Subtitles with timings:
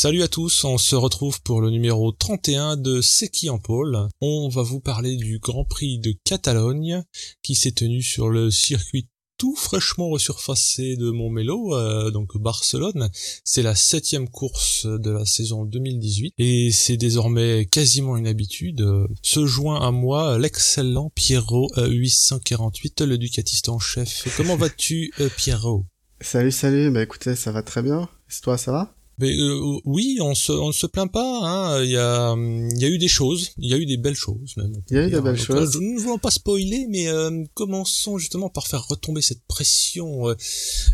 [0.00, 3.98] Salut à tous, on se retrouve pour le numéro 31 de C'est qui en pôle.
[4.20, 7.02] On va vous parler du Grand Prix de Catalogne
[7.42, 13.10] qui s'est tenu sur le circuit tout fraîchement resurfacé de Montmelo, euh, donc Barcelone.
[13.42, 18.86] C'est la septième course de la saison 2018 et c'est désormais quasiment une habitude.
[19.22, 24.32] Se joint à moi l'excellent Pierrot 848, le ducatiste en chef.
[24.36, 25.86] Comment vas-tu euh, Pierrot
[26.20, 28.08] Salut, salut, bah écoutez, ça va très bien.
[28.30, 28.94] Et toi, ça va?
[29.18, 31.40] Mais euh, oui, on se on ne se plaint pas.
[31.42, 31.82] Hein.
[31.82, 34.14] Il y a il y a eu des choses, il y a eu des belles
[34.14, 34.80] choses même.
[34.90, 35.78] Il y a eu des belles choses.
[35.80, 40.34] Nous ne voulons pas spoiler, mais euh, commençons justement par faire retomber cette pression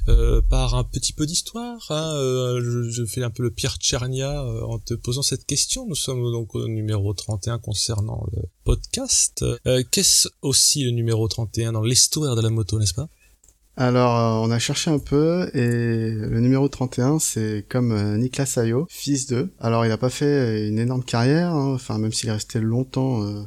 [0.09, 1.84] euh, par un petit peu d'histoire.
[1.91, 2.14] Hein.
[2.60, 5.86] Je, je, fais un peu le Pierre Tchernia en te posant cette question.
[5.86, 9.44] Nous sommes donc au numéro 31 concernant le podcast.
[9.91, 13.09] Qu'est-ce aussi le numéro 31 dans l'histoire de la moto, n'est-ce pas?
[13.77, 18.55] Alors, euh, on a cherché un peu et le numéro 31, c'est comme euh, Niklas
[18.56, 19.53] Ayo, fils d'eux.
[19.58, 23.25] Alors, il n'a pas fait une énorme carrière, hein, enfin même s'il est resté longtemps
[23.25, 23.42] euh,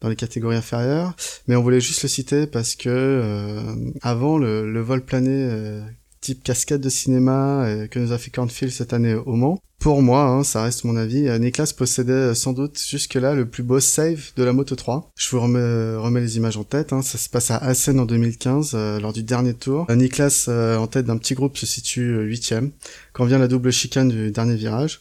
[0.00, 1.14] dans les catégories inférieures,
[1.48, 5.82] mais on voulait juste le citer parce que avant le, le, vol plané
[6.22, 9.58] type cascade de cinéma euh, que nous a fait Cornfield cette année au Mans.
[9.78, 13.46] Pour moi, hein, ça reste mon avis, euh, Niklas possédait euh, sans doute jusque-là le
[13.46, 15.10] plus beau save de la Moto 3.
[15.16, 17.02] Je vous remets, remets les images en tête, hein.
[17.02, 19.86] ça se passe à Assen en 2015, lors du dernier tour.
[19.90, 22.70] Niklas, en tête d'un petit groupe, se situe huitième.
[23.12, 25.00] Quand vient la double chicane du dernier virage,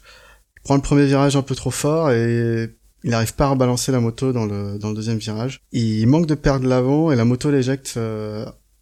[0.57, 2.69] il prend le premier virage un peu trop fort et
[3.03, 5.61] il n'arrive pas à rebalancer la moto dans le, dans le deuxième virage.
[5.71, 7.99] Il manque de perdre l'avant et la moto l'éjecte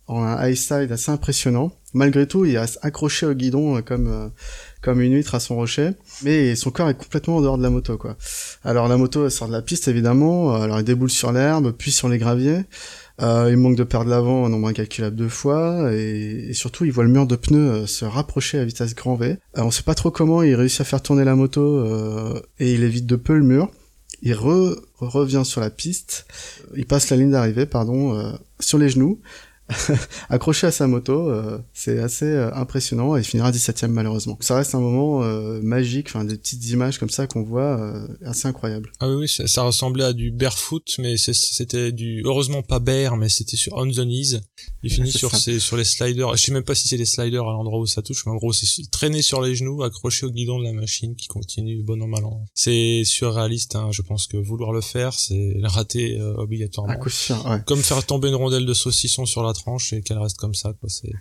[0.09, 1.71] en un high side assez impressionnant.
[1.93, 4.27] Malgré tout, il reste accroché au guidon euh, comme euh,
[4.81, 5.91] comme une huître à son rocher,
[6.23, 8.17] mais son corps est complètement en dehors de la moto quoi.
[8.63, 11.91] Alors la moto sort de la piste évidemment, euh, alors il déboule sur l'herbe, puis
[11.91, 12.61] sur les graviers.
[13.19, 17.09] il manque de perdre l'avant un nombre incalculable de fois et, surtout il voit le
[17.09, 19.37] mur de pneus se rapprocher à vitesse grand V.
[19.55, 21.85] on sait pas trop comment il réussit à faire tourner la moto
[22.59, 23.69] et il évite de peu le mur.
[24.21, 26.25] Il revient sur la piste,
[26.75, 29.19] il passe la ligne d'arrivée pardon sur les genoux
[30.29, 34.37] accroché à sa moto, euh, c'est assez euh, impressionnant et il finira 17ème malheureusement.
[34.41, 37.93] Ça reste un moment euh, magique, enfin des petites images comme ça qu'on voit,
[38.25, 38.91] assez incroyable.
[38.99, 43.29] Ah oui, ça, ça, ressemblait à du barefoot, mais c'était du heureusement pas bare, mais
[43.29, 44.41] c'était sur on the knees.
[44.83, 46.35] Il finit sur ses, sur les sliders.
[46.35, 48.37] Je sais même pas si c'est les sliders à l'endroit où ça touche, mais en
[48.37, 52.01] gros c'est traîné sur les genoux, accroché au guidon de la machine qui continue bon
[52.01, 52.45] an mal an.
[52.53, 53.89] C'est surréaliste, hein.
[53.91, 56.95] je pense que vouloir le faire, c'est le rater obligatoirement.
[56.99, 57.61] ouais.
[57.65, 60.73] Comme faire tomber une rondelle de saucisson sur la tranche et qu'elle reste comme ça
[60.79, 60.89] quoi.
[60.89, 61.11] C'est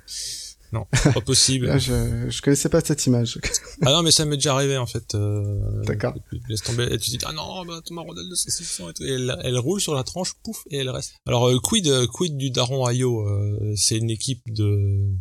[0.73, 1.79] non pas possible.
[1.81, 3.39] Je, je connaissais pas cette image.
[3.83, 6.15] Ah non mais ça m'est déjà arrivé en fait euh, d'accord.
[6.49, 6.93] laisse tomber.
[6.93, 9.81] Et tu dis ah non bah ma rondelle de saucisson et, tout, et elle, roule
[9.81, 11.15] sur la tranche pouf et elle reste.
[11.27, 15.15] Alors euh, quid quid du daron Ayo euh, c'est une équipe de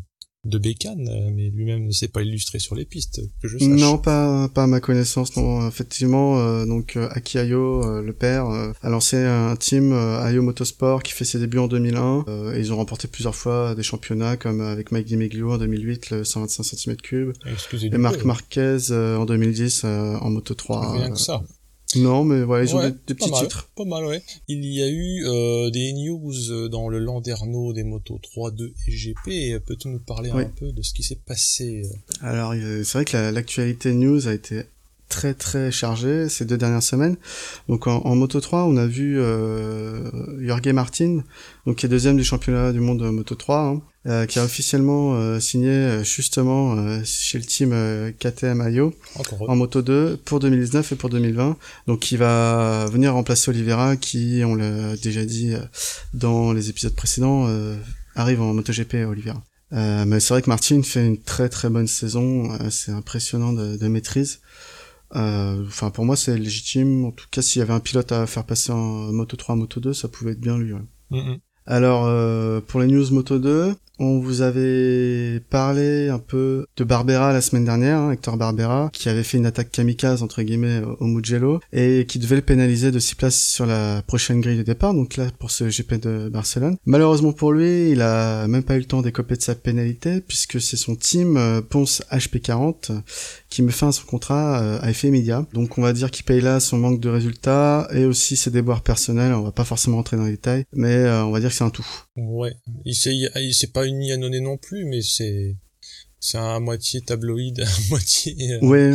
[0.47, 3.67] de Bécane, euh, mais lui-même ne s'est pas illustré sur les pistes, que je sache.
[3.67, 5.67] Non, pas, pas à ma connaissance, non.
[5.67, 11.13] Effectivement, euh, donc euh, Aki Ayo, le père, a lancé un team Ayo Motorsport qui
[11.13, 14.91] fait ses débuts en 2001, et ils ont remporté plusieurs fois des championnats, comme avec
[14.91, 20.93] Mike DiMeglio en 2008, le 125 cm3, et Marc Marquez en 2010 en Moto 3.
[20.93, 21.43] Rien que ça.
[21.95, 23.69] Non, mais ouais, ils ont des, petits titres.
[23.75, 24.21] Pas mal, ouais.
[24.47, 28.73] Il y a eu euh, des news euh, dans le Landerneau des motos 3, 2
[28.87, 29.63] et GP.
[29.65, 33.31] Peux-tu nous parler un peu de ce qui s'est passé euh Alors, c'est vrai que
[33.31, 34.63] l'actualité news a été
[35.09, 37.17] très très chargée ces deux dernières semaines.
[37.69, 40.09] Donc en, Moto 3, on a vu euh,
[40.45, 41.23] Jorge Martin,
[41.65, 44.45] donc qui est deuxième du championnat du monde de Moto 3, hein, euh, qui a
[44.45, 47.75] officiellement euh, signé euh, justement chez le team
[48.17, 48.93] KTM IO
[49.41, 51.57] en Moto 2 pour 2019 et pour 2020.
[51.87, 55.55] Donc il va venir remplacer Oliveira qui, on l'a déjà dit
[56.13, 57.49] dans les épisodes précédents,
[58.15, 59.43] arrive en MotoGP Oliveira.
[59.71, 63.87] mais c'est vrai que Martin fait une très très bonne saison, c'est impressionnant de, de
[63.89, 64.39] maîtrise.
[65.11, 68.45] Enfin pour moi c'est légitime, en tout cas s'il y avait un pilote à faire
[68.45, 70.71] passer en Moto 3 en Moto 2, ça pouvait être bien lui.
[70.71, 71.41] Ouais.
[71.67, 77.33] Alors euh, pour les news Moto 2, on vous avait parlé un peu de Barbera
[77.33, 81.05] la semaine dernière, hein, Hector Barbera, qui avait fait une attaque kamikaze entre guillemets au
[81.05, 84.93] Mugello et qui devait le pénaliser de 6 places sur la prochaine grille de départ,
[84.93, 86.77] donc là pour ce GP de Barcelone.
[86.85, 90.61] Malheureusement pour lui, il a même pas eu le temps d'écoper de sa pénalité puisque
[90.61, 93.01] c'est son team euh, Ponce HP40
[93.49, 95.45] qui me fin à son contrat euh, à effet immédiat.
[95.53, 98.81] Donc on va dire qu'il paye là son manque de résultats et aussi ses déboires
[98.81, 101.55] personnels, on va pas forcément rentrer dans les détails, mais euh, on va dire que
[101.55, 101.87] c'est un tout.
[102.15, 102.53] Ouais,
[102.85, 105.55] il s'est pas uni à Noné non plus, mais c'est
[106.19, 108.93] c'est à moitié tabloïd, à moitié euh, Ouais,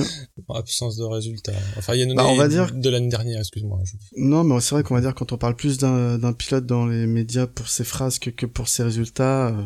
[0.54, 1.52] absence de résultats.
[1.78, 3.78] Enfin, il y a une Bah, on va dire- de l'année dernière, excuse-moi.
[3.84, 6.86] je- non, mais c'est vrai qu'on va dire quand on parle plus d'un pilote dans
[6.86, 9.62] les médias pour ses phrases que, que pour ses résultats, euh,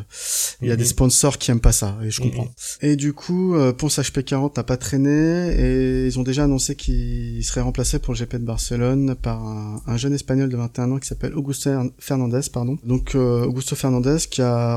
[0.62, 0.78] il y a Mhm.
[0.78, 2.30] des sponsors qui aiment pas ça, et je Mhm.
[2.30, 2.48] comprends.
[2.82, 7.44] Et du coup, euh, Ponce HP40 n'a pas traîné, et ils ont déjà annoncé qu'il
[7.44, 10.98] serait remplacé pour le GP de Barcelone par un, un jeune espagnol de 21 ans
[10.98, 12.76] qui s'appelle Augusto Fernandez, pardon.
[12.84, 14.76] Donc euh, Augusto Fernandez qui a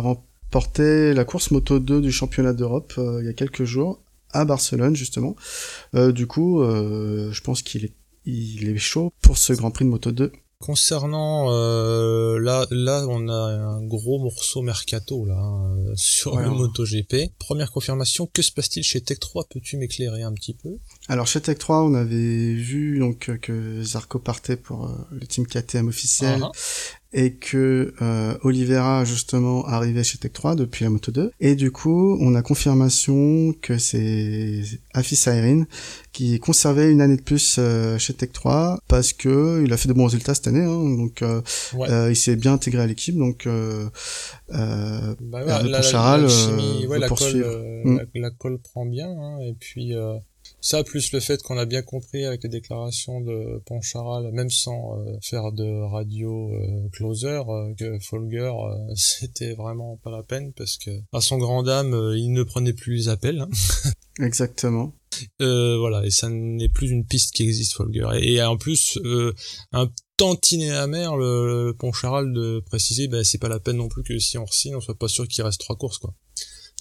[0.54, 4.02] remporté la course Moto 2 du championnat d'Europe euh, il y a quelques jours
[4.32, 5.36] à Barcelone justement.
[5.96, 7.94] Euh, du coup, euh, je pense qu'il est
[8.26, 10.32] il est chaud pour ce Grand Prix de Moto 2.
[10.60, 16.50] Concernant euh, là, là, on a un gros morceau mercato là hein, sur Ouais, le
[16.50, 16.58] ouais.
[16.58, 17.16] MotoGP.
[17.40, 20.78] Première confirmation, que se passe-t-il chez Tech 3 Peux-tu m'éclairer un petit peu?
[21.08, 25.48] Alors chez Tech 3, on avait vu donc que Zarco partait pour euh, le team
[25.48, 26.52] KTM officiel Ah,
[27.12, 31.72] et que euh, Oliveira justement arrivait chez Tech 3 depuis la Moto 2 et du
[31.72, 34.62] coup, on a confirmation que c'est
[34.94, 35.66] Afis Irene
[36.12, 39.88] qui conservait une année de plus euh, chez Tech 3 parce que il a fait
[39.88, 41.42] de bons résultats cette année hein, donc euh,
[41.76, 41.90] Ouais.
[41.90, 43.18] euh, il s'est bien intégré à l'équipe.
[43.18, 43.88] Donc euh,
[44.54, 47.98] euh, Bah, Hervé la, la, Poncharal, la euh, chimie, ouais, veut la colle, Mm.
[47.98, 50.14] la, la colle prend bien, hein, et puis euh,
[50.62, 54.98] ça plus le fait qu'on a bien compris avec les déclarations de Poncharal, même sans
[54.98, 58.52] euh, faire de radio euh, closer, euh, que Folger
[58.96, 62.96] c'était vraiment pas la peine parce que à son grand dame, il ne prenait plus
[62.96, 63.40] les appels.
[63.42, 63.50] hein.
[64.26, 64.94] exactement
[65.42, 68.08] Euh, voilà, et ça n'est plus une piste qui existe, Folger.
[68.22, 69.00] Et, et en plus,
[69.72, 74.04] un tantinet amer, le, le Poncharal de préciser, bah, c'est pas la peine non plus
[74.04, 76.14] que si on re-signe, on soit pas sûr qu'il reste trois courses, quoi.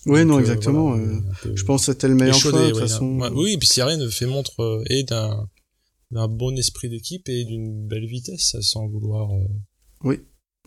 [0.07, 2.71] Oui non euh, exactement voilà, euh, peu je pense que c'était le meilleur choix de
[2.71, 3.31] toute façon ouais.
[3.35, 5.49] Oui, et puis Sirène fait montre euh, et d'un
[6.11, 9.29] d'un bon esprit d'équipe et d'une belle vitesse, sans vouloir.
[10.05, 10.17] euh,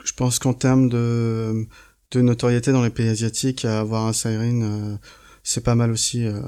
[0.04, 1.66] Je pense qu'en termes de,
[2.12, 4.98] de notoriété dans les pays asiatiques, avoir un siren, euh,
[5.44, 6.40] c'est pas mal aussi, euh,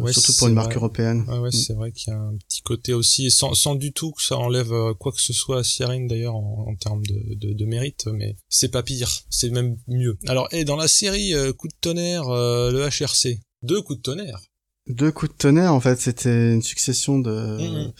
[0.00, 0.76] Ouais, surtout pour une marque vrai.
[0.76, 1.24] européenne.
[1.28, 1.52] Ouais, ouais, Mm.
[1.52, 4.36] c'est vrai qu'il y a un petit côté aussi, sans, sans du tout que ça
[4.36, 7.64] enlève euh, quoi que ce soit à Sirène d'ailleurs en, en termes de, de, de
[7.64, 10.18] mérite, mais c'est pas pire, c'est même mieux.
[10.28, 14.02] Alors, et dans la série euh, Coup de tonnerre, euh, le HRC, deux coups de
[14.02, 14.40] tonnerre.
[14.88, 17.92] Deux coups de tonnerre, en fait, c'était une succession de Mhm.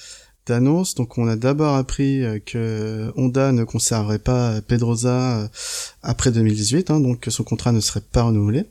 [0.46, 0.96] d'annonces.
[0.96, 5.48] Donc, on a d'abord appris que Honda ne conserverait pas Pedrosa
[6.02, 8.64] après 2018, hein, donc que son contrat ne serait pas renouvelé.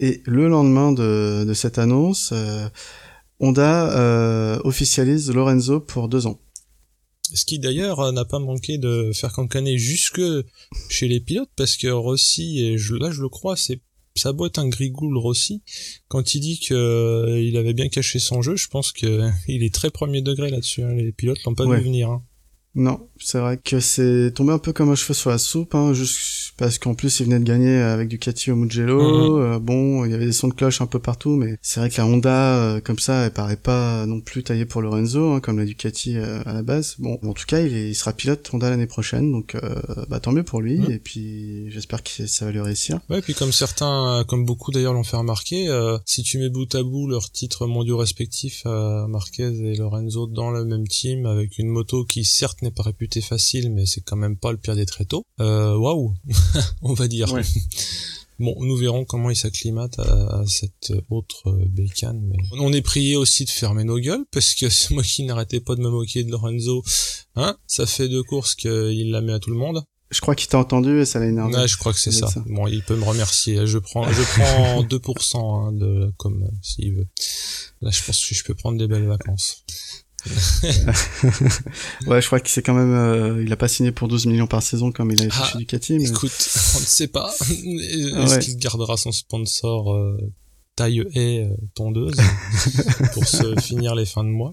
[0.00, 2.68] Et le lendemain de, de cette annonce, euh,
[3.38, 6.40] Honda euh, officialise Lorenzo pour deux ans.
[7.32, 10.20] Ce qui d'ailleurs euh, n'a pas manqué de faire cancaner jusque
[10.88, 13.80] chez les pilotes parce que Rossi, et je, là je le crois, c'est
[14.16, 15.62] ça être un grigou le Rossi,
[16.08, 19.62] quand il dit que euh, il avait bien caché son jeu, je pense que il
[19.62, 20.82] est très premier degré là-dessus.
[20.82, 20.92] hein.
[20.94, 21.78] Les pilotes l'ont pas Ouais.
[21.78, 22.10] vu venir.
[22.10, 22.22] hein.
[22.74, 25.92] Non, c'est vrai que c'est tombé un peu comme un cheveu sur la soupe, hein,
[26.60, 29.00] parce qu'en plus il venait de gagner avec Ducati au Mugello.
[29.00, 29.42] Mhm.
[29.42, 31.90] euh, bon, il y avait des sons de cloche un peu partout, mais c'est vrai
[31.90, 35.40] que la Honda euh, comme ça, elle paraît pas non plus taillée pour Lorenzo, hein,
[35.40, 36.94] comme la Ducati euh, à la base.
[36.98, 39.74] Bon, en tout cas, il, est- il sera pilote Honda l'année prochaine, donc euh,
[40.08, 40.78] bah tant mieux pour lui.
[40.78, 40.90] Mhm.
[40.92, 43.00] Et puis j'espère que ça va lui réussir.
[43.08, 45.68] Ouais, puis comme certains, comme beaucoup d'ailleurs l'ont fait remarquer,
[46.04, 48.64] si tu mets bout à bout leurs titres mondiaux respectifs
[49.08, 53.22] Marquez et Lorenzo dans le même team avec une moto qui certes n'est pas réputée
[53.22, 55.24] facile, mais c'est quand même pas le pire des tréteaux.
[55.38, 56.12] Waouh,
[56.82, 57.32] on va dire.
[57.32, 57.42] Ouais.
[58.40, 62.22] Bon, nous verrons comment ils s'acclimatent à, à cette autre euh, bécane.
[62.24, 65.60] Mais on est prié aussi de fermer nos gueules parce que c'est moi qui n'arrêtais
[65.60, 66.82] pas de me moquer de Lorenzo.
[67.36, 69.84] Hein Ça fait deux courses qu'il la met à tout le monde.
[70.10, 71.54] Je crois qu'il t'a entendu et ça l'a énervé.
[71.54, 72.42] Ouais, je crois que c'est Ça ça.
[72.46, 73.66] Bon, il peut me remercier.
[73.66, 75.36] Je prends, je prends 2%
[75.68, 77.06] hein, de comme s'il veut.
[77.82, 79.64] Là, je pense que je peux prendre des belles vacances.
[82.06, 84.46] Ouais, je crois que c'est quand même, euh, il a pas signé pour 12 millions
[84.46, 86.32] par saison comme il avait fait Ah, chez Ducati, mais Écoute,
[86.76, 87.32] on ne sait pas.
[87.40, 88.38] Est-ce Ouais.
[88.40, 90.16] qu'il gardera son sponsor euh,
[90.76, 92.16] taille haie euh, tondeuse
[93.14, 94.52] pour se finir les fins de mois?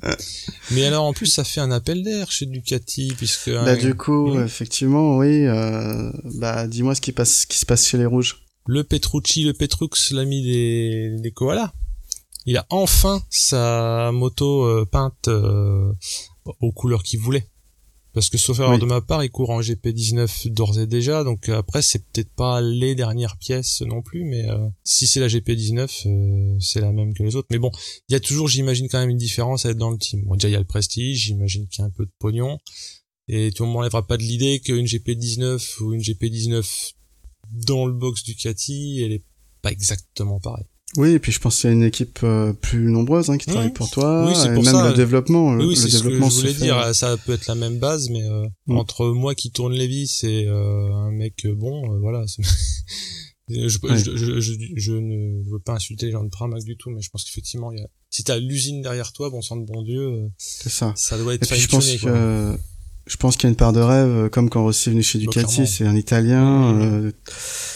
[0.71, 4.33] Mais alors, en plus, ça fait un appel d'air chez Ducati puisque Bah du coup,
[4.35, 4.45] Mhm.
[4.45, 5.45] effectivement, oui.
[5.45, 8.43] Euh, bah dis-moi ce qui passe, ce qui se passe chez les rouges.
[8.67, 11.71] le Petrucci, le Petrux, l'ami des, des koalas,
[12.47, 15.93] il a enfin sa moto euh, peinte euh,
[16.59, 17.47] aux couleurs qu'il voulait.
[18.13, 18.79] Parce que sauf erreur Oui.
[18.79, 22.33] de ma part, il court en GP19 d'ores et déjà, donc euh, après c'est peut-être
[22.33, 26.91] pas les dernières pièces non plus, mais euh, si c'est la GP19, euh, c'est la
[26.91, 27.49] même que les autres.
[27.51, 27.69] Mais bon,
[28.09, 30.23] il y a toujours, j'imagine quand même une différence à être dans le team.
[30.25, 32.57] Bon, déjà il y a le prestige, j'imagine qu'il y a un peu de pognon,
[33.27, 36.93] et tu m'enlèveras pas de l'idée qu'une GP19 ou une GP19
[37.51, 39.25] dans le box Ducati, elle est
[39.61, 40.65] pas exactement pareille.
[40.97, 43.45] Oui, et puis je pense qu'il y a une équipe euh, plus nombreuse hein, qui
[43.45, 43.73] travaille Mhm.
[43.73, 44.89] pour toi, Oui, c'est et pour même ça.
[44.89, 45.53] le développement.
[45.53, 46.63] le- Oui, c'est ce que je voulais fait.
[46.65, 46.93] dire.
[46.95, 48.77] Ça peut être la même base, mais euh, Mm.
[48.77, 52.25] entre moi qui tourne les vis et euh, un mec euh, bon, euh, voilà.
[53.49, 56.99] Je, je, je, je, ne veux pas insulter les gens de Pramac du tout, mais
[57.01, 57.87] je pense qu'effectivement, il y a...
[58.09, 60.91] si t'as l'usine derrière toi, bon sang de bon Dieu, ça.
[60.97, 61.43] Ça doit être.
[61.43, 62.57] Et puis je pense que
[63.07, 65.03] je pense qu'il y a une part de rêve, euh, comme quand Rossi est venu
[65.03, 66.81] chez Ducati, c'est un Italien, mmh.
[66.81, 67.11] euh,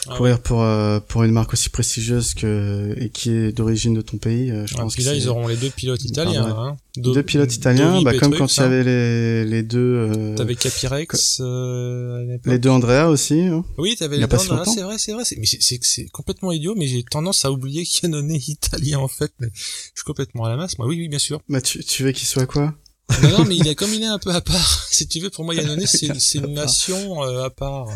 [0.08, 4.02] ah courir pour euh, pour une marque aussi prestigieuse que et qui est d'origine de
[4.02, 4.52] ton pays.
[4.66, 6.46] je pense puis là, ils auront les deux pilotes italiens.
[6.46, 6.78] Hein.
[6.98, 10.34] deux pilotes italiens, bah, comme quand il y avait les les deux.
[10.36, 11.42] T'avais Capirex.
[11.42, 13.42] les deux Andrea aussi.
[13.42, 13.64] Hein.
[13.78, 14.66] Oui, t'avais les deux Andrea.
[14.66, 15.24] C'est vrai, c'est vrai.
[15.38, 19.32] Mais c'est complètement idiot, mais j'ai tendance à oublier qu'il y est italien en fait.
[19.40, 20.78] Mais je suis complètement à la masse.
[20.78, 21.40] Moi, oui, oui, bien sûr.
[21.48, 22.74] Bah tu tu veux qu'il soit quoi?
[23.24, 24.88] Non, non, mais il est comme il est un peu à part.
[24.92, 27.88] Si tu veux, pour moi, Yannone, c'est c'est une nation euh, à part.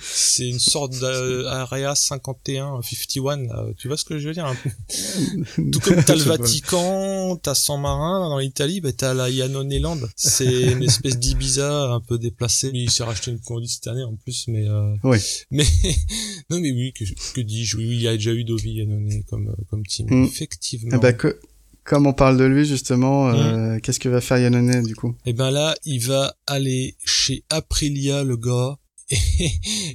[0.00, 3.72] C'est une sorte d'area 51, 51.
[3.76, 4.50] tu vois ce que je veux dire
[5.56, 10.00] Tout comme t'as le Vatican, t'as San Marin dans l'Italie, bah t'as la Yannone Land.
[10.14, 12.70] C'est une espèce d'Ibiza un peu déplacée.
[12.72, 14.94] Il s'est racheté une conduite cette année en plus, mais euh...
[15.02, 15.18] oui.
[15.50, 15.66] Mais
[16.50, 17.04] non, mais oui, que,
[17.34, 17.76] que dis-je?
[17.76, 20.06] Oui, il y a déjà eu Dovi Yannone comme comme team.
[20.08, 20.24] Mm.
[20.24, 20.98] Effectivement.
[20.98, 21.38] Ben, que
[21.86, 23.80] comme on parle de lui justement, euh, mm.
[23.80, 25.14] qu'est-ce que va faire Yannone du coup?
[25.24, 28.76] Eh ben là, il va aller chez Aprilia le gars
[29.10, 29.50] et,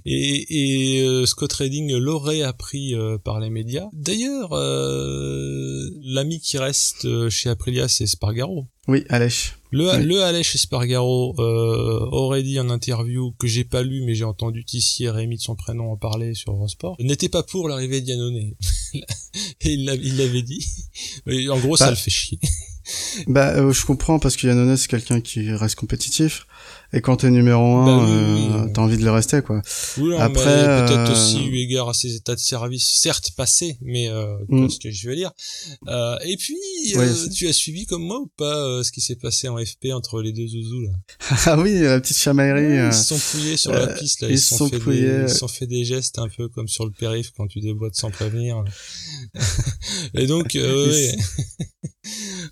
[0.05, 3.87] et, et euh, Scott Redding l'aurait appris euh, par les médias.
[3.91, 4.51] D'ailleurs,
[6.01, 8.67] l'ami qui reste chez Aprilia, c'est Spargaro.
[8.87, 9.55] Oui, Alèche.
[9.71, 14.25] Le, le Alèche Espargaro euh, aurait dit en interview que j'ai pas lu mais j'ai
[14.25, 16.97] entendu Tissier Rémi de son prénom en parler sur Eurosport.
[16.99, 18.35] N'était pas pour l'arrivée d'Yannone
[18.93, 19.03] et
[19.61, 20.67] il l'avait dit.
[21.49, 22.39] En gros ça bah, le fait chier.
[23.27, 26.45] Bah euh, je comprends parce que Yannone c'est quelqu'un qui reste compétitif
[26.93, 29.61] et quand t'es numéro un, bah euh, t'as envie de le rester quoi.
[29.97, 34.09] Oui, Après, peut-être euh, aussi eu égard à ses états de service, certes passés, mais
[34.09, 34.69] euh, mm.
[34.69, 35.31] ce que je veux dire.
[35.87, 36.57] Euh, et puis,
[36.95, 40.21] euh, tu as suivi comme moi ou pas ce qui s'est passé en FP entre
[40.21, 40.89] les deux zouzous là?
[41.45, 42.87] Ah oui, la petite chamaillerie.
[42.87, 45.47] ils se sont fouillés sur la piste là, ils, se sont, fait des, ils sont
[45.47, 48.63] fait des gestes un peu comme sur le périph quand tu déboîtes sans prévenir.
[50.13, 51.15] et donc, ouais.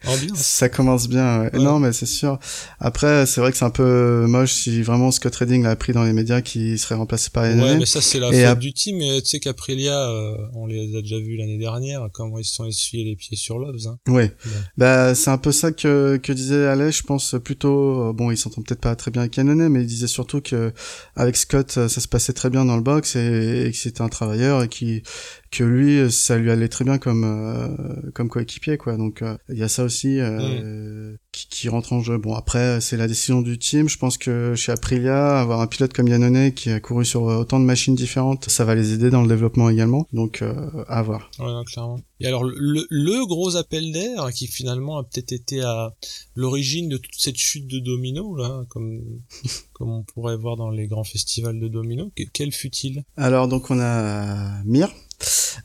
[0.08, 0.40] Ambiance.
[0.40, 1.44] Ça commence bien.
[1.44, 1.60] Ouais.
[1.60, 2.40] Non, mais c'est sûr.
[2.80, 6.04] Après, c'est vrai que c'est un peu moche si vraiment Scott Redding l'a appris dans
[6.04, 9.00] les médias qui serait remplacé par Ouais, mais ça c'est la faute du team.
[9.00, 12.66] Tu sais qu'Aprilia, euh, on les a déjà vus l'année dernière, comment ils se sont
[12.66, 13.88] essuyés les pieds sur Loves.
[13.88, 13.98] Hein.
[14.08, 14.36] Ouais.
[14.78, 18.10] Bah c'est un peu ça que que disait Alès, je pense plutôt.
[18.10, 20.74] Euh, bon, il s'entend peut-être pas très bien avec Yannone, mais il disait surtout que
[21.16, 24.10] avec Scott, ça se passait très bien dans le box et, et que c'était un
[24.10, 25.04] travailleur et qui
[25.52, 28.98] que lui ça lui allait très bien comme euh, comme coéquipier quoi.
[28.98, 31.18] Donc euh, il y a ça aussi euh, mm.
[31.32, 32.18] qui, qui, rentre en jeu.
[32.18, 33.90] Bon après c'est la décision du team.
[33.90, 37.60] Je pense que chez Aprilia avoir un pilote comme Yannone qui a couru sur autant
[37.60, 40.08] de machines différentes ça va les aider dans le développement également.
[40.14, 40.44] Donc
[40.88, 41.32] à voir.
[41.40, 42.00] Ouais, clairement.
[42.22, 45.94] Et alors le, le gros appel d'air qui finalement a peut-être été à
[46.36, 49.02] l'origine de toute cette chute de domino là comme
[49.74, 53.04] comme on pourrait voir dans les grands festivals de domino quel fut-il?
[53.18, 54.90] Alors donc on a Mir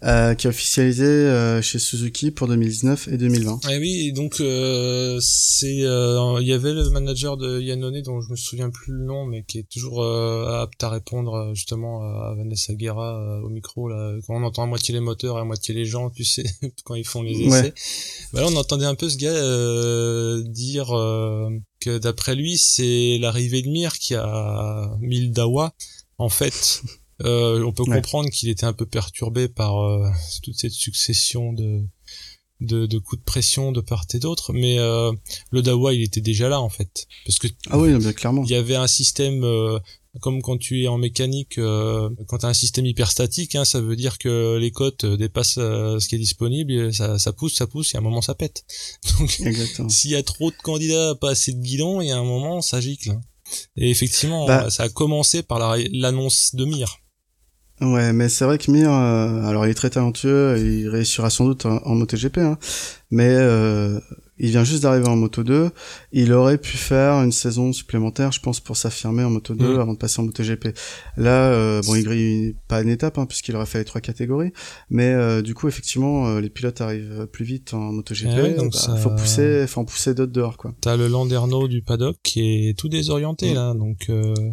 [0.03, 3.53] euh, qui est officialisé euh, chez Suzuki pour 2019 et 2020.
[3.53, 8.21] Et eh oui, donc euh, c'est euh, il y avait le manager de Yannone dont
[8.21, 12.35] je me souviens plus le nom, mais qui est toujours apte à répondre justement à
[12.37, 15.75] Vanessa Guerra au micro là, quand on entend à moitié les moteurs et à moitié
[15.75, 16.45] les gens, tu sais,
[16.85, 17.49] quand ils font les essais.
[17.49, 17.75] Ouais.
[18.33, 19.35] Bah là, on entendait un peu ce gars
[20.51, 20.87] dire
[21.81, 25.75] que d'après lui, c'est l'arrivée de Mir qui a mis le dawa
[26.19, 26.83] en fait
[27.23, 30.09] euh, on peut comprendre qu'il était un peu perturbé par euh,
[30.43, 31.83] toute cette succession de,
[32.61, 35.13] de, de, coups de pression de part et d'autre, mais euh,
[35.51, 38.51] le Dawa il était déjà là en fait, parce que ah oui bien clairement il
[38.51, 39.45] y avait un système
[40.21, 43.97] comme quand tu es en mécanique, quand tu as un système hyperstatique, hein, ça veut
[43.97, 47.97] dire que les cotes dépassent ce qui est disponible, ça, ça pousse, ça pousse, et
[47.97, 48.65] à un moment ça pète.
[49.19, 52.25] Donc s'il y a trop de candidats, pas assez de guidons, il y a un
[52.25, 53.11] moment ça gicle.
[53.11, 53.21] Hein.
[53.77, 57.04] Et effectivement, bah ça a commencé par l'annonce de Mir.
[57.85, 61.45] Ouais, mais c'est vrai que Mir, euh, alors il est très talentueux, il réussira sans
[61.45, 62.59] doute en, en MotoGP, hein,
[63.11, 64.01] mais euh,
[64.39, 65.71] il vient juste d'arriver en Moto 2.
[66.13, 69.81] Il aurait pu faire une saison supplémentaire, je pense, pour s'affirmer en Moto 2 mm.
[69.81, 70.77] avant de passer en MotoGP.
[71.17, 74.53] Là, euh, bon, il grille pas une étape, hein, puisqu'il aurait fait les trois catégories.
[74.91, 78.39] Mais euh, du coup, effectivement, euh, les pilotes arrivent plus vite en MotoGP.
[78.45, 80.75] Eh donc bah, faut pousser, faut en pousser d'autres dehors, quoi.
[80.81, 83.55] T'as le Landerneau du paddock qui est tout désorienté mm.
[83.55, 84.11] là, donc.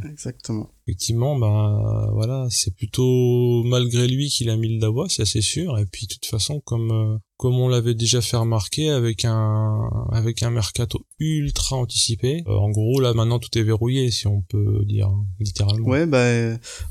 [0.10, 0.70] Exactement.
[0.88, 5.78] Effectivement, ben voilà, c'est plutôt malgré lui qu'il a mis le Davois, c'est assez sûr.
[5.78, 10.44] Et puis de toute façon, comme comme on l'avait déjà fait remarquer avec un avec
[10.44, 12.44] un mercato ultra anticipé.
[12.48, 15.88] Euh, en gros, là maintenant tout est verrouillé, si on peut dire hein, littéralement.
[15.88, 16.24] Ouais, bah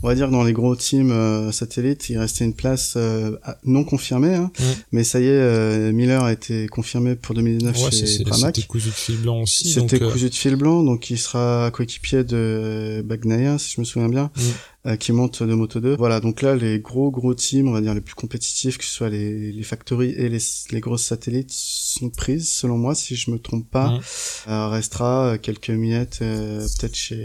[0.02, 3.84] on va dire dans les gros teams euh, satellites, il restait une place euh, non
[3.84, 4.64] confirmée, hein, mm.
[4.90, 8.56] mais ça y est, Miller a été confirmé pour 2019 ouais, chez Pramac.
[8.56, 9.70] C'était cousu de fil blanc aussi.
[9.70, 13.92] C'était cousu de fil blanc, donc il sera coéquipier de Bagnaia, si je je me
[13.92, 14.40] souviens bien, Mm.
[14.88, 15.96] euh, qui montent de Moto 2.
[15.96, 18.90] Voilà, donc là, les gros gros teams, on va dire les plus compétitifs, que ce
[18.90, 20.38] soit les, les factories et les,
[20.70, 23.88] les grosses satellites, sont prises, selon moi, si je me trompe pas.
[23.90, 24.00] Mm.
[24.48, 27.22] Euh, restera quelques miettes, euh, peut-être chez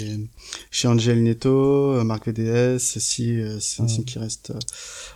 [0.72, 3.88] chez Angel Neto, euh, Marc VDS, si euh, c'est un Mm.
[3.88, 4.52] team qui reste.
[4.52, 4.60] euh,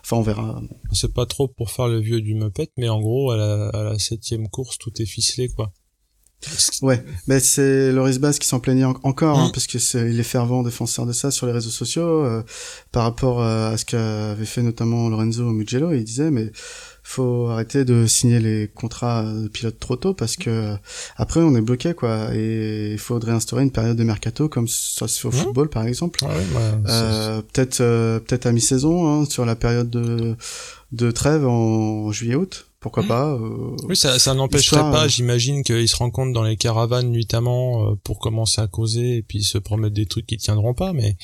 [0.04, 0.62] Enfin, on verra.
[0.92, 3.84] C'est pas trop pour faire le vieux du Muppet, mais en gros, à la, à
[3.84, 5.72] la septième course, tout est ficelé, quoi.
[6.82, 9.52] Ouais, mais c'est Loris Bass qui s'en plaignait en- encore, hein, Mm.
[9.52, 12.44] parce que c'est, il est fervent défenseur de ça sur les réseaux sociaux, euh,
[12.94, 16.52] par rapport euh, à ce qu'avait fait notamment Lorenzo Mugello, il disait, mais
[17.04, 20.76] faut arrêter de signer les contrats de pilotes trop tôt, parce que euh,
[21.18, 25.08] après on est bloqué, quoi, et il faudrait instaurer une période de mercato, comme ça
[25.10, 25.34] se fait au Mm.
[25.34, 26.24] football, par exemple.
[26.24, 26.36] Ouais, ouais,
[26.86, 30.36] c'est- Euh, peut-être euh, peut-être à mi-saison hein, sur la période de
[30.92, 35.90] de trêve en juillet-août pourquoi pas euh, Oui, ça, ça n'empêcherait pas, euh, j'imagine, qu'ils
[35.90, 39.94] se rencontrent dans les caravanes nuitamment euh, pour commencer à causer et puis se promettre
[39.94, 41.18] des trucs qui tiendront pas, mais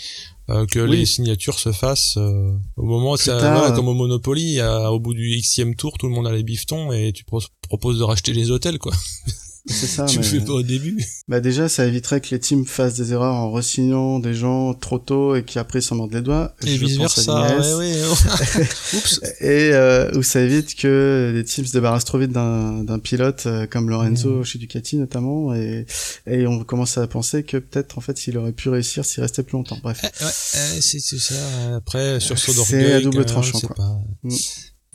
[0.50, 0.98] euh, que Oui.
[0.98, 5.14] les signatures se fassent euh, au moment ça, voilà, comme au Monopoly, à- au bout
[5.14, 8.34] du xème tour, tout le monde a les biftons et tu pro- proposes de racheter
[8.34, 8.92] les hôtels, quoi.
[9.68, 11.04] c'est ça tu mais- le fais pas au début.
[11.28, 15.00] bah déjà ça éviterait que les teams fassent des erreurs en re-signant des gens trop
[15.00, 17.58] tôt et qui après s'en mordent les doigts Et vice versa.
[17.58, 18.02] Ouais, ouais.
[18.94, 19.22] Oups.
[19.42, 23.44] et euh, où ça évite que les teams se débarrassent trop vite d'un d'un pilote
[23.48, 25.86] euh, comme Lorenzo chez Ducati notamment et
[26.28, 29.44] et on commence à penser que peut-être en fait il aurait pu réussir s'il restait
[29.44, 31.34] plus longtemps bref Ouais, ouais, euh, c'est c'est ça.
[31.76, 33.76] Après, sur C'est d'orgueil, à double tranchant, c'est quoi.
[33.76, 34.30] pas-.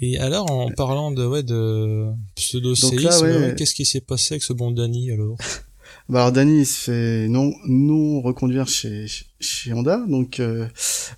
[0.03, 3.37] Et alors, en parlant de ouais de pseudo Donc là, ouais.
[3.37, 5.37] ouais, qu'est-ce qui s'est passé avec ce bon Danny alors?
[6.09, 9.07] Bah alors Danny il se fait non non reconduire chez
[9.41, 10.67] chez Honda donc euh,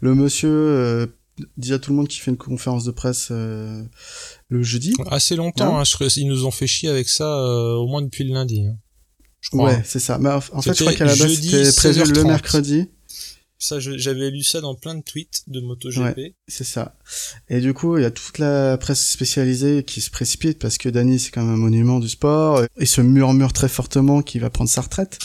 [0.00, 1.06] le monsieur euh,
[1.56, 3.82] dit à tout le monde qu'il fait une conférence de presse euh,
[4.48, 5.76] le jeudi Assez longtemps.
[5.76, 8.32] Hein Hein, je ils nous ont fait chier avec ça euh, au moins depuis le
[8.34, 8.64] lundi.
[8.66, 8.76] hein.
[9.40, 9.66] Je crois.
[9.70, 9.82] ouais hein.
[9.84, 12.14] c'est ça mais en fait je crois qu'à la base c'était prévu 16h30.
[12.14, 12.88] le mercredi
[13.62, 16.34] Ça, j'avais lu ça dans plein de tweets de MotoGP.
[16.48, 16.96] c'est ça.
[17.48, 20.88] Et du coup il y a toute la presse spécialisée qui se précipite parce que
[20.88, 22.64] Danny c'est quand même un monument du sport.
[22.76, 25.16] Et se murmure très fortement qu'il va prendre sa retraite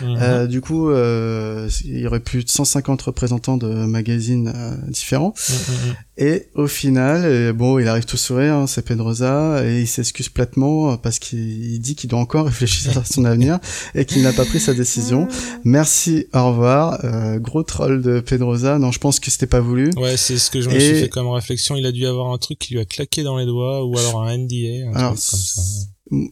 [0.00, 0.18] Mhm.
[0.20, 5.34] Euh, du coup euh, il y aurait plus de 150 représentants de magazines euh, différents
[5.48, 5.94] Mhm, mhm.
[6.16, 10.28] Et au final, euh, bon, il arrive tout sourire, hein, c'est Pedrosa, et il s'excuse
[10.28, 11.40] platement euh, parce qu'il
[11.74, 13.58] il dit qu'il doit encore réfléchir à son avenir
[13.96, 15.26] et qu'il n'a pas pris sa décision.
[15.64, 17.00] Merci, au revoir.
[17.04, 18.78] Euh, gros troll de Pedrosa.
[18.78, 19.90] Non, je pense que c'était pas voulu.
[19.96, 21.74] Ouais, c'est ce que je me Et- suis fait comme réflexion.
[21.74, 24.22] Il a dû avoir un truc qui lui a claqué dans les doigts, ou alors
[24.22, 25.60] un NDA, un Alors, truc comme ça.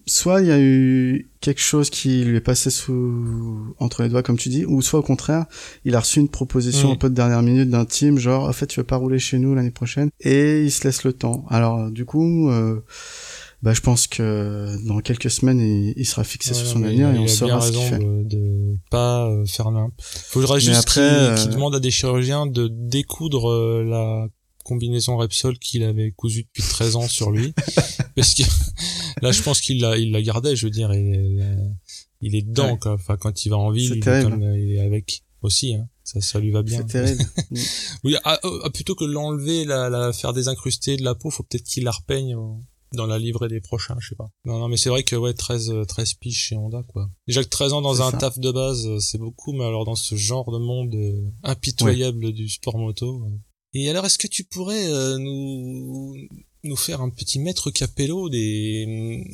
[0.07, 4.23] Soit il y a eu quelque chose qui lui est passé sous entre les doigts,
[4.23, 5.47] comme tu dis, ou soit au contraire,
[5.85, 6.93] il a reçu une proposition Mm.
[6.93, 9.39] un peu de dernière minute d'un team, genre, en fait, tu veux pas rouler chez
[9.39, 11.47] nous l'année prochaine, et il se laisse le temps.
[11.49, 12.81] Alors, du coup, euh,
[13.63, 17.19] bah, je pense que dans quelques semaines, il, il sera fixé sur son avenir et
[17.19, 17.99] on saura ce qu'il fait.
[17.99, 19.93] de, de pas euh, faire nimp.
[20.01, 24.27] Faudra Mais juste qu'il euh, demande à des chirurgiens de découdre euh, la
[24.63, 27.53] combinaison Repsol qu'il avait cousue depuis 13 ans sur lui.
[28.17, 28.43] Parce que
[29.23, 31.69] là, je pense qu'il l'a, il l'a gardé, je veux dire, il,
[32.21, 32.79] il est dedans, Ouais.
[32.79, 32.95] quoi.
[32.95, 35.89] Enfin, quand il va en ville, il est, comme, euh, il est avec aussi, hein.
[36.05, 36.79] Ça, ça lui va bien.
[36.79, 37.25] C'est terrible.
[38.05, 41.63] Oui, ah, ah, plutôt que l'enlever, la, la faire désincruster de la peau, faut peut-être
[41.65, 42.55] qu'il la repeigne euh,
[42.95, 44.29] dans la livrée des prochains, je sais pas.
[44.45, 47.09] Non, non, mais c'est vrai que ouais, 13, euh, 13 piges chez Honda, quoi.
[47.29, 48.17] Déjà que 13 ans dans un ça.
[48.19, 52.33] taf de base, euh, c'est beaucoup, mais alors dans ce genre de monde euh, impitoyable
[52.33, 53.25] du sport moto.
[53.75, 56.17] Et alors, est-ce que tu pourrais euh, nous
[56.65, 59.25] nous faire un petit maître capello des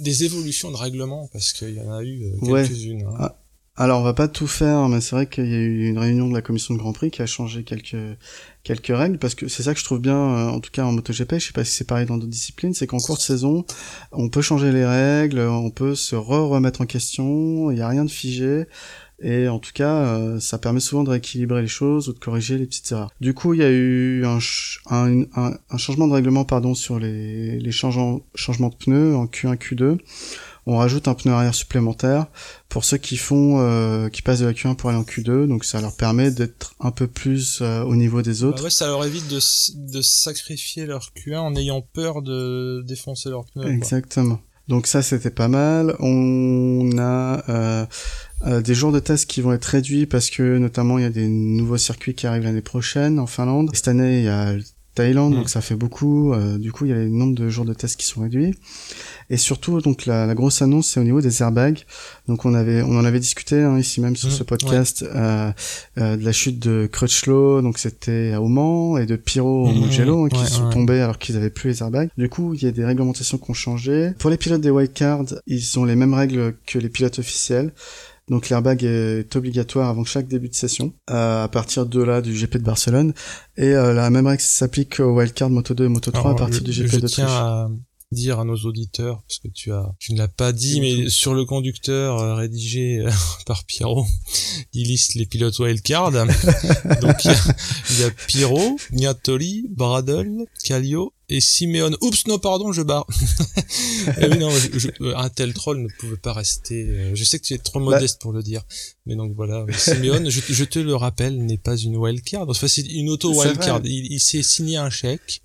[0.00, 1.28] des évolutions de règlement?
[1.32, 2.66] Parce qu'il y en a eu euh, Ouais.
[2.66, 3.02] quelques-unes.
[3.08, 3.14] hein.
[3.18, 3.38] Ah,
[3.76, 6.28] Alors, on va pas tout faire, mais c'est vrai qu'il y a eu une réunion
[6.28, 7.96] de la commission de Grand Prix qui a changé quelques
[8.62, 10.92] quelques règles, parce que c'est ça que je trouve bien, euh, en tout cas en
[10.92, 13.64] MotoGP, je sais pas si c'est pareil dans d'autres disciplines, c'est qu'en courte saison,
[14.12, 18.04] on peut changer les règles, on peut se re-remettre en question, il y a rien
[18.04, 18.66] de figé,
[19.22, 22.58] et en tout cas, euh, ça permet souvent de rééquilibrer les choses ou de corriger
[22.58, 23.10] les petites erreurs.
[23.20, 26.74] Du coup, il y a eu un, ch- un, un, un changement de règlement pardon
[26.74, 29.98] sur les, les changements, changements de pneus en Q1, Q2.
[30.64, 32.26] On rajoute un pneu arrière supplémentaire
[32.68, 35.64] pour ceux qui font, euh, qui passent de la Q1 pour aller en Q2, donc
[35.64, 38.58] ça leur permet d'être un peu plus euh, au niveau des autres.
[38.58, 39.40] Bah ouais, ça leur évite de,
[39.90, 43.64] de sacrifier leur Q1 en ayant peur de défoncer leurs pneus.
[43.78, 43.88] quoi.
[44.68, 45.96] Donc ça c'était pas mal.
[45.98, 47.86] On a euh,
[48.46, 51.10] euh, des jours de test qui vont être réduits parce que notamment il y a
[51.10, 53.70] des nouveaux circuits qui arrivent l'année prochaine en Finlande.
[53.74, 54.54] Cette année il y a
[54.94, 55.36] Thaïlande Mm.
[55.36, 56.32] donc ça fait beaucoup.
[56.32, 58.54] Euh, du coup il y a le nombre de jours de tests qui sont réduits.
[59.30, 61.80] Et surtout donc la, la grosse annonce c'est au niveau des airbags.
[62.28, 65.50] Donc on avait on en avait discuté hein, ici même sur Mm, ce podcast euh,
[65.98, 69.80] euh, de la chute de Crutchlow donc c'était à Oman et de Pyro au Mm,
[69.86, 70.72] Mugello hein, qui ouais, sont ouais.
[70.72, 72.08] tombés alors qu'ils avaient plus les airbags.
[72.16, 74.12] Du coup, il y a des réglementations qui ont changé.
[74.18, 77.72] Pour les pilotes des wildcards, ils ont les mêmes règles que les pilotes officiels.
[78.28, 82.58] Donc l'airbag est obligatoire avant chaque début de session, à partir de là du GP
[82.58, 83.12] de Barcelone.
[83.56, 86.70] Et la même règle s'applique au wildcard Moto 2 et Moto 3 à partir du
[86.70, 87.26] GP d'Autriche
[88.12, 91.34] dire à nos auditeurs, parce que tu as, tu ne l'as pas dit, mais sur
[91.34, 93.10] le conducteur euh, rédigé euh,
[93.46, 94.06] par Pierrot,
[94.72, 96.12] il liste les pilotes wildcard.
[96.12, 101.96] Donc il y, a, Pierrot, Niatoli, Bradle, Callio et Simeone.
[102.02, 103.06] Oups, non, pardon, je barre.
[104.18, 104.50] oui, non,
[105.16, 106.84] un tel troll ne pouvait pas rester.
[106.84, 108.62] Euh, je sais que tu es trop bah modeste pour le dire,
[109.06, 109.64] mais donc voilà.
[109.76, 112.48] Simeone, je, je, te le rappelle, n'est pas une wildcard.
[112.48, 113.80] Enfin, c'est une auto wildcard.
[113.84, 115.42] Il, il s'est signé un chèque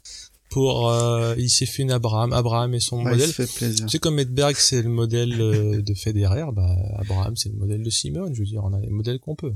[0.50, 3.30] pour euh, il s'est fait une Abraham Abraham est son modèle.
[3.30, 6.46] c'est comme Edberg c'est le modèle euh, de Federer.
[6.54, 9.36] Bah Abraham c'est le modèle de Simone je veux dire on a les modèles qu'on
[9.36, 9.54] peut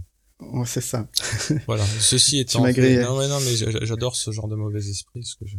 [0.54, 1.08] Oh, c'est ça.
[1.68, 1.86] voilà.
[2.00, 2.66] Ceci étant.
[2.66, 3.02] Tu grillé.
[3.04, 5.24] Non, non, mais j'adore ce genre de mauvais esprit.
[5.46, 5.56] je...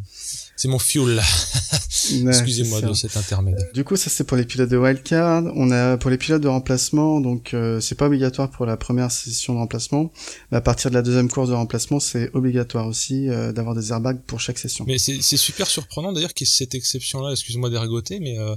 [0.57, 1.21] C'est mon fuel.
[2.27, 3.57] Excusez-moi de cet intermède.
[3.75, 5.45] Du coup, ça c'est pour les pilotes de wildcard.
[5.55, 9.11] On a pour les pilotes de remplacement, donc euh, c'est pas obligatoire pour la première
[9.11, 10.13] session de remplacement.
[10.51, 13.93] Mais à partir de la deuxième course de remplacement, c'est obligatoire aussi euh, d'avoir des
[13.93, 14.85] airbags pour chaque session.
[14.87, 17.31] Mais c'est super surprenant d'ailleurs qu'il y ait cette exception-là.
[17.33, 18.57] Excuse-moi d'ergoter, mais euh,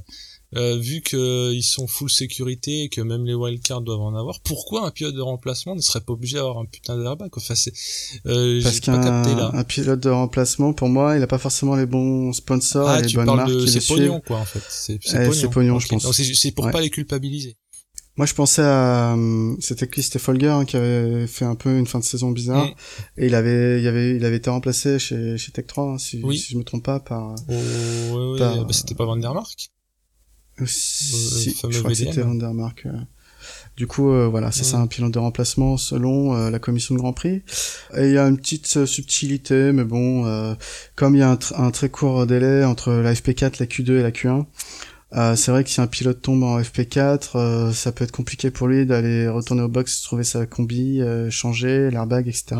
[0.55, 4.87] euh, vu qu'ils sont full sécurité et que même les wildcards doivent en avoir, pourquoi
[4.87, 7.73] un pilote de remplacement ne serait pas obligé d'avoir un putain d'airbag enfin, c'est,
[8.27, 12.87] euh, Parce qu'un pilote de remplacement, pour moi, il a pas forcément les bons sponsors
[12.87, 14.63] ah, et les bonnes marques de, c'est pognon, quoi, en fait.
[14.69, 16.11] C'est, c'est pognon, je pense.
[16.11, 17.57] c'est, pour pas les culpabiliser.
[18.17, 21.85] Moi, je pensais à euh, c'était Christophe Folger hein, qui avait fait un peu une
[21.85, 22.73] fin de saison bizarre mm.
[23.17, 26.21] et il avait il avait il avait été remplacé chez chez Tech 3 hein, si,
[26.21, 27.35] si je me trompe pas par.
[27.49, 29.69] Oh, ouais, ouais, bah, c'était pas Van der Mark
[30.63, 32.85] si, je crois que c'était Vandermark.
[32.85, 32.91] Euh.
[33.77, 36.99] Du coup, euh, voilà, c'est ça un pilote de remplacement selon euh, la commission de
[36.99, 37.43] Grand Prix.
[37.97, 40.55] Et il y a une petite subtilité, mais bon,
[40.95, 44.11] comme il y a un, très court délai entre la FP4, la Q2 et la
[44.11, 44.45] Q1,
[45.35, 48.85] c'est vrai que si un pilote tombe en FP4, ça peut être compliqué pour lui
[48.85, 52.55] d'aller retourner au box, trouver sa combi, changer l'airbag, etc.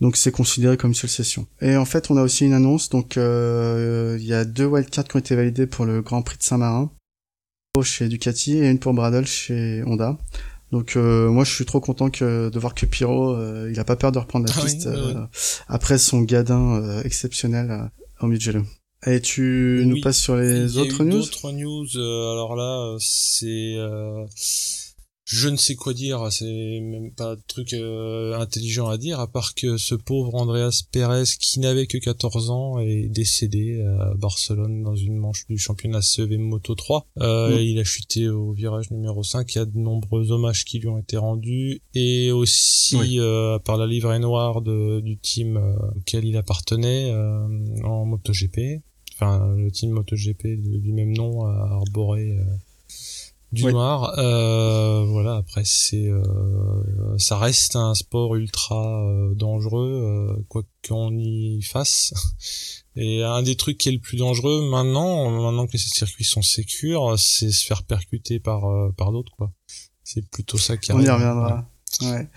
[0.00, 1.46] Donc c'est considéré comme une seule session.
[1.60, 2.90] Et en fait, on a aussi une annonce.
[2.90, 6.42] Donc il y a deux wildcards qui ont été validés pour le Grand Prix de
[6.42, 6.90] Saint-Marin
[7.82, 10.18] chez Ducati et une pour Bradle chez Honda.
[10.72, 13.84] Donc euh, moi je suis trop content que de voir que Pyro euh, il a
[13.84, 15.14] pas peur de reprendre la ah piste euh,
[15.68, 17.90] après son gadin exceptionnel
[18.20, 18.62] au Mugello.
[19.06, 21.20] Et tu nous passes sur les autres news?
[21.20, 23.76] D'autres news alors là c'est
[25.32, 29.26] je ne sais quoi dire, c'est même pas de truc euh, intelligent à dire, à
[29.26, 34.82] part que ce pauvre Andreas Perez, qui n'avait que 14 ans, est décédé à Barcelone
[34.82, 37.06] dans une manche du championnat CEV Moto 3.
[37.20, 40.78] Euh, Il a chuté au virage numéro 5, il y a de nombreux hommages qui
[40.78, 45.74] lui ont été rendus, et aussi euh, par la livrée noire de, du team euh,
[45.96, 47.46] auquel il appartenait euh,
[47.84, 48.82] en MotoGP,
[49.14, 52.36] enfin le team MotoGP du même nom a arboré
[53.52, 54.18] du noir.
[54.18, 56.22] Euh, voilà, après c'est, euh,
[57.18, 62.14] ça reste un sport ultra euh, dangereux, euh, quoi qu'on y fasse.
[62.96, 66.42] Et un des trucs qui est le plus dangereux maintenant, maintenant que les circuits sont
[66.42, 68.64] sécures, c'est se faire percuter par
[68.96, 69.50] par d'autres quoi.
[70.04, 71.04] C'est plutôt ça qui arrive.
[71.04, 71.66] On y reviendra.
[72.02, 72.28] Ouais.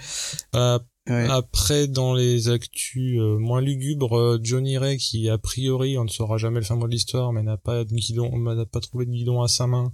[1.07, 6.59] Après, dans les actus moins lugubres, Johnny Ray, qui a priori, on ne saura jamais
[6.59, 9.41] le fin mot de l'histoire, mais n'a pas de guidon, n'a pas trouvé de guidon
[9.41, 9.91] à sa main,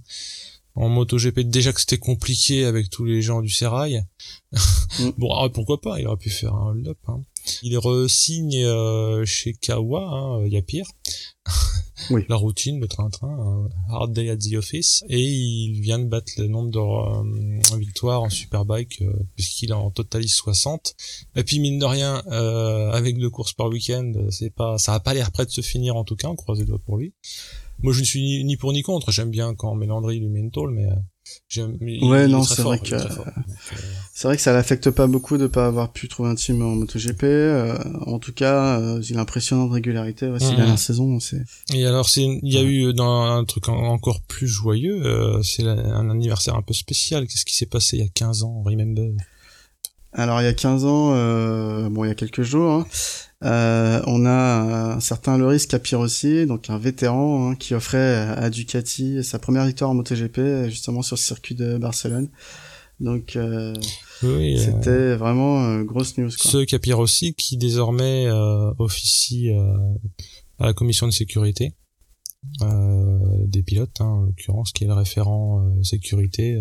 [0.74, 4.04] en MotoGP déjà que c'était compliqué avec tous les gens du Serail.
[4.98, 5.10] Mm.
[5.18, 6.98] bon, ah, pourquoi pas, il aurait pu faire un hold-up.
[7.08, 7.22] Hein.
[7.62, 10.86] Il re-signe euh, chez Kawa, hein, il y a pire.
[12.10, 12.24] oui.
[12.28, 16.46] La routine, le train-train, hard day at the office, et il vient de battre le
[16.46, 20.94] nombre de euh, victoires en Superbike euh, puisqu'il en totalise 60.
[21.36, 22.22] Et puis mine de rien,
[22.92, 25.96] avec deux courses par week-end, c'est pas, ça a pas l'air prêt de se finir
[25.96, 27.12] en tout cas, on croise les doigts pour lui.
[27.82, 29.10] Moi, je ne suis ni, pour ni contre.
[29.10, 30.94] J'aime bien quand Mélandry lui met une tôle, mais euh,
[31.48, 31.78] j'aime.
[31.80, 33.08] Ouais, non, c'est vrai que euh,
[34.14, 36.76] c'est vrai que ça l'affecte pas beaucoup de pas avoir pu trouver un team en
[36.76, 37.24] MotoGP.
[37.24, 41.20] Euh, en tout cas, euh, il a impressionnant de régularité aussi la dernière saison.
[41.20, 41.42] C'est.
[41.72, 45.40] Et alors, c'est il y a eu dans un truc encore plus joyeux.
[45.42, 47.26] c'est un anniversaire un peu spécial.
[47.26, 49.12] Qu'est-ce qui s'est passé il y a 15 ans Remember?
[50.14, 52.86] Alors il y a 15 ans, bon il y a quelques jours, hein,
[53.44, 59.24] euh, on a un certain Loris Capirossi, donc un vétéran hein, qui offrait à Ducati
[59.24, 62.28] sa première victoire en MotoGP justement sur le circuit de Barcelone.
[63.00, 63.74] Donc euh,
[64.20, 66.28] c'était vraiment grosse news.
[66.28, 66.50] Quoi.
[66.50, 68.28] Ce Capirossi qui désormais
[68.78, 69.50] officie
[70.58, 71.74] à la commission de sécurité
[73.52, 76.60] des pilotes, hein, en l'occurrence, qui est le référent sécurité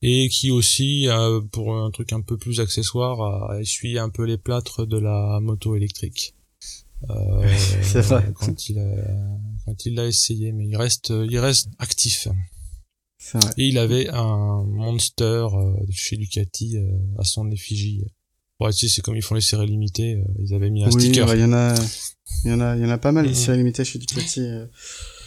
[0.00, 1.06] et qui aussi,
[1.52, 5.38] pour un truc un peu plus accessoire, a essuyé un peu les plâtres de la
[5.40, 6.34] moto électrique.
[7.10, 7.48] Euh,
[7.82, 8.32] c'est vrai.
[8.34, 9.04] Quand il a,
[9.64, 12.28] quand il l'a essayé, mais il reste, il reste actif.
[13.56, 15.46] Et il avait un monster
[15.90, 16.76] chez Ducati
[17.18, 18.04] à son effigie.
[18.60, 21.00] Ouais, tu sais, c'est comme ils font les séries limitées, ils avaient mis un oui,
[21.00, 21.34] sticker.
[21.34, 21.74] Il y en a,
[22.44, 24.46] il y en a, il y en a pas mal les séries limitées chez Ducati.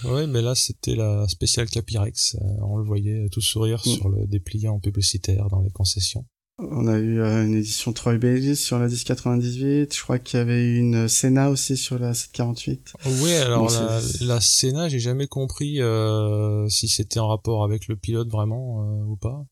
[0.05, 2.37] Ouais, mais là c'était la spéciale Capirex.
[2.61, 3.89] on le voyait tout sourire mm.
[3.89, 6.25] sur le dépliant publicitaire dans les concessions.
[6.57, 9.93] On a eu euh, une édition Troy Bayliss sur la 1098.
[9.93, 12.93] Je crois qu'il y avait eu une Senna aussi sur la 748.
[13.21, 17.97] Oui, alors la, la Senna, j'ai jamais compris euh, si c'était en rapport avec le
[17.97, 19.45] pilote vraiment euh, ou pas.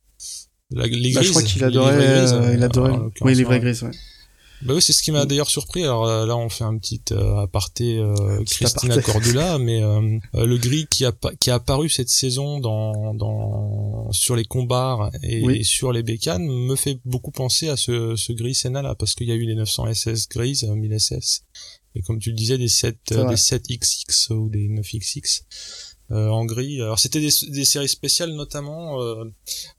[0.73, 2.99] La, les grises, bah, je crois qu'il adorait, euh, il adorait.
[3.21, 3.91] Oui, les vraies grises, ouais.
[4.63, 5.27] Bah oui, c'est ce qui m'a mm.
[5.27, 5.83] d'ailleurs surpris.
[5.83, 10.57] Alors euh, là, on fait un petit euh, aparté euh, Christina Cordula, mais euh, le
[10.57, 15.91] gris qui a qui a apparu cette saison dans dans sur les combats et, sur
[15.91, 19.31] les bécanes me fait beaucoup penser à ce ce gris Senna là parce qu'il y
[19.31, 21.43] a eu les 900 SS grises, 1000 SS
[21.95, 22.97] et comme tu le disais des 7
[23.29, 25.43] des 7 XX ou des 9 XX.
[26.11, 26.81] Euh, en gris.
[26.81, 29.01] Alors c'était des, des, séries spéciales notamment.
[29.01, 29.23] Euh...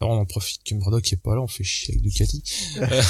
[0.01, 2.43] Alors on en profite que Murdoch est pas là, on fait chier avec Ducati.
[2.79, 3.03] Euh,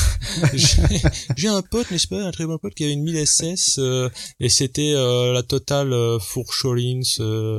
[1.37, 4.11] j'ai un pote, n'est-ce pas, un très bon pote qui avait une 1000 SS euh,
[4.41, 7.03] et c'était euh, la totale euh, Fourcholins,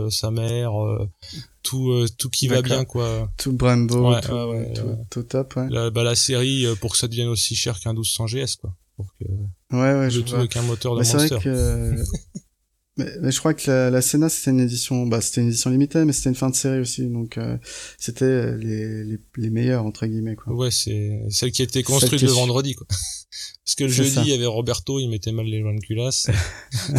[0.10, 0.74] sa mère,
[1.64, 3.32] tout tout qui va bien quoi.
[3.38, 5.56] Tout Brembo, ouais, tout, ouais, tout, tout, top.
[5.56, 5.68] Ouais.
[5.70, 8.76] La, bah, la série pour que ça devienne aussi cher qu'un 1200 GS quoi.
[8.98, 9.26] Pour que
[9.76, 11.04] ouais ouais je tout avec un moteur de.
[11.04, 11.96] Vrai que...
[12.98, 15.70] Mais, mais, je crois que la, la Senna c'était une édition, bah c'était une édition
[15.70, 17.58] limitée, mais c'était une fin de série aussi, donc euh,
[17.98, 20.54] c'était les, les, les meilleurs entre guillemets quoi.
[20.54, 22.88] Ouais, c'est celle qui était construite le vendredi quoi.
[23.66, 26.28] Parce que le jeudi il y avait Roberto, il mettait mal les joints de culasse.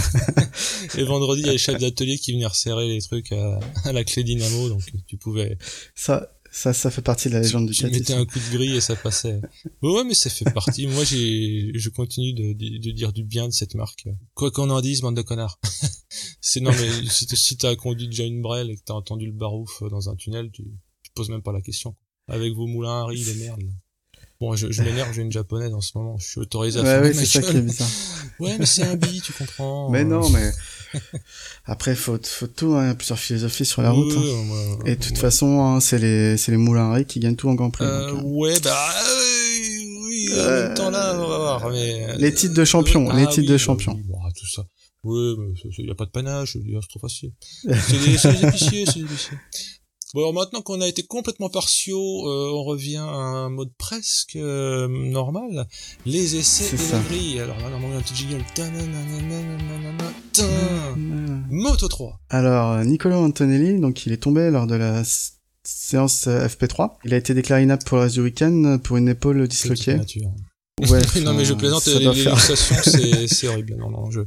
[0.99, 3.93] et vendredi il y avait le chef d'atelier qui venait resserrer les trucs à, à,
[3.93, 5.57] la clé dynamo, donc tu pouvais.
[5.95, 8.77] Ça, ça, ça fait partie de la légende du Tu mettais un coup de grille
[8.77, 9.43] et ça passait.
[9.83, 10.87] ouais, mais ça fait partie.
[10.87, 14.09] Moi, j'ai, je continue de, de, dire du bien de cette marque.
[14.33, 15.61] Quoi qu'on en dise, bande de connards.
[16.41, 19.33] c'est non, mais si, si t'as conduit déjà une brelle et que t'as entendu le
[19.33, 20.65] barouf dans un tunnel, tu,
[21.03, 21.95] tu poses même pas la question.
[22.27, 23.71] Avec vos moulins à riz, les merdes.
[24.41, 26.19] Bon, je, je m'énerve, j'ai une japonaise en ce moment.
[26.19, 27.89] Je suis autorisé à ouais, faire ouais, c'est ça qui est bizarre.
[28.41, 29.89] ouais, mais c'est un bi, tu comprends.
[29.91, 30.53] Mais non, mais
[31.65, 34.13] après, faut, faut tout, hein, plusieurs philosophies sur la route.
[34.15, 34.79] Hein.
[34.85, 37.55] Et de toute façon, hein, c'est les, c'est les moulins à qui gagnent tout en
[37.55, 37.87] Grand Prix.
[37.87, 41.71] Euh, donc, ouais, bah, euh, oui, en même temps là, on va voir.
[41.71, 43.95] Mais, les titres de champion, ah, les titres oui, de champion.
[43.95, 44.67] Oui, bon, tout ça.
[45.03, 47.33] Ouais, mais il y a pas de panache, c'est trop facile.
[47.63, 49.39] c'est des, des épiciers, c'est des épiciers.
[50.17, 54.37] Bon, alors maintenant qu'on a été complètement partiaux, euh, on revient à un mode presque
[54.37, 55.67] euh, normal.
[56.07, 57.39] Les essais et la grille.
[57.39, 58.43] Alors là, on a un petit jingle.
[61.51, 62.19] Moto 3.
[62.31, 65.03] Alors, Niccolo Antonelli, donc il est tombé lors de la
[65.65, 66.93] séance FP3.
[67.05, 70.01] Il a été déclaré inapte pour le reste du week-end pour une épaule disloquée.
[70.79, 73.77] Ouais, non mais je plaisante, l'illustration c'est c'est horrible.
[73.79, 74.21] Non non, je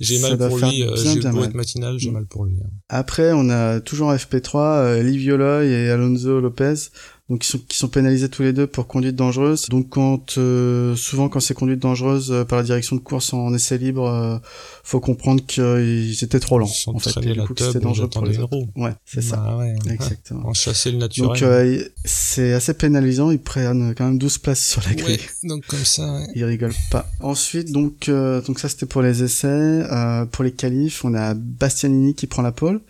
[0.00, 2.56] j'ai mal pour lui, j'ai beau être matinal, j'ai mal pour lui.
[2.88, 6.74] Après, on a toujours en FP3 euh, Liviolo et Alonso Lopez
[7.32, 9.70] donc qui sont, qui sont pénalisés tous les deux pour conduite dangereuse.
[9.70, 13.54] Donc quand euh, souvent quand c'est conduite dangereuse euh, par la direction de course en
[13.54, 14.36] essai libre, euh,
[14.84, 16.68] faut comprendre qu'ils étaient trop lents.
[16.88, 18.54] en fait, et du coup c'était dangereux pour les autres.
[18.76, 19.42] Ouais, c'est ça.
[19.48, 20.46] Ah ouais, Exactement.
[20.46, 21.30] En chasser le naturel.
[21.30, 25.16] Donc euh, c'est assez pénalisant, ils prennent quand même 12 places sur la grille.
[25.16, 26.12] Ouais, donc comme ça.
[26.12, 26.26] Ouais.
[26.34, 27.08] Ils rigolent pas.
[27.20, 29.86] Ensuite donc donc ça c'était pour les essais,
[30.32, 32.82] pour les qualifs, on a Bastianini qui prend la pole.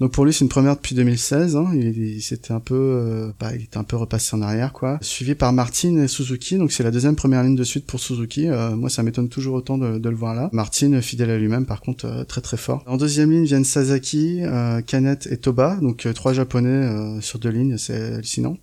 [0.00, 1.56] Donc pour lui, c'est une première depuis 2016.
[1.56, 1.70] Hein.
[1.74, 4.98] Il, s'était un peu, euh, bah, il était un peu repassé en arrière, quoi.
[5.00, 6.56] Suivi par Martin et Suzuki.
[6.56, 8.48] Donc c'est la deuxième première ligne de suite pour Suzuki.
[8.48, 10.50] Euh, moi, ça m'étonne toujours autant de, de, le voir là.
[10.52, 12.82] Martin, fidèle à lui-même, par contre, euh, très très fort.
[12.86, 15.76] En deuxième ligne viennent Sasaki, euh, Kanet et Toba.
[15.82, 18.56] Donc trois japonais sur deux lignes, c'est hallucinant.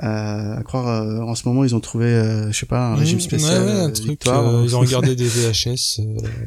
[0.00, 2.94] Euh, à croire euh, en ce moment ils ont trouvé euh, je sais pas un
[2.94, 6.00] mmh, régime spécial ouais, ouais, un truc, ils ont regardé des VHS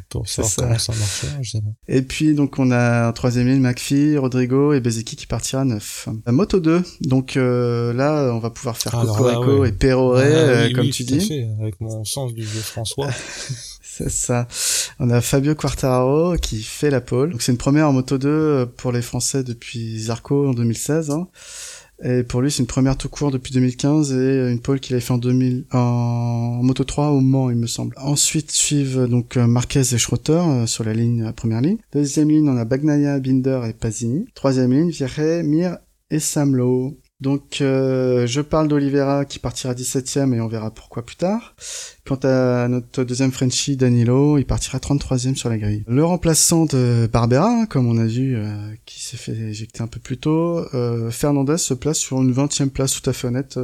[0.07, 0.61] pour savoir ça.
[0.61, 1.71] comment ça marchait je sais pas.
[1.89, 5.65] et puis donc on a en troisième ligne McPhee Rodrigo et Bezeki qui partira à
[5.65, 9.69] 9 la moto 2 donc là on va pouvoir faire Cocorico ouais.
[9.69, 13.09] et Peroré ah, oui, comme oui, tu dis fait, avec mon sens du vieux François
[13.83, 14.47] c'est ça
[14.97, 18.67] on a Fabio Quartararo qui fait la pole donc c'est une première en moto 2
[18.77, 21.27] pour les Français depuis Zarco en 2016 hein.
[22.03, 25.01] Et pour lui, c'est une première tout court depuis 2015 et une pole qu'il avait
[25.01, 27.95] fait en 2000 en moto 3 au Mans, il me semble.
[27.97, 31.77] Ensuite suivent donc Marquez et Schroeter euh, sur la ligne première ligne.
[31.93, 34.25] Deuxième ligne, on a Bagnaia, Binder et Pasini.
[34.33, 35.77] Troisième ligne, Viré, Mir
[36.09, 36.97] et Samlo.
[37.21, 41.55] Donc euh, je parle d'Olivera qui partira 17ème et on verra pourquoi plus tard.
[42.03, 45.83] Quant à notre deuxième Frenchie, Danilo, il partira 33ème sur la grille.
[45.87, 49.99] Le remplaçant de Barbera, comme on a vu, euh, qui s'est fait éjecter un peu
[49.99, 53.59] plus tôt, euh, Fernandez se place sur une 20ème place tout à fait honnête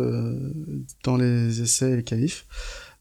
[1.04, 2.46] dans les essais et les qualifs.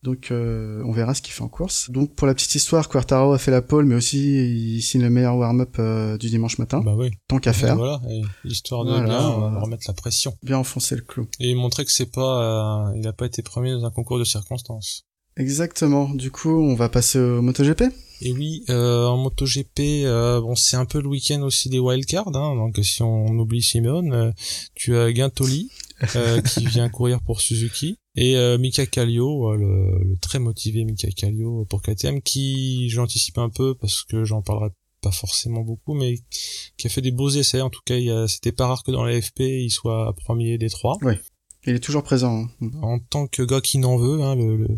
[0.07, 1.91] Donc euh, on verra ce qu'il fait en course.
[1.91, 5.11] Donc pour la petite histoire, Quartaro a fait la pole, mais aussi il signe le
[5.11, 6.81] meilleur warm-up euh, du dimanche matin.
[6.81, 7.11] Bah oui.
[7.27, 7.75] Tant qu'à faire.
[7.75, 9.59] Voilà, et histoire de Voilà, bien voilà.
[9.59, 10.33] remettre la pression.
[10.45, 11.27] Bien enfoncer le clou.
[11.41, 14.25] Et montrer que c'est pas, euh, il a pas été premier dans un concours de
[14.25, 15.03] circonstances.
[15.37, 16.09] Exactement.
[16.11, 17.83] Du coup, on va passer au MotoGP.
[18.23, 20.05] Et oui, en MotoGP,
[20.41, 22.29] bon, c'est un peu le week-end aussi des wildcards.
[22.29, 24.33] Hein, donc si on oublie Simone,
[24.77, 25.69] tu as Guintoli
[26.17, 30.85] euh, qui vient courir pour Suzuki et euh, Mika Kallio, euh, le, le très motivé
[30.85, 34.71] Mika Kallio pour KTM, qui j'anticipe un peu parce que j'en parlerai
[35.03, 36.17] pas forcément beaucoup, mais
[36.79, 37.61] qui a fait des beaux essais.
[37.61, 40.97] En tout cas, c'était pas rare que dans la FP il soit premier des trois.
[41.67, 42.45] Il est toujours présent.
[42.61, 42.71] hein.
[42.83, 44.69] En tant que gars qui n'en veut, hein, le, le,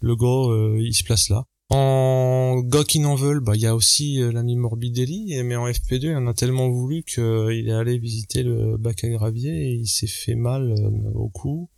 [0.00, 1.44] le gars, euh, il se place là.
[1.74, 5.66] En gars qui n'en veulent, bah il y a aussi euh, l'ami Morbidelli, mais en
[5.66, 9.72] FP2, il en a tellement voulu qu'il est allé visiter le bac à gravier et
[9.72, 11.70] il s'est fait mal euh, au cou.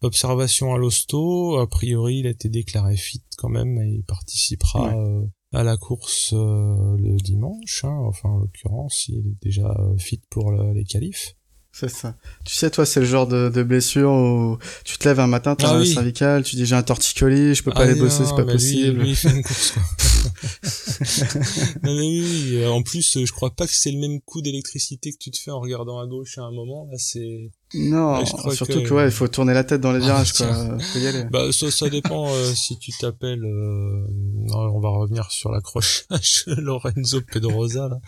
[0.00, 4.88] Observation à l'hosto, a priori il a été déclaré fit quand même et il participera
[4.88, 4.94] Ouais.
[4.96, 9.96] euh, à la course euh, le dimanche, hein, enfin en l'occurrence il est déjà euh,
[9.98, 11.36] fit pour le- les qualifs.
[11.72, 12.14] C'est ça.
[12.44, 15.54] Tu sais, toi, c'est le genre de, de blessure où tu te lèves un matin,
[15.54, 15.92] t'as Ah un oui.
[15.92, 18.52] cervical, tu dis j'ai un torticolis, je peux pas Ah aller bosser, c'est pas lui-
[18.52, 19.00] possible.
[19.02, 19.82] Lui, il fait une course, quoi.
[21.82, 24.40] non, mais oui, euh, en plus, euh, je crois pas que c'est le même coup
[24.42, 26.86] d'électricité que tu te fais en regardant à gauche à un moment.
[26.90, 27.50] Là, c'est.
[27.74, 28.94] Non, Ouais, je crois surtout que- que...
[28.94, 30.78] ouais, il faut tourner la tête dans les Ah, virages, quoi.
[30.92, 31.24] Faut y aller.
[31.30, 33.44] Bah, ça, ça dépend euh, si tu t'appelles.
[33.44, 34.06] Euh...
[34.46, 37.98] Non, on va revenir sur l'accrochage Lorenzo Pedrosa là.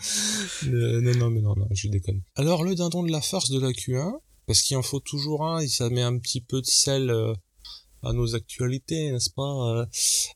[0.67, 2.21] Euh, non, non, mais non, non, je déconne.
[2.35, 4.11] Alors, le dindon de la farce de la Q1,
[4.47, 7.13] parce qu'il en faut toujours un, et ça met un petit peu de sel.
[8.03, 9.85] À nos actualités, n'est-ce pas euh,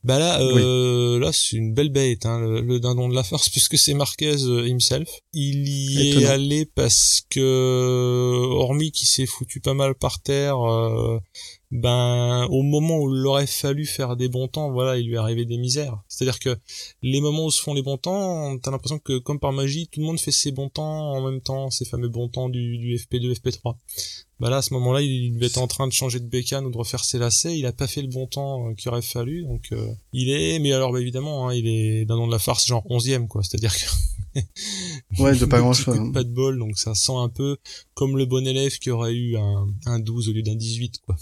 [0.04, 3.48] Bah là, euh, là c'est une belle bête, hein, le, le dindon de la farce,
[3.50, 5.08] puisque c'est Marquez euh, himself.
[5.32, 11.18] Il y est allé parce que, hormis qu'il s'est foutu pas mal par terre, euh,
[11.70, 15.18] ben au moment où il aurait fallu faire des bons temps, voilà, il lui est
[15.18, 16.00] arrivé des misères.
[16.08, 16.56] C'est-à-dire que
[17.02, 20.00] les moments où se font les bons temps, t'as l'impression que comme par magie, tout
[20.00, 22.96] le monde fait ses bons temps en même temps, ces fameux bons temps du, du
[22.96, 23.76] FP2, FP3.
[24.38, 26.70] Bah là, à ce moment-là, il devait être en train de changer de bécane ou
[26.70, 27.58] de refaire ses lacets.
[27.58, 30.58] Il a pas fait le bon temps euh, qu'il aurait fallu, donc euh, il est.
[30.58, 33.42] Mais alors, bah, évidemment, hein, il est d'un nom de la farce, genre 11e, quoi.
[33.42, 34.40] C'est-à-dire que
[35.18, 36.12] Ouais, de pas coup de hein.
[36.12, 37.56] Pas de bol, donc ça sent un peu
[37.94, 41.16] comme le bon élève qui aurait eu un, un 12 au lieu d'un 18, quoi.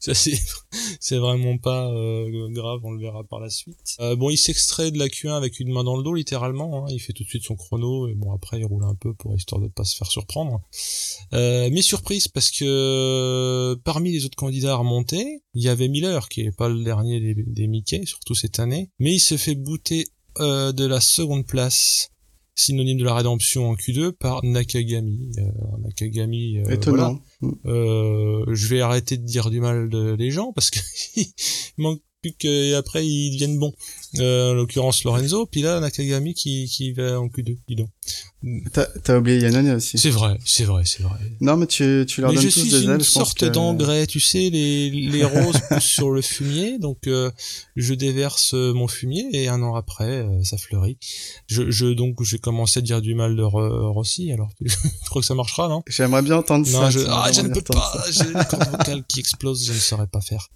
[0.00, 0.12] Ça
[1.00, 3.96] c'est vraiment pas euh, grave, on le verra par la suite.
[4.00, 6.84] Euh, bon, il s'extrait de la Q1 avec une main dans le dos, littéralement.
[6.84, 6.88] Hein.
[6.90, 9.36] Il fait tout de suite son chrono et bon après il roule un peu pour
[9.36, 10.62] histoire de pas se faire surprendre.
[11.34, 16.28] Euh, mais surprise parce que parmi les autres candidats à remonter, il y avait Miller
[16.28, 19.54] qui est pas le dernier des, des Mickey, surtout cette année, mais il se fait
[19.54, 20.06] bouter
[20.38, 22.10] euh, de la seconde place
[22.60, 25.30] synonyme de la rédemption en Q2 par Nakagami.
[25.38, 25.42] Euh,
[25.82, 26.74] Nakagami, euh, voilà.
[26.74, 27.22] Étonnant.
[27.66, 30.78] Euh, je vais arrêter de dire du mal de les gens parce que
[31.16, 31.26] il
[31.78, 33.72] manque plus qu'après ils deviennent bons.
[34.18, 37.88] Euh, en l'occurrence Lorenzo, puis là Nakagami qui, qui va en Q2, dis donc.
[38.72, 39.98] T'as t'as oublié Yannone aussi.
[39.98, 41.18] C'est vrai, c'est vrai, c'est vrai.
[41.40, 43.46] Non, mais tu, tu leur Mais donnes je tous suis des une ailes, sorte que...
[43.46, 47.30] d'engrais, tu sais, les, les roses poussent sur le fumier, donc euh,
[47.76, 50.96] je déverse euh, mon fumier et un an après, euh, ça fleurit.
[51.46, 54.76] Je, je donc j'ai commencé à dire du mal de Ro- Rossi, alors tu, je
[55.10, 55.82] crois que ça marchera, non?
[55.86, 56.90] J'aimerais bien entendre Non, ça.
[56.90, 60.08] je, ah, je ne peux pas, j'ai les cordes vocales qui explosent, je ne saurais
[60.08, 60.48] pas faire.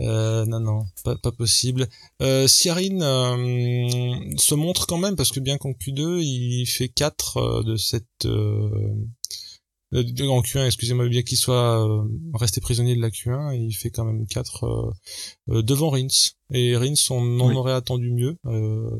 [0.00, 1.88] Euh, non, non, pas, pas possible.
[2.22, 7.36] Euh, Cyrine euh, se montre quand même, parce que bien qu'en Q2, il fait 4
[7.36, 8.04] euh, de cette...
[8.26, 8.70] Euh,
[9.90, 12.02] en Q1, excusez-moi, bien qu'il soit euh,
[12.34, 14.90] resté prisonnier de la Q1, il fait quand même 4 euh,
[15.54, 16.06] euh, devant Rins.
[16.52, 17.54] Et Rins, on en Oui.
[17.54, 18.36] aurait attendu mieux.
[18.46, 18.90] Euh,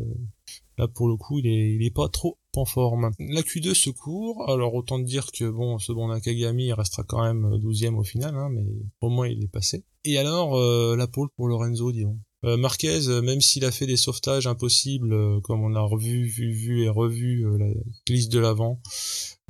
[0.79, 2.39] là, pour le coup, il est, il est pas trop
[3.19, 7.57] La Q2 se court, alors autant dire que bon, ce bon Nakagami restera quand même
[7.57, 8.65] 12ème au final, hein, mais
[9.01, 9.85] au moins il est passé.
[10.05, 12.17] Et alors, euh, la pole pour Lorenzo, dis donc.
[12.45, 16.25] Euh, Marquez, euh, même s'il a fait des sauvetages impossibles, euh, comme on a revu,
[16.25, 17.67] vu, vu et revu euh, la
[18.07, 18.81] glisse de l'avant,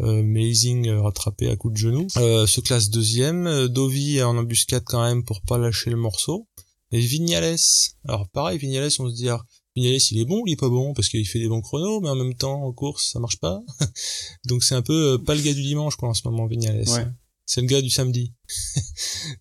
[0.00, 3.46] euh, Amazing euh, rattrapé à coup de genou, euh, se classe deuxième.
[3.46, 6.48] Euh, Dovi en embuscade quand même pour pas lâcher le morceau.
[6.90, 7.58] Et Vignales,
[8.06, 9.28] alors pareil, Vignales, on se dit,
[9.78, 12.08] Vignales, il est bon, il est pas bon, parce qu'il fait des bons chronos, mais
[12.08, 13.62] en même temps, en course, ça marche pas.
[14.46, 16.88] Donc c'est un peu euh, pas le gars du dimanche, quoi, en ce moment, Vignales.
[16.88, 17.06] Ouais.
[17.46, 18.32] C'est le gars du samedi.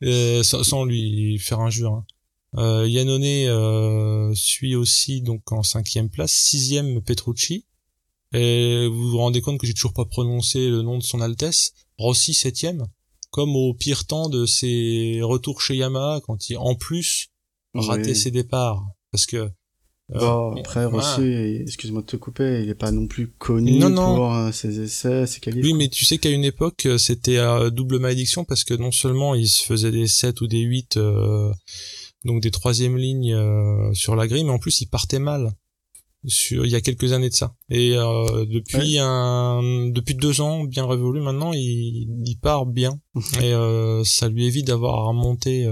[0.04, 1.93] Euh, sans, sans lui faire injure.
[1.93, 2.06] Hein.
[2.58, 7.65] Euh, Yannone euh, suit aussi donc en cinquième place, sixième Petrucci.
[8.34, 11.74] Et vous vous rendez compte que j'ai toujours pas prononcé le nom de son Altesse.
[11.97, 12.86] Rossi septième,
[13.32, 17.30] comme au pire temps de ses retours chez Yamaha quand il en plus
[17.74, 18.16] ratait Oui.
[18.16, 18.86] ses départs.
[19.11, 19.49] Parce que
[20.10, 24.80] Bon, après, Rossi, excuse-moi de te couper, il est pas non plus connu pour ses
[24.80, 25.68] essais, ses qualités.
[25.68, 29.36] Oui, mais tu sais qu'à une époque, c'était à double malédiction parce que non seulement
[29.36, 30.97] il se faisait des 7 ou des 8,
[32.24, 33.38] donc des troisième lignes
[33.93, 35.51] sur la grille, mais en plus il partait mal
[36.26, 37.55] sur il y a quelques années de ça.
[37.70, 42.99] Et euh, depuis un depuis deux ans, bien révolu maintenant, il, il part bien
[43.41, 45.68] et euh, ça lui évite d'avoir à remonter.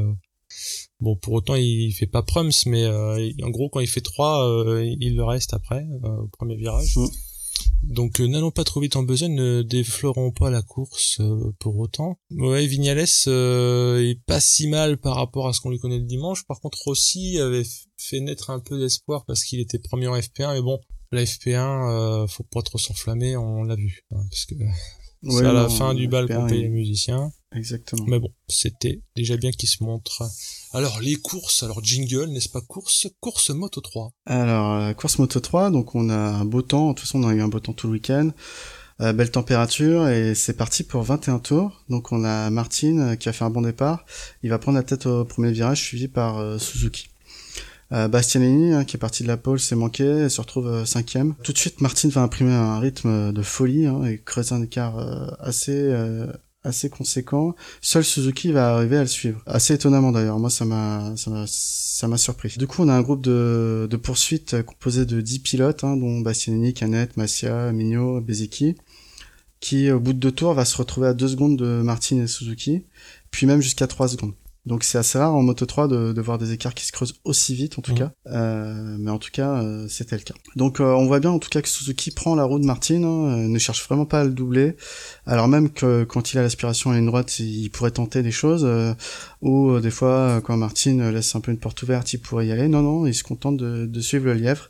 [1.01, 1.03] Euh.
[1.03, 4.45] Bon, pour autant, il fait pas prums, mais en gros, quand il fait trois,
[4.99, 6.95] il le reste après au premier virage.
[6.95, 7.07] Mm.
[7.83, 11.77] Donc euh, n'allons pas trop vite en besogne, ne déflorons pas la course euh, pour
[11.77, 12.17] autant.
[12.31, 16.05] Ouais, Vignales euh, est pas si mal par rapport à ce qu'on lui connaît le
[16.05, 16.45] dimanche.
[16.47, 17.65] Par contre, Rossi avait
[17.97, 20.55] fait naître un peu d'espoir parce qu'il était premier en FP1.
[20.55, 20.79] Mais bon,
[21.11, 24.03] la FP1, faut pas trop s'enflammer, on l'a vu.
[24.11, 24.55] Hein, parce que
[25.23, 27.31] c'est à la fin du bal qu'on paye les musiciens.
[27.55, 28.05] Exactement.
[28.07, 30.23] Mais bon, c'était déjà bien qu'il se montre.
[30.73, 34.11] Alors, les courses, alors jingle, n'est-ce pas course Course Moto 3.
[34.25, 37.27] Alors, euh, course Moto 3, donc on a un beau temps, de toute façon on
[37.27, 38.31] a eu un beau temps tout le week-end,
[39.01, 41.83] euh, belle température, et c'est parti pour 21 tours.
[41.89, 44.05] Donc on a Martin euh, qui a fait un bon départ,
[44.43, 47.07] il va prendre la tête au premier virage, suivi par Suzuki.
[47.91, 50.85] Euh, Bastianini, hein, qui est parti de la pole, s'est manqué, elle se retrouve euh,
[50.85, 51.35] cinquième.
[51.43, 54.97] Tout de suite, Martin va imprimer un rythme de folie hein, et creuser un écart
[54.97, 55.93] euh, assez
[56.63, 57.55] assez conséquent.
[57.79, 59.39] Seul Suzuki va arriver à le suivre.
[59.45, 60.39] Assez étonnamment d'ailleurs.
[60.39, 62.55] Moi, ça m'a ça m'a surpris.
[62.57, 66.21] Du coup, on a un groupe de de poursuite composé de 10 pilotes, hein, dont
[66.21, 68.75] Bastianini, Canet, Massia, Mignot, Bezeki,
[69.59, 72.27] qui au bout de deux tours va se retrouver à deux secondes de Martin et
[72.27, 72.85] Suzuki,
[73.29, 74.33] puis même jusqu'à trois secondes.
[74.65, 77.15] Donc c'est assez rare en Moto 3 de, de, voir des écarts qui se creusent
[77.23, 77.97] aussi vite en tout mmh.
[77.99, 80.33] cas, euh, mais en tout cas euh, c'était le cas.
[80.55, 83.03] Donc euh, on voit bien en tout cas que Suzuki prend la roue de Martin,
[83.03, 84.75] hein, ne cherche vraiment pas à le doubler,
[85.25, 88.67] alors même que quand il a l'aspiration à une droite, il pourrait tenter des choses,
[89.41, 92.67] ou des fois quand Martin laisse un peu une porte ouverte, il pourrait y aller.
[92.67, 94.69] Non non, il se contente de, suivre le lièvre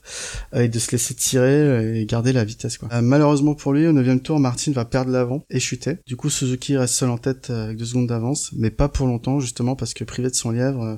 [0.54, 2.78] et de se laisser tirer et garder la vitesse.
[2.78, 3.02] Quoi.
[3.02, 5.98] malheureusement pour lui, au 9 tour, Martin va perdre l'avant et chuter.
[6.06, 9.40] Du coup Suzuki reste seul en tête avec deux secondes d'avance, mais pas pour longtemps
[9.40, 10.98] justement parce que privé de son lièvre, euh,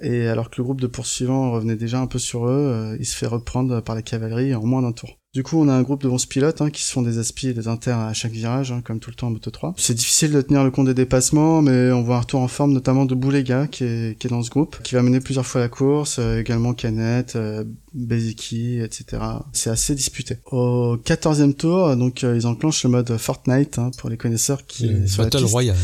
[0.00, 3.06] et alors que le groupe de poursuivants revenait déjà un peu sur eux, euh, il
[3.06, 5.18] se fait reprendre par la cavalerie en moins d'un tour.
[5.36, 7.48] Du coup, on a un groupe de 11 pilotes hein, qui se font des aspis
[7.48, 9.74] et des inters à chaque virage, hein, comme tout le temps en Moto 3.
[9.76, 12.72] C'est difficile de tenir le compte des dépassements, mais on voit un retour en forme
[12.72, 15.60] notamment de Boulega qui est, qui est dans ce groupe, qui va mener plusieurs fois
[15.60, 19.22] la course, euh, également Canet, euh, Beziki, etc.
[19.52, 20.38] C'est assez disputé.
[20.50, 25.44] Au 14e tour, donc ils enclenchent le mode Fortnite hein, pour les connaisseurs qui Battle
[25.44, 25.76] Royale.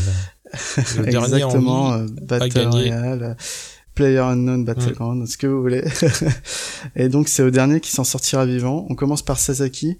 [1.05, 3.37] Exactement, euh, Battle Royale.
[3.95, 5.83] Player Unknown Battleground, ce que vous voulez.
[6.95, 8.85] et donc c'est au dernier qui s'en sortira vivant.
[8.89, 9.97] On commence par Sasaki,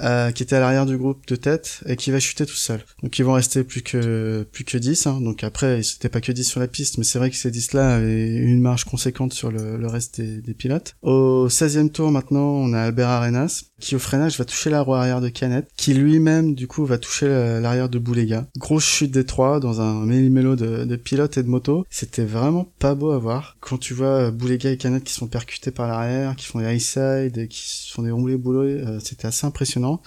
[0.00, 2.84] euh, qui était à l'arrière du groupe de tête et qui va chuter tout seul.
[3.02, 5.06] Donc ils vont rester plus que plus que 10.
[5.06, 5.20] Hein.
[5.20, 7.96] Donc après, c'était pas que 10 sur la piste, mais c'est vrai que ces 10-là
[7.96, 10.94] avaient une marge conséquente sur le, le reste des, des, pilotes.
[11.02, 14.94] Au 16e tour maintenant, on a Albert Arenas, qui au freinage va toucher la roue
[14.94, 17.26] arrière de Canet, qui lui-même du coup va toucher
[17.60, 18.46] l'arrière de Boulega.
[18.56, 21.84] Grosse chute des trois dans un méli-mélo de, pilotes et de motos.
[21.90, 25.26] C'était vraiment pas beau à voir quand tu vois euh, Boulega et Canet qui sont
[25.26, 29.26] percutés par l'arrière, qui font des high side, qui font des roulés boulot, euh, c'était
[29.26, 30.00] assez impressionnant.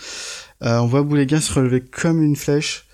[0.63, 2.84] Euh, on voit Boulega se relever comme une flèche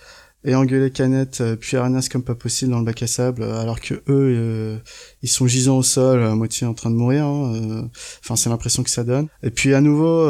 [0.43, 3.61] et engueuler Canette euh, puis Aranas comme pas possible dans le bac à sable euh,
[3.61, 4.77] alors que eux euh,
[5.21, 7.89] ils sont gisants au sol à moitié en train de mourir hein,
[8.23, 9.27] enfin c'est l'impression que ça donne.
[9.43, 10.25] Et puis à nouveau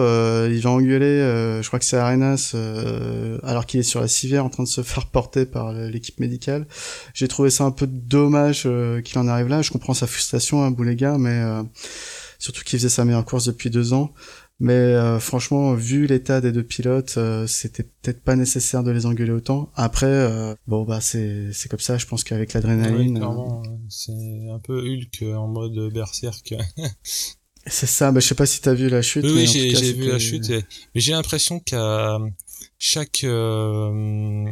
[0.48, 2.56] il va engueuler je crois que c'est Arenas
[3.44, 6.68] alors qu'il est sur la civière en train de se faire porter par l'équipe médicale.
[7.14, 8.68] J'ai trouvé ça un peu dommage
[9.04, 9.62] qu'il en arrive là.
[9.62, 11.42] Je comprends sa frustration à Boulega mais
[12.38, 14.14] surtout qu'il faisait sa meilleure course depuis deux ans
[14.62, 19.08] mais euh, franchement, vu l'état des deux pilotes, euh, c'était peut-être pas nécessaire de les
[19.08, 19.72] engueuler autant.
[19.74, 21.98] Après, euh, bon bah c'est c'est comme ça.
[21.98, 23.20] Je pense qu'avec l'adrénaline,
[23.90, 24.12] c'est
[24.54, 26.54] un peu Hulk en mode berserk.
[27.66, 28.12] c'est ça.
[28.12, 29.26] Bah je sais pas si t'as vu la chute.
[29.26, 30.52] Oui, j'ai vu la chute.
[30.94, 32.20] Mais j'ai l'impression qu'à
[32.78, 33.26] chaque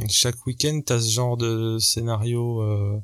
[0.09, 3.03] chaque week-end, t'as ce genre de scénario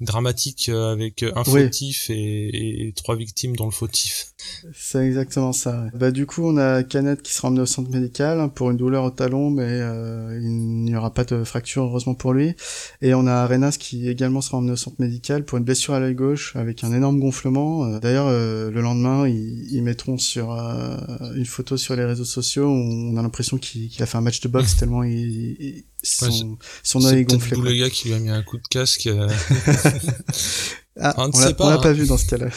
[0.00, 4.33] dramatique euh, avec euh, un fautif et, trois victimes dans le fautif.
[4.72, 5.86] C'est exactement ça.
[5.94, 8.76] Bah du coup on a Canet qui sera emmené au centre médical hein, pour une
[8.76, 12.54] douleur au talon mais euh, il n'y aura pas de fracture heureusement pour lui.
[13.02, 16.00] Et on a Arenas qui également sera emmené au centre médical pour une blessure à
[16.00, 17.98] l'œil gauche avec un énorme gonflement.
[17.98, 23.22] D'ailleurs le lendemain ils, mettront sur une photo sur les réseaux sociaux où on a
[23.22, 27.56] l'impression qu'il a fait un match de boxe tellement il son, son œil gonflé.
[27.56, 29.08] C'est le gars qui lui a mis un coup de casque.
[30.98, 31.02] Euh.
[31.02, 32.48] ah, on, l'a pas, pas vu dans ce cas-là.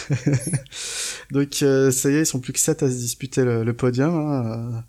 [1.32, 4.14] Donc euh, ça y est, ils sont plus que 7 à se disputer le, podium.
[4.14, 4.46] Hein.
[4.46, 4.80] Euh,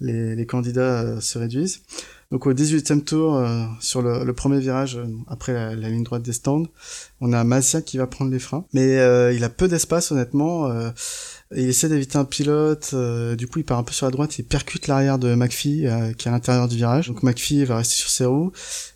[0.00, 1.82] les, les, candidats se réduisent.
[2.30, 3.46] Donc au 18e tour,
[3.80, 4.98] sur le, le, premier virage,
[5.28, 6.64] après la, ligne droite des stands,
[7.20, 8.64] on a Massia qui va prendre les freins.
[8.72, 8.94] Mais
[9.34, 10.72] il a peu d'espace honnêtement
[11.54, 14.38] Il essaie d'éviter un pilote, euh, du coup il part un peu sur la droite,
[14.38, 17.08] il percute l'arrière de McPhee euh, qui est à l'intérieur du virage.
[17.08, 18.50] Donc McPhee va rester sur ses roues,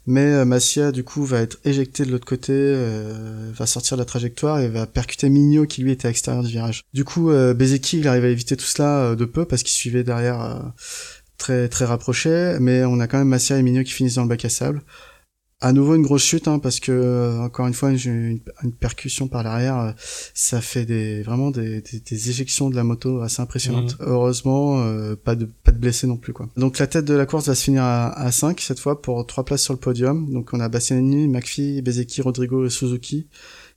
[0.07, 2.75] mais euh, Massia du coup va être éjecté de l'autre côté,
[3.53, 6.51] va sortir de la trajectoire et va percuter Mignot qui lui était à l'extérieur du
[6.51, 6.83] virage.
[6.95, 10.73] Du coup Bezeki il arrive à éviter tout cela de peu parce qu'il suivait derrière
[11.37, 14.29] très très rapproché, mais on a quand même Massia et Mignot qui finissent dans le
[14.29, 14.83] bac à sable
[15.61, 19.27] à nouveau une grosse chute hein, parce que euh, encore une fois une, une, percussion
[19.27, 19.93] par l'arrière euh,
[20.33, 23.99] ça fait des vraiment des, des, éjections de la moto assez impressionnantes.
[23.99, 24.07] Mhm.
[24.07, 26.49] heureusement euh, pas de pas de blessés non plus quoi.
[26.57, 29.27] Donc la tête de la course va se finir à, à 5 cette fois pour
[29.27, 30.33] trois places sur le podium.
[30.33, 33.27] Donc on a Bastianini, McPhee, Bezeki, Rodrigo et Suzuki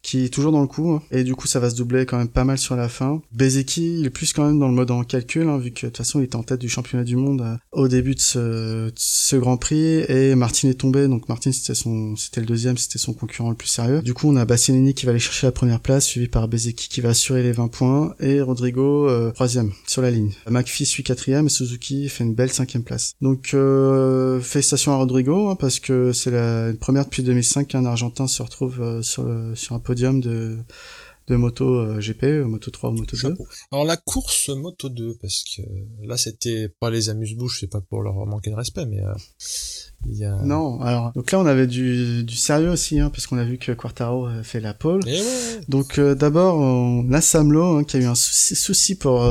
[0.02, 1.02] qui est toujours dans le coup, hein.
[1.12, 3.22] et du coup ça va se doubler quand même pas mal sur la fin.
[3.32, 5.92] Bezeki, il est plus quand même dans le mode en calcul, hein, vu que de
[5.92, 8.92] toute façon il était en tête du championnat du monde euh, au début de ce,
[8.96, 13.00] ce, Grand Prix, et Martin est tombé, donc Martin c'était son, c'était le deuxième, c'était
[13.00, 14.02] son concurrent le plus sérieux.
[14.02, 16.90] Du coup on a Bastianini qui va aller chercher la première place, suivi par Bezeki
[16.90, 20.32] qui va assurer les 20 points, et Rodrigo euh, troisième sur la ligne.
[20.50, 23.14] McPhee suit quatrième, et Suzuki fait une belle cinquième place.
[23.22, 28.28] Donc euh, félicitations à Rodrigo, hein, parce que c'est la première depuis 2005 qu'un Argentin
[28.28, 30.64] se retrouve euh, sur, sur un podium de,
[31.30, 33.36] moto euh, GP, euh, moto 3 ou moto 2.
[33.72, 35.62] Alors la course moto 2, parce que
[36.06, 39.14] là c'était pas les amuse-bouches, c'est pas pour leur manquer de respect, mais euh,
[40.10, 40.36] y a...
[40.44, 43.58] Non, alors donc là on avait du, du sérieux aussi, hein, parce qu'on a vu
[43.58, 45.02] que Quartaro fait la pole.
[45.08, 45.22] Eh
[45.68, 49.22] donc d'abord on a Samlo hein, qui a eu un souci, souci pour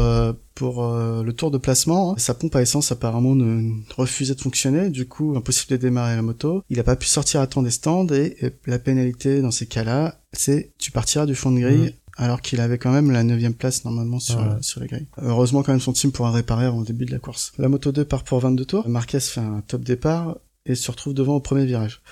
[0.61, 2.13] pour euh, le tour de placement.
[2.13, 2.15] Hein.
[2.19, 6.21] Sa pompe à essence apparemment ne, refusait de fonctionner, du coup impossible de démarrer la
[6.21, 6.63] moto.
[6.69, 10.21] Il n'a pas pu sortir à temps des stands et, la pénalité dans ces cas-là,
[10.35, 11.79] c'est tu partiras du fond de grille.
[11.79, 11.93] Mmh.
[12.17, 15.07] Alors qu'il avait quand même la neuvième place normalement sur, sur les grilles.
[15.23, 17.55] Heureusement quand même son team pourra réparer avant le début de la course.
[17.57, 18.87] La moto 2 part pour 22 tours.
[18.87, 22.03] Marquez fait un top départ et se retrouve devant au premier virage.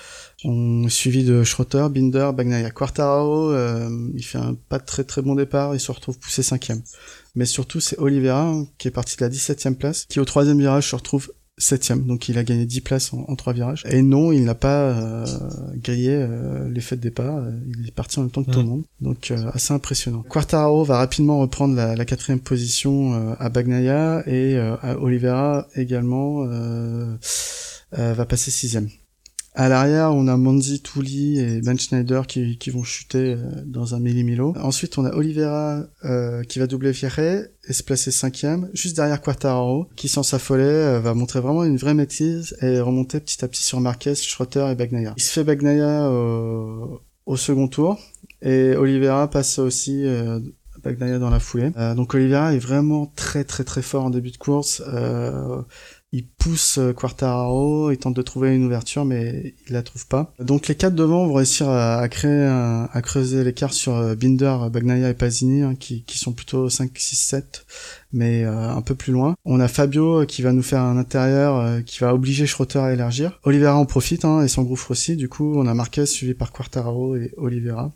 [0.44, 2.70] On suivi de Schrotter, Binder, Bagnaia.
[2.70, 6.82] Quartaro, euh, il fait un pas très très bon départ, il se retrouve poussé cinquième
[7.38, 10.90] mais surtout c'est Oliveira qui est parti de la 17e place, qui au troisième virage
[10.90, 13.84] se retrouve septième, donc il a gagné 10 places en, trois virages.
[13.90, 15.26] Et non, il n'a pas euh,
[15.76, 18.66] grillé euh, l'effet de départ, euh, il est parti en même temps que tout le
[18.66, 20.24] monde, donc assez impressionnant.
[20.28, 24.58] Quartararo va rapidement reprendre la, quatrième position à Bagnaia et
[25.00, 26.44] Oliveira également
[27.92, 28.88] va passer sixième.
[29.58, 33.96] À l'arrière, on a Manzi, Touli et Ben Schneider qui, qui vont chuter euh, dans
[33.96, 34.54] un millimilo.
[34.60, 39.20] Ensuite, on a Oliveira euh, qui va doubler Fierre et se placer cinquième, juste derrière
[39.20, 43.48] Quartararo, qui sans s'affoler euh, va montrer vraiment une vraie maîtrise et remonter petit à
[43.48, 45.14] petit sur Marquez, Schrotter et Bagnaia.
[45.16, 47.98] Il se fait Bagnaia au, au second tour
[48.42, 50.38] et Oliveira passe aussi euh,
[50.84, 51.70] dans la foulée.
[51.96, 54.82] donc Oliveira est vraiment très très très fort en début de course.
[54.86, 55.62] Euh,
[56.10, 60.32] il pousse euh, Quartararo, il tente de trouver une ouverture, mais il la trouve pas.
[60.38, 65.10] Donc les quatre devant vont réussir à, créer, à creuser l'écart sur euh, Binder, Bagnaia
[65.10, 67.66] et Pasini, hein, qui, sont plutôt 5, 6, 7,
[68.12, 69.34] mais euh, un peu plus loin.
[69.44, 73.38] On a Fabio qui va nous faire un intérieur qui va obliger Schrotter à élargir.
[73.44, 75.16] Oliveira en profite hein, et s'engouffre aussi.
[75.16, 77.92] Du coup, on a Marquez suivi par Quartararo et Oliveira.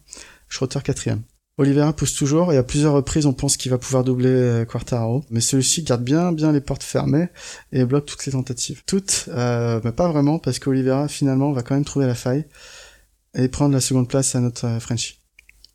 [0.48, 1.22] Schrotter quatrième.
[1.58, 5.22] Oliveira pousse toujours et à plusieurs reprises on pense qu'il va pouvoir doubler euh, Quartaro,
[5.30, 7.28] mais celui-ci garde bien bien les portes fermées
[7.72, 8.82] et bloque toutes les tentatives.
[8.86, 12.46] Toutes, euh, mais pas vraiment parce qu'Oliveira finalement va quand même trouver la faille
[13.34, 15.18] et prendre la seconde place à notre euh, Frenchie.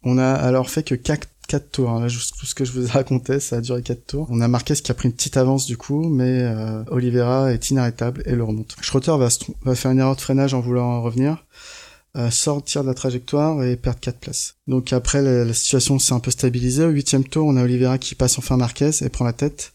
[0.01, 1.27] On a alors fait que 4,
[1.71, 2.01] tours, hein.
[2.01, 4.27] là tout ce que je vous ai raconté ça a duré 4 tours.
[4.31, 7.69] On a Marquez qui a pris une petite avance du coup, mais euh, Oliveira est
[7.69, 8.75] inarrêtable et le remonte.
[8.81, 9.29] Schrotter va,
[9.63, 11.45] va faire une erreur de freinage en voulant revenir
[12.31, 14.55] sortir de la trajectoire et perdre 4 places.
[14.67, 16.85] Donc après, la, situation s'est un peu stabilisée.
[16.85, 19.73] Au huitième tour, on a Oliveira qui passe enfin Marquez et prend la tête.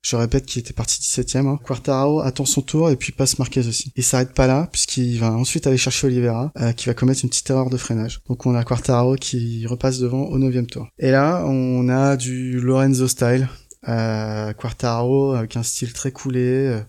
[0.00, 1.46] Je répète qu'il était parti 17ème.
[1.46, 2.20] Hein.
[2.24, 3.92] Attend son tour et puis passe Marquez aussi.
[3.96, 7.30] Il s'arrête pas là puisqu'il va ensuite aller chercher Oliveira euh, qui va commettre une
[7.30, 8.20] petite erreur de freinage.
[8.28, 10.88] Donc on a Quartararo qui repasse devant au neuvième tour.
[10.98, 13.48] Et là on a du Lorenzo style.
[13.88, 16.40] Euh, Quartararo avec un style très coulé.
[16.40, 16.80] Euh,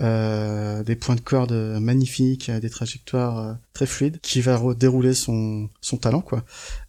[0.00, 5.68] euh, des points de corde magnifiques, des trajectoires euh, très fluides, qui va dérouler son,
[6.00, 6.44] talent quoi.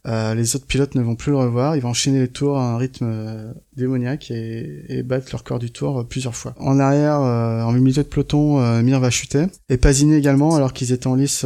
[0.06, 2.72] Euh, les autres pilotes ne vont plus le revoir, il va enchaîner les tours à
[2.72, 6.54] un rythme démoniaque et, et battre leur corps du tour plusieurs fois.
[6.58, 11.08] En arrière, en milieu de peloton, Mir va chuter et Pasini également alors qu'ils étaient
[11.08, 11.44] en lice,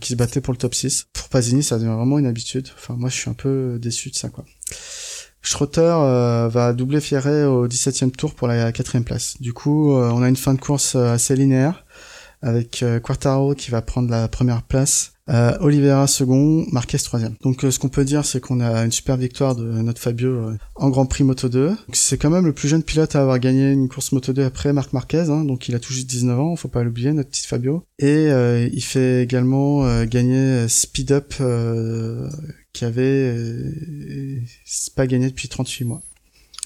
[0.00, 1.08] qui se battaient pour le top 6.
[1.12, 2.68] Pour Pasini, ça devient vraiment une habitude.
[2.74, 4.44] Enfin moi je suis un peu déçu de ça quoi.
[5.42, 9.34] Schrotter euh, va doubler Fierret au 17e tour pour la quatrième place.
[9.40, 11.84] Du coup, euh, on a une fin de course euh, assez linéaire
[12.42, 15.12] avec Quartaro qui va prendre la première place,
[15.60, 17.36] Oliveira second, Marquez troisième.
[17.42, 20.90] Donc ce qu'on peut dire, c'est qu'on a une super victoire de notre Fabio en
[20.90, 21.76] Grand Prix Moto 2.
[21.92, 24.72] C'est quand même le plus jeune pilote à avoir gagné une course Moto 2 après
[24.72, 27.46] Marc Marquez, hein, donc il a tout juste 19 ans, faut pas l'oublier, notre petit
[27.46, 27.84] Fabio.
[27.98, 31.34] Et il fait également gagner Speed Up
[32.72, 34.40] qui avait euh,
[34.96, 36.00] pas gagné depuis 38 mois.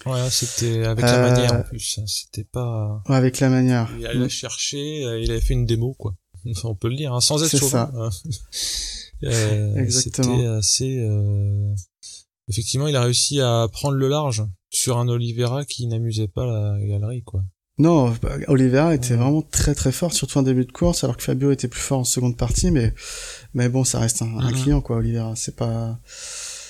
[0.07, 1.99] Ouais, c'était avec la manière en plus.
[1.99, 2.05] Hein.
[2.07, 3.03] C'était pas.
[3.09, 3.91] Ouais, avec la manière.
[3.99, 6.15] Il allait chercher, il avait fait une démo quoi.
[6.51, 7.91] Enfin, on peut le dire, hein, sans être chauvin.
[9.25, 10.37] euh, Exactement.
[10.37, 10.99] C'était assez.
[11.01, 11.75] Euh...
[12.49, 16.79] Effectivement, il a réussi à prendre le large sur un Oliveira qui n'amusait pas la
[16.87, 17.43] galerie quoi.
[17.79, 21.23] Non, bah, Oliveira était vraiment très très fort, surtout en début de course, alors que
[21.23, 22.95] Fabio était plus fort en seconde partie, mais
[23.53, 25.35] mais bon, ça reste un, client quoi, Oliveira.
[25.37, 26.01] C'est pas.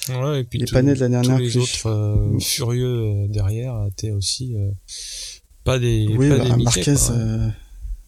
[0.08, 1.36] Ouais, et puis les panneaux de la dernière.
[1.36, 4.70] Tous les autres euh, furieux euh, derrière étaient aussi euh,
[5.64, 6.06] pas des.
[6.16, 6.94] Oui, pas bah, des Marquez.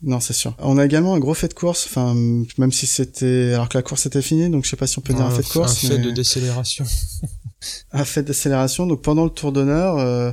[0.01, 0.55] Non, c'est sûr.
[0.61, 2.14] On a également un gros fait de course, enfin,
[2.57, 5.03] même si c'était, alors que la course était finie, donc je sais pas si on
[5.03, 5.84] peut dire un fait de course.
[5.84, 6.84] Un fait de décélération.
[7.92, 8.86] un fait de décélération.
[8.86, 10.30] Donc pendant le tour d'honneur, euh,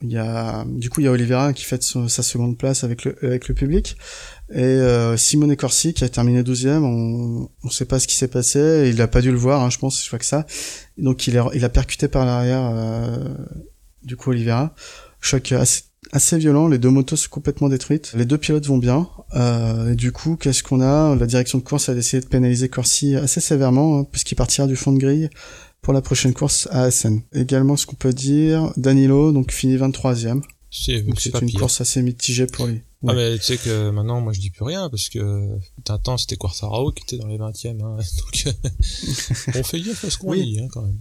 [0.00, 3.04] il y a, du coup, il y a Oliveira qui fait sa seconde place avec
[3.04, 3.96] le, avec le public.
[4.54, 8.28] Et euh, Simone Corsi qui a terminé 12e, on ne sait pas ce qui s'est
[8.28, 10.46] passé, il a pas dû le voir, hein, je pense, je vois que ça.
[10.98, 13.28] Donc il, il a percuté par l'arrière, euh,
[14.02, 14.74] du coup Oliveira.
[15.20, 16.68] Choc assez assez violent.
[16.68, 18.12] Les deux motos sont complètement détruites.
[18.16, 19.08] Les deux pilotes vont bien.
[19.34, 21.14] Euh, et du coup, qu'est-ce qu'on a?
[21.16, 24.76] La direction de course a décidé de pénaliser Corsi assez sévèrement, hein, puisqu'il partira du
[24.76, 25.30] fond de grille
[25.80, 27.22] pour la prochaine course à Assen.
[27.32, 30.42] Également, ce qu'on peut dire, Danilo, donc finit 23e.
[30.70, 32.82] C'est une course assez mitigée pour lui.
[33.06, 36.16] Ah mais tu sais que maintenant moi je dis plus rien parce que un temps
[36.16, 38.54] c'était Quartararo qui était dans les 20e hein, donc
[39.56, 41.00] on fait gaffe à ce qu'on dit hein, quand même.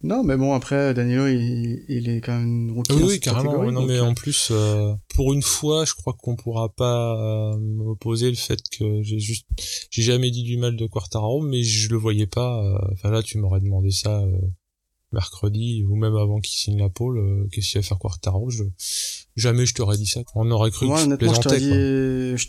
[0.00, 2.92] Non, mais bon, après, Danilo, il, il est quand même rookie.
[2.92, 3.68] Oui, oui carrément.
[3.72, 7.56] non, mais en euh, plus, euh, pour une fois, je crois qu'on pourra pas euh,
[7.58, 9.46] m'opposer le fait que j'ai juste,
[9.90, 12.62] j'ai jamais dit du mal de Quartaro, mais je le voyais pas.
[12.92, 14.24] Enfin là, tu m'aurais demandé ça
[15.12, 17.48] mercredi ou même avant qu'il signe la pole.
[17.52, 18.64] Qu'est-ce qu'il va faire Quartaro je...
[19.36, 20.20] Jamais je t'aurais dit ça.
[20.34, 21.60] On aurait cru que je plaisantais.
[21.60, 22.48] Dit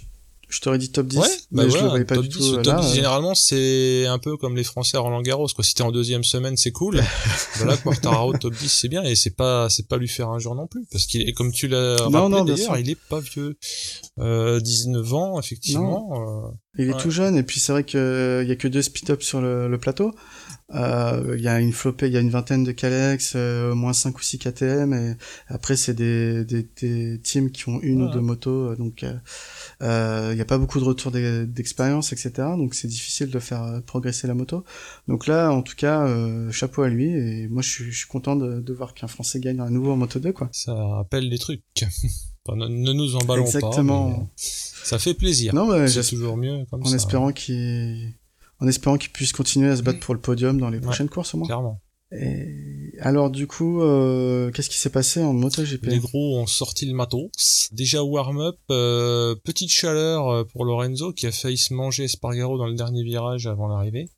[0.50, 2.64] je t'aurais dit top 10 ouais, bah mais je le voyais pas du tout euh,
[2.64, 5.64] top 10, généralement c'est un peu comme les français à Roland Garros quoi.
[5.64, 7.00] Si t'es en deuxième semaine c'est cool.
[7.58, 10.56] Voilà Quartararo top 10 c'est bien et c'est pas c'est pas lui faire un jour
[10.56, 13.58] non plus parce qu'il est comme tu l'as rappelé d'ailleurs il est pas vieux.
[14.18, 18.50] Euh, 19 ans effectivement euh, il est tout jeune et puis c'est vrai que il
[18.50, 20.08] y a que deux speed up sur le, le plateau.
[20.08, 23.76] euh, il y a une flopée, il y a une vingtaine de Calex, euh, au
[23.76, 25.16] moins 5 ou 6 KTM, et
[25.48, 29.04] après c'est des, des, des, teams qui ont une ou deux motos, donc
[29.82, 32.32] euh, il n'y a pas beaucoup de retours d'expérience, etc.
[32.58, 34.64] Donc c'est difficile de faire progresser la moto.
[35.08, 36.08] Donc là, en tout cas,
[36.52, 39.40] chapeau à lui, et moi je suis, je suis content de, de voir qu'un Français
[39.40, 40.50] gagne à nouveau en Moto 2, quoi.
[40.52, 41.64] Ça rappelle des trucs.
[42.56, 44.12] ne, nous emballons Exactement.
[44.12, 44.30] pas.
[44.36, 45.54] ça fait plaisir.
[45.54, 46.96] Non, mais c'est toujours mieux comme en ça.
[46.96, 48.14] Espérant qu'il
[48.60, 51.34] en espérant qu'il puisse continuer à se battre pour le podium dans les prochaines courses
[51.34, 51.48] au moins.
[51.48, 51.82] Clairement.
[52.12, 55.86] Et alors du coup, euh, qu'est-ce qui s'est passé en MotoGP?
[55.86, 57.70] Les gros ont sorti le matos.
[57.72, 62.66] Déjà warm-up, euh, petite chaleur euh, pour Lorenzo qui a failli se manger Espargaro dans
[62.66, 64.10] le dernier virage avant l'arrivée.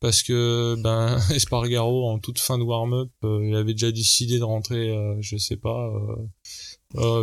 [0.00, 4.94] Parce que ben Espargaro en toute fin de warm-up, il avait déjà décidé de rentrer,
[5.20, 5.90] je sais pas,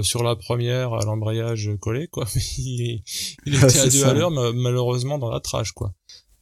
[0.03, 2.27] sur la première à l'embrayage collé quoi.
[2.57, 3.01] il,
[3.47, 5.93] il était à deux à l'heure malheureusement dans la trage quoi.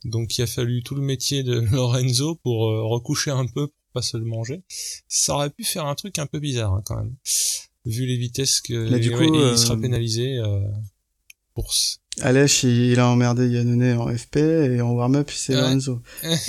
[0.05, 3.91] Donc il a fallu tout le métier de Lorenzo pour euh, recoucher un peu pour
[3.93, 4.63] pas se le manger.
[5.07, 7.15] Ça aurait pu faire un truc un peu bizarre hein, quand même,
[7.85, 10.59] vu les vitesses que Mais du coup, il sera euh, pénalisé euh,
[11.53, 11.73] pour.
[12.19, 16.01] Alèche, il, a emmerdé Yannone en FP et en warm-up c'est Lorenzo.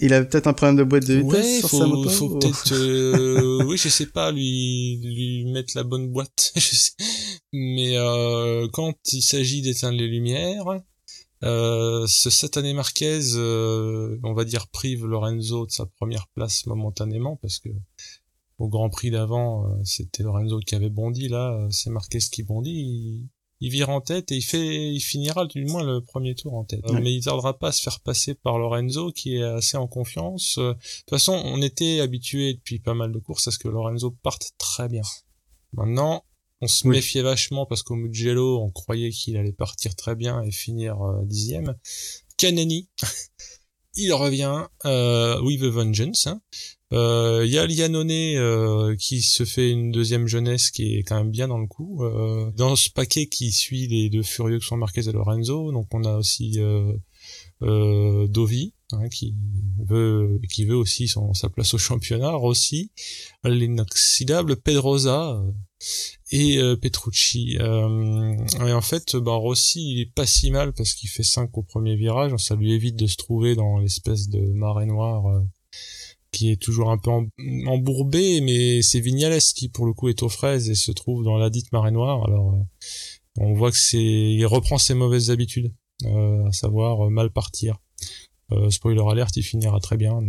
[0.00, 2.08] il, a peut-être un problème de boîte de vitesse sur sa moto.
[2.08, 6.52] Faut peut-être, oui, je sais pas, lui lui mettre la bonne boîte.
[6.56, 6.92] je sais.
[7.52, 7.94] Mais
[8.72, 10.82] quand il s'agit d'éteindre les lumières
[11.44, 16.66] euh, ce, cette année Marquez, euh, on va dire, prive Lorenzo de sa première place
[16.66, 17.68] momentanément parce que
[18.58, 21.28] au Grand Prix d'avant, euh, c'était Lorenzo qui avait bondi.
[21.28, 23.28] Là, c'est Marquez qui bondit.
[23.60, 26.64] Il, vire en tête et il fait, il finira du moins le premier tour en
[26.64, 26.82] tête.
[27.00, 30.58] Mais il tardera pas à se faire passer par Lorenzo qui est assez en confiance.
[30.58, 34.10] De toute façon, on était habitué depuis pas mal de courses à ce que Lorenzo
[34.10, 35.02] parte très bien.
[35.74, 36.24] Maintenant,
[36.62, 40.52] on se méfiait vachement parce qu'au Mugello, on croyait qu'il allait partir très bien et
[40.52, 41.74] finir euh, dixième.
[42.36, 42.88] Kanani,
[43.96, 46.28] il revient, euh, with a vengeance.
[46.28, 46.40] Hein.
[46.92, 51.30] Euh, y a Lianone euh, qui se fait une deuxième jeunesse qui est quand même
[51.30, 52.04] bien dans le coup.
[52.04, 55.86] Euh, dans ce paquet qui suit les deux furieux que sont Marquez et Lorenzo, donc
[55.92, 56.92] on a aussi euh,
[57.62, 59.34] euh, Dovi hein, qui
[59.78, 62.92] veut qui veut aussi son, sa place au championnat, Rossi,
[63.42, 65.42] l'inoxydable Pedrosa
[66.30, 67.56] et euh, Petrucci.
[67.60, 71.56] Euh, et en fait, ben, Rossi, il est pas si mal parce qu'il fait 5
[71.56, 72.34] au premier virage.
[72.36, 75.40] Ça lui évite de se trouver dans l'espèce de marée noire euh,
[76.32, 77.10] qui est toujours un peu
[77.66, 81.36] embourbé, mais c'est Vignales qui, pour le coup, est aux fraises et se trouve dans
[81.36, 82.26] la dite marée noire.
[82.26, 82.56] Alors,
[83.38, 85.74] on voit que c'est, il reprend ses mauvaises habitudes,
[86.06, 87.76] à savoir mal partir.
[88.70, 90.22] spoiler alert, il finira très bien,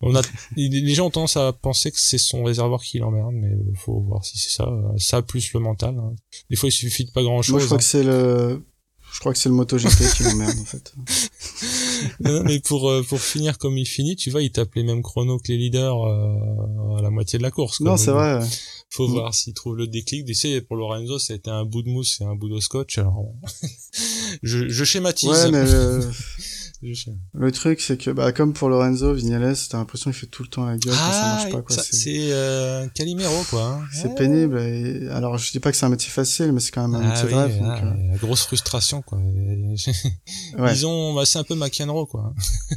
[0.00, 0.22] On a,
[0.56, 4.00] les gens ont tendance à penser que c'est son réservoir qui l'emmerde, mais il faut
[4.00, 4.68] voir si c'est ça.
[4.96, 5.96] Ça plus le mental.
[5.98, 6.14] Hein.
[6.50, 7.52] Des fois, il suffit de pas grand chose.
[7.52, 7.78] Moi, je crois hein.
[7.78, 8.62] que c'est le,
[9.12, 10.94] je crois que c'est le MotoGP qui m'emmerde en fait.
[12.44, 15.52] mais pour pour finir comme il finit, tu vois, il tape les mêmes chronos que
[15.52, 17.80] les leaders à la moitié de la course.
[17.80, 18.40] Non, c'est vrai
[18.94, 19.12] faut mm.
[19.12, 20.24] voir s'il trouve le déclic.
[20.24, 22.98] D'essayer pour Lorenzo, ça a été un bout de mousse et un bout de scotch.
[22.98, 23.26] Alors,
[24.42, 25.28] je, je schématise.
[25.28, 26.00] Ouais, mais le...
[27.32, 30.48] le truc, c'est que, bah, comme pour Lorenzo, Vignales, t'as l'impression qu'il fait tout le
[30.48, 31.76] temps la gueule ah, ça marche pas, quoi.
[31.76, 33.80] C'est euh, Calimero, quoi.
[33.80, 33.86] Hein.
[33.92, 34.60] C'est pénible.
[34.60, 35.08] Et...
[35.08, 37.14] Alors, je dis pas que c'est un métier facile, mais c'est quand même un ah
[37.14, 37.60] métier de rêve.
[37.62, 38.16] Ah, euh.
[38.18, 39.18] Grosse frustration, quoi.
[39.18, 39.74] ouais.
[39.76, 42.34] Ils bah, c'est un peu McEnroe, quoi.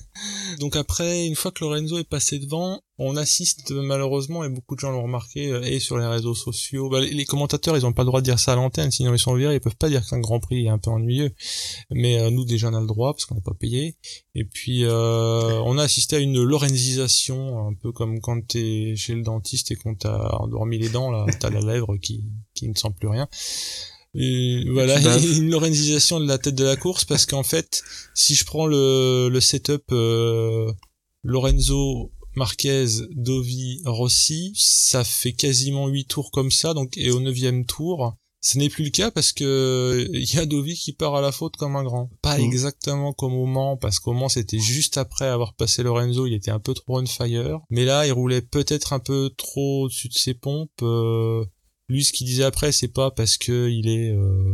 [0.60, 4.80] donc après, une fois que Lorenzo est passé devant, on assiste malheureusement et beaucoup de
[4.80, 6.90] gens l'ont remarqué euh, et sur les réseaux sociaux.
[6.90, 9.20] Bah, les commentateurs ils ont pas le droit de dire ça à l'antenne sinon ils
[9.20, 9.56] sont virés.
[9.56, 11.32] Ils peuvent pas dire qu'un Grand Prix est un peu ennuyeux.
[11.92, 13.98] Mais euh, nous déjà on a le droit parce qu'on n'a pas payé.
[14.34, 19.14] Et puis euh, on a assisté à une lorenzisation un peu comme quand t'es chez
[19.14, 21.26] le dentiste et qu'on t'a endormi les dents là.
[21.40, 22.24] T'as la lèvre qui
[22.56, 23.28] qui ne sent plus rien.
[24.16, 27.84] Et voilà, une lorenzisation de la tête de la course parce qu'en fait,
[28.16, 30.72] si je prends le, le setup euh,
[31.24, 32.86] Lorenzo Marquez,
[33.16, 38.60] Dovi, Rossi, ça fait quasiment 8 tours comme ça, donc et au neuvième tour, ce
[38.60, 41.58] n'est plus le cas parce que il y a Dovi qui part à la faute
[41.58, 42.12] comme un grand.
[42.22, 42.42] Pas mmh.
[42.42, 46.52] exactement comme au Mans, parce qu'au Mans c'était juste après avoir passé Lorenzo, il était
[46.52, 47.60] un peu trop on fire.
[47.72, 50.84] Mais là, il roulait peut-être un peu trop au-dessus de ses pompes.
[50.84, 51.44] Euh,
[51.90, 54.54] lui, ce qu'il disait après, c'est pas parce que il est euh,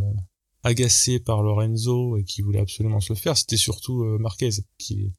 [0.64, 3.38] agacé par Lorenzo et qu'il voulait absolument se le faire.
[3.38, 5.12] C'était surtout euh, Marquez qui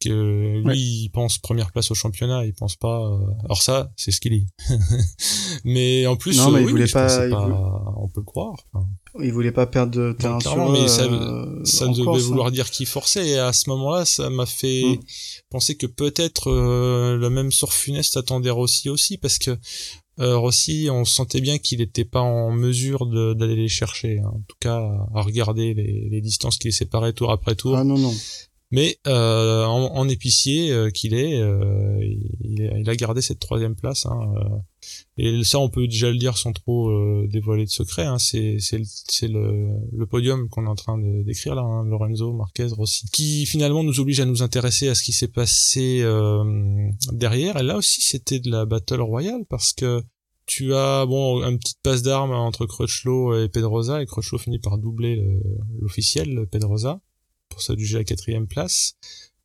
[0.00, 3.18] que lui il pense première place au championnat il pense pas euh...
[3.44, 4.46] alors ça c'est ce qu'il dit
[5.64, 8.56] mais en plus non, mais euh, il oui, voulait pas, pas, on peut le croire
[9.20, 12.18] il voulait pas perdre de terrain sur mais ça, euh, ça devait hein.
[12.18, 15.00] vouloir dire qu'il forçait et à ce moment-là ça m'a fait mm.
[15.50, 19.58] penser que peut-être euh, le même sort funeste attendait Rossi aussi parce que
[20.20, 24.18] Rossi, on sentait bien qu'il n'était pas en mesure d'aller les chercher.
[24.18, 24.32] Hein.
[24.34, 24.80] En tout cas,
[25.14, 27.76] à regarder les, les distances qui les séparaient tour après tour.
[27.76, 28.12] Ah non, non.
[28.70, 31.98] Mais euh, en, épicier euh, qu'il est, euh,
[32.42, 34.04] il, a gardé cette troisième place.
[34.04, 34.34] Hein,
[35.16, 36.92] et ça, on peut déjà le dire sans trop
[37.26, 38.04] dévoiler de secret.
[38.04, 38.58] Hein, c'est
[39.22, 43.82] le, le, podium qu'on est en train décrire là, hein, Lorenzo, Marquez, Rossi, qui finalement
[43.82, 46.04] nous oblige à nous intéresser à ce qui s'est passé
[47.12, 47.56] derrière.
[47.56, 50.02] Et là aussi, c'était de la battle royale parce que
[50.44, 54.78] tu as bon une petite passe d'armes entre Crutchlow et Pedrosa et Crutchlow finit par
[54.78, 55.22] doubler
[55.80, 57.00] l'officiel Pedrosa
[57.58, 58.94] pour ça du la quatrième place.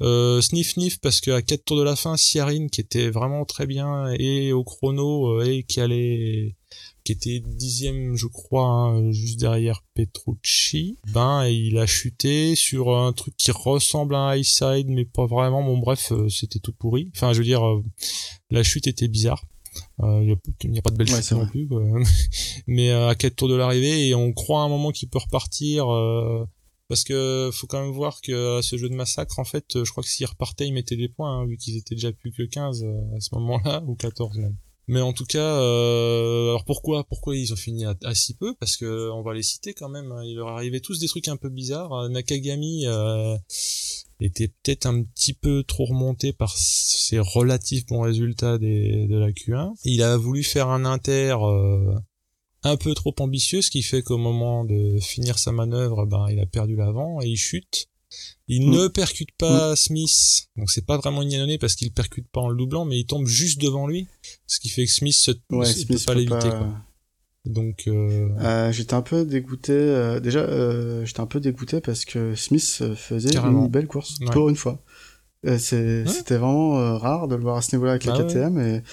[0.01, 3.65] Euh, sniff Sniff parce qu'à quatre tours de la fin, Siarine qui était vraiment très
[3.65, 6.55] bien et au chrono euh, et qui allait
[7.03, 13.13] qui était dixième je crois hein, juste derrière Petrucci ben il a chuté sur un
[13.13, 15.63] truc qui ressemble à un high side mais pas vraiment.
[15.63, 17.09] Bon bref euh, c'était tout pourri.
[17.15, 17.63] Enfin je veux dire
[18.51, 19.43] la chute était bizarre.
[19.99, 21.67] Il n'y a, pas de belle chute non plus
[22.67, 25.87] mais à quatre tours de l'arrivée et on croit à un moment qu'il peut repartir
[26.87, 30.03] parce que faut quand même voir que ce jeu de massacre, en fait, je crois
[30.03, 32.83] que s'ils repartaient, ils mettaient des points, hein, vu qu'ils étaient déjà plus que 15
[32.83, 34.57] euh, à ce moment-là, ou 14 même.
[34.87, 38.53] Mais en tout cas, euh, alors pourquoi pourquoi ils ont fini à, si peu?
[38.59, 40.11] Parce que on va les citer quand même.
[40.11, 40.23] Hein.
[40.25, 42.09] Il leur arrivait tous des trucs un peu bizarres.
[42.09, 43.37] Nakagami euh,
[44.19, 49.73] était peut-être un petit peu trop remonté par ses relatifs bons résultats de la Q1.
[49.85, 51.95] Il a voulu faire un inter euh,
[52.63, 56.39] un peu trop ambitieux, ce qui fait qu'au moment de finir sa manœuvre, ben, il
[56.39, 57.87] a perdu l'avant et il chute.
[58.47, 58.71] Il mm.
[58.71, 59.75] ne percute pas mm.
[59.75, 63.05] Smith, donc c'est pas vraiment une parce qu'il percute pas en le doublant, mais il
[63.05, 64.07] tombe juste devant lui,
[64.47, 66.49] ce qui fait que Smith se ouais, Smith peut pas l'éviter.
[67.45, 68.29] Donc euh...
[68.39, 69.73] Euh, j'étais un peu dégoûté.
[69.73, 70.45] Euh, déjà,
[71.03, 74.81] j'étais un peu dégoûté parce que Smith faisait une belle course pour une fois.
[75.57, 78.83] C'était vraiment rare de le voir à ce niveau-là avec la bah KTM et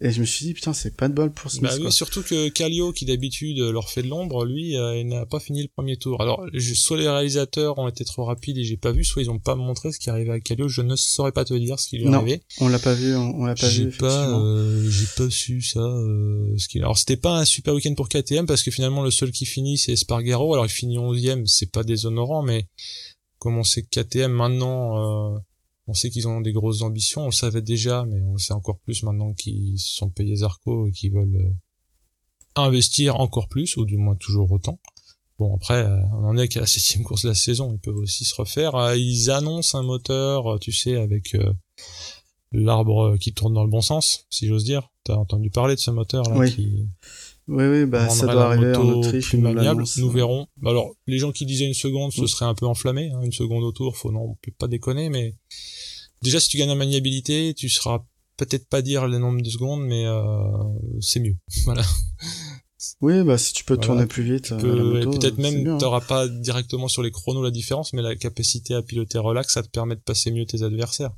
[0.00, 1.62] et je me suis dit, putain, c'est pas de bol pour Smith.
[1.62, 5.26] Bah oui, surtout que Calio, qui d'habitude leur fait de l'ombre, lui, euh, il n'a
[5.26, 6.20] pas fini le premier tour.
[6.20, 9.40] Alors, soit les réalisateurs ont été trop rapides et j'ai pas vu, soit ils ont
[9.40, 10.68] pas montré ce qui arrivait à Calio.
[10.68, 12.42] Je ne saurais pas te dire ce qui lui non, arrivait.
[12.60, 13.90] On l'a pas vu, on, l'a pas vu.
[13.90, 15.80] Pas, euh, j'ai pas su ça.
[15.80, 16.78] Euh, ce qui...
[16.78, 19.78] Alors, c'était pas un super week-end pour KTM parce que finalement, le seul qui finit,
[19.78, 20.54] c'est Spargaro.
[20.54, 22.68] Alors, il finit 11 c'est pas déshonorant, mais
[23.38, 25.38] comme on sait que KTM maintenant, euh,
[25.88, 28.52] on sait qu'ils ont des grosses ambitions, on le savait déjà, mais on le sait
[28.52, 33.76] encore plus maintenant qu'ils se sont payés Zarco et qu'ils veulent euh, investir encore plus,
[33.78, 34.78] ou du moins toujours autant.
[35.38, 37.96] Bon après, euh, on en est qu'à la septième course de la saison, ils peuvent
[37.96, 38.74] aussi se refaire.
[38.74, 41.34] Euh, ils annoncent un moteur, tu sais, avec
[42.52, 44.90] l'arbre qui tourne dans le bon sens, si j'ose dire.
[45.04, 46.54] T'as entendu parler de ce moteur là oui.
[46.54, 46.86] qui
[47.48, 49.30] oui, oui, bah ça doit arriver en Autriche.
[49.30, 50.46] Plus maniable, nous verrons.
[50.66, 53.10] Alors, les gens qui disaient une seconde, ce serait un peu enflammé.
[53.10, 55.34] Hein, une seconde au tour, faut non, on peut pas déconner, mais
[56.22, 58.04] déjà si tu gagnes en maniabilité, tu seras
[58.36, 60.22] peut-être pas dire le nombre de secondes, mais euh,
[61.00, 61.36] c'est mieux.
[61.64, 61.84] Voilà.
[63.00, 64.52] Oui, bah si tu peux tourner plus vite.
[64.52, 68.72] Euh, peut-être même tu t'auras pas directement sur les chronos la différence, mais la capacité
[68.74, 71.10] à piloter relax, ça te permet de passer mieux tes adversaires.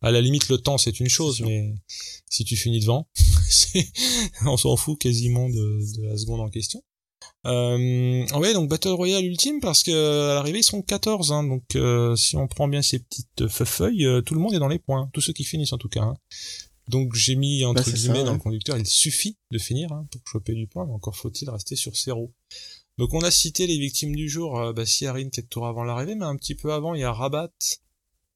[0.00, 1.74] À la limite, le temps c'est une chose, mais
[2.30, 3.08] si tu finis devant,
[4.46, 6.82] on s'en fout quasiment de, de la seconde en question.
[7.46, 11.76] Euh, ouais, donc Battle Royale ultime parce que à l'arrivée ils seront 14, hein, donc
[11.76, 14.78] euh, si on prend bien ces petites feuilles, euh, tout le monde est dans les
[14.78, 16.02] points, tous ceux qui finissent en tout cas.
[16.02, 16.16] Hein.
[16.88, 20.20] Donc j'ai mis entre bah, guillemets dans le conducteur, il suffit de finir hein, pour
[20.26, 22.32] choper du point, mais encore faut-il rester sur ses roues.
[22.96, 26.14] Donc on a cité les victimes du jour, euh, bah, Siarin quelques tours avant l'arrivée,
[26.14, 27.52] mais un petit peu avant il y a Rabat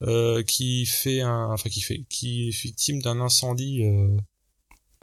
[0.02, 3.82] euh, qui fait un, enfin qui fait, qui est victime d'un incendie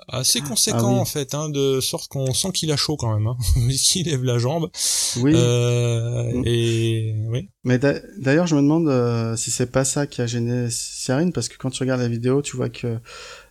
[0.07, 3.27] assez ah conséquent en fait, hein, de sorte qu'on sent qu'il a chaud quand même,
[3.27, 3.37] hein,
[3.69, 4.69] qu'il lève la jambe.
[5.17, 5.33] Oui.
[5.35, 6.43] Euh, mm.
[6.45, 7.49] Et oui.
[7.63, 7.79] Mais
[8.17, 11.57] d'ailleurs, je me demande euh, si c'est pas ça qui a gêné Siarine, parce que
[11.57, 12.87] quand tu regardes la vidéo, tu vois que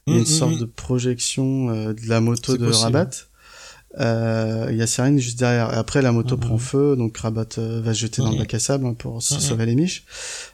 [0.07, 3.11] y a une mm, mm, sorte de projection euh, de la moto de Rabat.
[4.01, 5.73] Euh, il y a Sirène juste derrière.
[5.73, 8.53] Et après, la moto prend feu, donc Rabat euh, va se jeter dans le bac
[8.55, 10.05] à sable hein, pour se sauver les miches.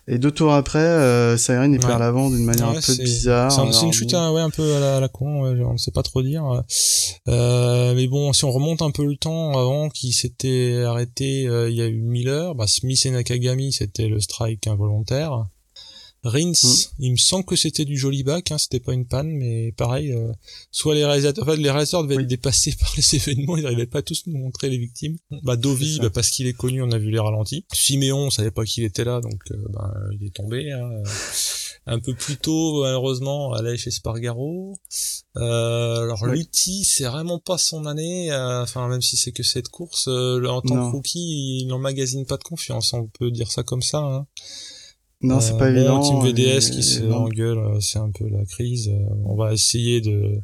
[0.06, 3.50] Et deux tours après, euh, Sirène il perd l'avant d'une manière un peu bizarre.
[3.50, 6.62] C'est une chute ouais, un peu à la, con, on ne sait pas trop dire.
[7.28, 11.74] Euh, mais bon, si on remonte un peu le temps avant qui s'était arrêté, il
[11.74, 15.46] y a eu Miller, bah, Smith et Nakagami, c'était le strike involontaire.
[16.22, 16.84] Rins, mm.
[16.98, 20.12] il me semble que c'était du joli bac, hein, c'était pas une panne, mais pareil,
[20.12, 20.32] euh,
[20.70, 24.02] soit les réalisateurs, enfin, les réalisateurs devaient être dépassés par les événements, ils n'arrivaient pas
[24.02, 25.16] tous nous montrer les victimes.
[25.42, 27.64] Bah Dovi, bah, parce qu'il est connu, on a vu les ralentis.
[27.72, 30.70] Siméon, on savait pas qu'il était là, donc euh, bah, il est tombé.
[30.72, 30.90] Hein.
[31.86, 34.74] Un peu plus tôt, malheureusement, allait chez Spargaro.
[35.36, 39.68] Euh, alors Lutti, c'est vraiment pas son année, euh, enfin même si c'est que cette
[39.68, 43.82] course, en tant que rookie, il n'emmagasine pas de confiance, on peut dire ça comme
[43.82, 43.98] ça.
[43.98, 44.26] Hein.
[45.22, 46.00] Non, c'est pas euh, évident.
[46.00, 48.88] Team VDS qui se engueule, euh, c'est un peu la crise.
[48.88, 50.40] Euh, on va essayer de,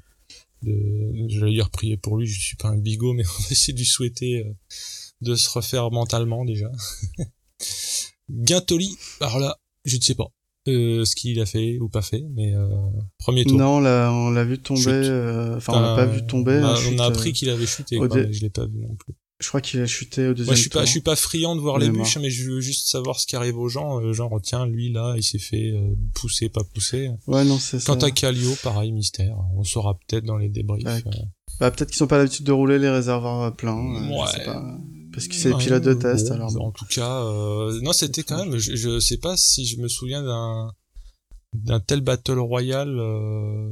[0.62, 3.72] de j'allais dire prier pour lui, je suis pas un bigot, mais on va essayer
[3.72, 4.44] de lui souhaiter
[5.22, 6.70] de se refaire mentalement déjà.
[8.28, 10.28] Gintoli, alors là, je ne sais pas
[10.68, 12.68] euh, ce qu'il a fait ou pas fait, mais euh,
[13.18, 13.56] premier tour.
[13.56, 16.60] Non, là, on l'a vu tomber, enfin on l'a pas vu tomber.
[16.60, 19.14] Bah, on a appris qu'il avait chuté, quoi, mais je l'ai pas vu non plus.
[19.38, 21.56] Je crois qu'il a chuté au deuxième Moi, je suis pas, je suis pas friand
[21.56, 24.00] de voir les bûches, mais je veux juste savoir ce qui arrive aux gens.
[24.00, 27.10] Euh, genre, tiens, lui, là, il s'est fait euh, pousser, pas pousser.
[27.26, 27.94] Ouais, non, c'est ça.
[27.94, 29.36] Quant à Calio, pareil, mystère.
[29.54, 30.86] On saura peut-être dans les débriefs.
[30.86, 31.10] Euh.
[31.60, 33.76] Bah, peut-être qu'ils sont pas l'habitude de rouler les réservoirs pleins.
[33.76, 34.44] ouais.
[34.44, 34.78] Pas...
[35.12, 36.54] Parce que c'est les pilotes de test, alors.
[36.60, 37.22] En tout cas,
[37.82, 40.70] non, c'était quand même, je, je sais pas si je me souviens d'un,
[41.64, 43.70] d'un tel battle royal, euh,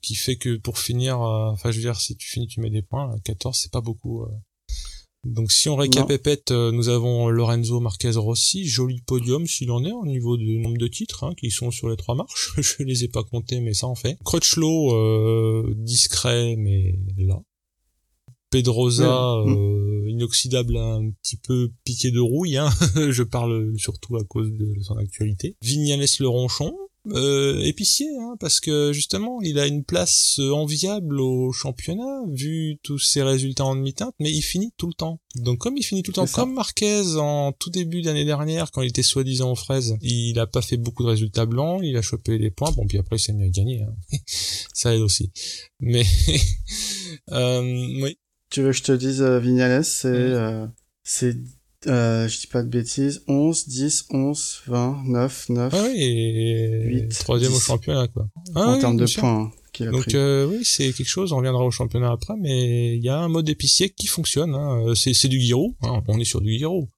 [0.00, 2.70] qui fait que pour finir, euh, enfin je veux dire, si tu finis, tu mets
[2.70, 3.14] des points.
[3.24, 4.22] 14, c'est pas beaucoup.
[4.22, 4.28] Euh.
[5.24, 10.04] Donc si on récapépète, nous avons Lorenzo Marquez Rossi, joli podium s'il en est au
[10.04, 12.52] niveau du nombre de titres hein, qui sont sur les trois marches.
[12.58, 14.18] je les ai pas comptés, mais ça en fait.
[14.24, 17.40] Crutchlow, euh, discret mais là.
[18.50, 20.08] Pedrosa, mm.
[20.08, 22.56] inoxydable, un petit peu piqué de rouille.
[22.56, 22.68] Hein.
[23.10, 25.56] je parle surtout à cause de son actualité.
[25.62, 26.74] Vignales le ronchon,
[27.08, 32.98] euh, épicier, hein, parce que justement, il a une place enviable au championnat, vu tous
[32.98, 35.20] ses résultats en demi-teinte, mais il finit tout le temps.
[35.34, 38.82] Donc comme il finit tout le temps, comme Marquez en tout début d'année dernière, quand
[38.82, 42.02] il était soi-disant aux fraises, il a pas fait beaucoup de résultats blancs, il a
[42.02, 43.94] chopé les points, bon puis après il s'est mis à gagner, hein.
[44.74, 45.32] ça aide aussi.
[45.80, 46.04] Mais
[47.32, 47.62] euh,
[48.02, 48.18] oui.
[48.50, 50.66] Tu veux que je te dise, euh, Vignales, c'est euh,
[51.04, 51.36] c'est
[51.86, 55.74] euh, je dis pas de bêtises, 11, 10, 11, 20, 9, 9.
[55.74, 58.28] Ah oui, et 8, troisième au championnat, quoi.
[58.54, 59.50] Ah, en termes de points.
[59.80, 63.18] Donc euh, oui, c'est quelque chose, on reviendra au championnat après, mais il y a
[63.18, 64.54] un mode épicier qui fonctionne.
[64.54, 64.92] Hein.
[64.94, 66.02] C'est du Giro, hein.
[66.08, 66.88] on est sur du Giro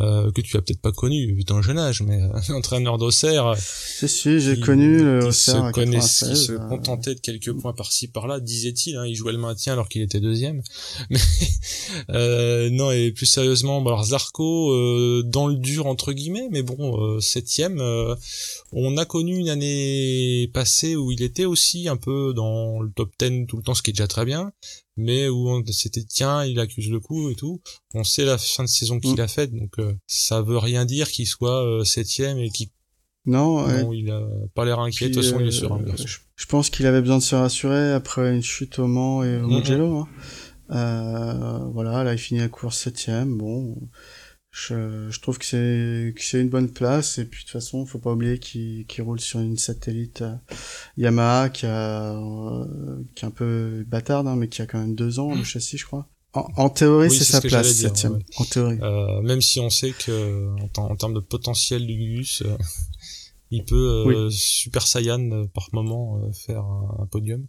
[0.00, 3.54] euh, que tu as peut-être pas connu vu ton jeune âge, mais euh, entraîneur d'Auxerre.
[3.58, 6.68] Si si, j'ai connu le Auxerre se qui se euh.
[6.68, 8.96] contentait de quelques points par-ci par-là, disait-il.
[8.96, 10.62] Hein, il jouait le maintien alors qu'il était deuxième.
[11.10, 11.18] Mais
[12.10, 16.62] euh, non et plus sérieusement, bah, alors Zarco euh, dans le dur entre guillemets, mais
[16.62, 17.82] bon septième.
[18.72, 23.10] on a connu une année passée où il était aussi un peu dans le top
[23.18, 24.52] 10 tout le temps, ce qui est déjà très bien
[24.98, 27.60] mais où on c'était tiens il accuse le coup et tout
[27.94, 29.20] on sait la fin de saison qu'il mm.
[29.20, 32.68] a faite donc euh, ça veut rien dire qu'il soit euh, septième et qu'il
[33.26, 34.22] non, il a
[34.54, 35.92] pas l'air inquiet de toute façon il est serein euh,
[36.34, 39.46] je, pense qu'il avait besoin de se rassurer après une chute au Mans et au.
[39.46, 40.08] Mugello hein.
[40.70, 43.76] euh, voilà là il finit la course septième bon
[44.50, 47.18] je, je trouve que c'est que c'est une bonne place.
[47.18, 50.34] Et puis de toute façon faut pas oublier qu'il roule sur une satellite euh,
[50.96, 52.64] Yamaha qui a euh,
[53.14, 55.76] qui est un peu bâtarde hein, mais qui a quand même deux ans le châssis
[55.78, 56.08] je crois.
[56.34, 58.78] En, en théorie c'est sa place septième en théorie.
[58.82, 60.46] Euh, même si on sait que
[60.76, 62.42] en, en termes de potentiel du Gus
[63.50, 67.46] il peut euh, super saiyan euh, par moment euh, faire un, podium.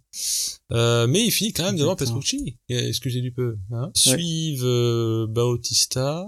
[0.70, 2.56] Mais il finit quand même devant Petrucci.
[2.68, 3.90] Excusez du peu hein.
[3.94, 6.26] suivent Bautista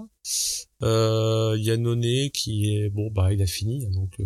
[0.83, 4.17] euh, Yannone qui est bon bah il a fini donc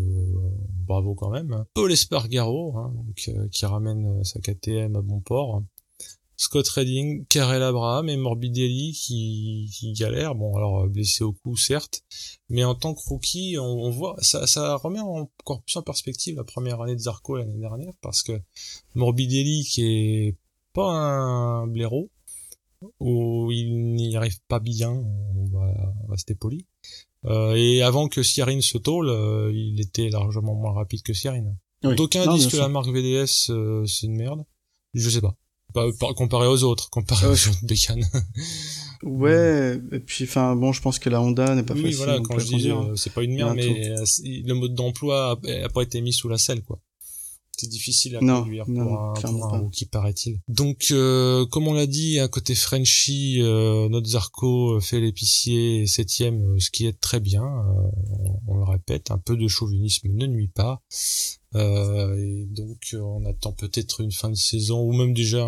[0.86, 5.64] bravo quand même Paul Espargaro hein, donc qui ramène sa KTM à bon port
[6.38, 10.36] Scott Redding, Karel Abraham et Morbidelli qui, qui galèrent.
[10.36, 12.04] Bon, alors euh, blessé au cou, certes,
[12.50, 16.44] mais en tant que rookie, on, voit ça, ça remet encore plus en perspective la
[16.44, 18.40] première année de Zarco l'année dernière parce que
[18.94, 20.38] Morbidelli qui est
[20.74, 22.12] pas un blaireau
[23.00, 25.74] où il n'y arrive pas bien, on va
[26.10, 26.68] rester poli.
[27.26, 31.56] Euh, et avant que Sierrin se tôle, euh, il était largement moins rapide que Sierrin.
[31.82, 34.46] D'aucuns disent que la marque VDS euh, c'est une merde.
[34.94, 35.36] Je sais pas
[36.16, 38.06] comparé aux autres, comparé aux autres bécanes.
[39.04, 41.98] ouais, et puis enfin bon, je pense que la Honda n'est pas oui, facile.
[41.98, 45.70] voilà, quand je dis euh, c'est pas une merde, mais euh, le mode d'emploi a,
[45.70, 46.80] pas été mis sous la selle, quoi.
[47.60, 50.42] C'est difficile à conduire pour, un, pour qui paraît-il.
[50.48, 56.70] Donc, euh, comme on l'a dit, à côté Frenchy, notre Zarco fait l'épicier septième, ce
[56.70, 57.44] qui est très bien.
[58.48, 60.84] on, le répète, un peu de chauvinisme ne nuit pas.
[61.58, 65.48] Euh, et donc euh, on attend peut-être une fin de saison ou même déjà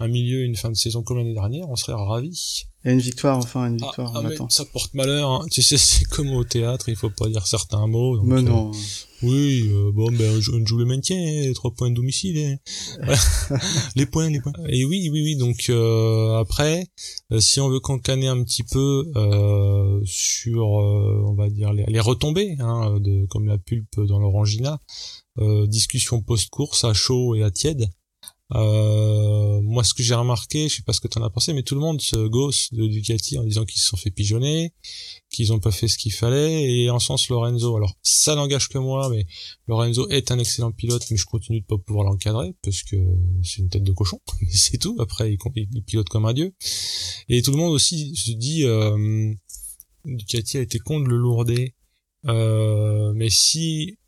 [0.00, 2.66] un milieu, une fin de saison comme l'année dernière, on serait ravis.
[2.84, 5.46] Et une victoire, enfin, une victoire, ah, on Ça porte malheur, hein.
[5.50, 8.20] tu sais, c'est comme au théâtre, il faut pas dire certains mots.
[8.22, 8.70] mais non.
[8.70, 8.76] Euh,
[9.24, 12.58] oui, bon, ben, on joue le maintien, trois points de domicile.
[13.02, 13.14] Hein.
[13.96, 14.52] les points, les points.
[14.68, 15.70] Et oui, oui, oui, donc
[16.40, 16.86] après,
[17.38, 19.10] si on veut cancaner un petit peu
[20.04, 24.80] sur, on va dire, les, retombées, hein, de, comme la pulpe dans l'orangina,
[25.66, 27.88] discussion post-course à chaud et à tiède.
[28.52, 31.52] Euh, moi, ce que j'ai remarqué, je sais pas ce que tu en as pensé,
[31.54, 34.72] mais tout le monde se gosse de Ducati en disant qu'ils se sont fait pigeonner,
[35.30, 37.76] qu'ils ont pas fait ce qu'il fallait, et en sens Lorenzo.
[37.76, 39.26] Alors, ça n'engage que moi, mais
[39.66, 42.96] Lorenzo est un excellent pilote, mais je continue de pas pouvoir l'encadrer parce que
[43.42, 44.20] c'est une tête de cochon.
[44.50, 44.96] c'est tout.
[45.00, 46.54] Après, il, pilote comme un dieu.
[47.28, 49.32] Et tout le monde aussi se dit, euh,
[50.04, 51.74] Ducati a été con de le lourder.
[52.26, 53.98] Euh, mais si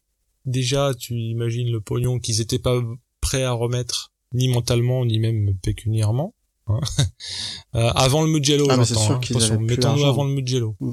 [0.44, 2.80] déjà tu imagines le pognon qu'ils étaient pas
[3.20, 6.34] prêts à remettre ni mentalement, ni même pécuniairement.
[6.68, 6.80] Hein.
[7.74, 9.14] euh, avant le Mugello, ah, j'entends.
[9.14, 9.58] Hein.
[9.60, 10.76] mettons-nous avant le Mugello.
[10.80, 10.92] Mm.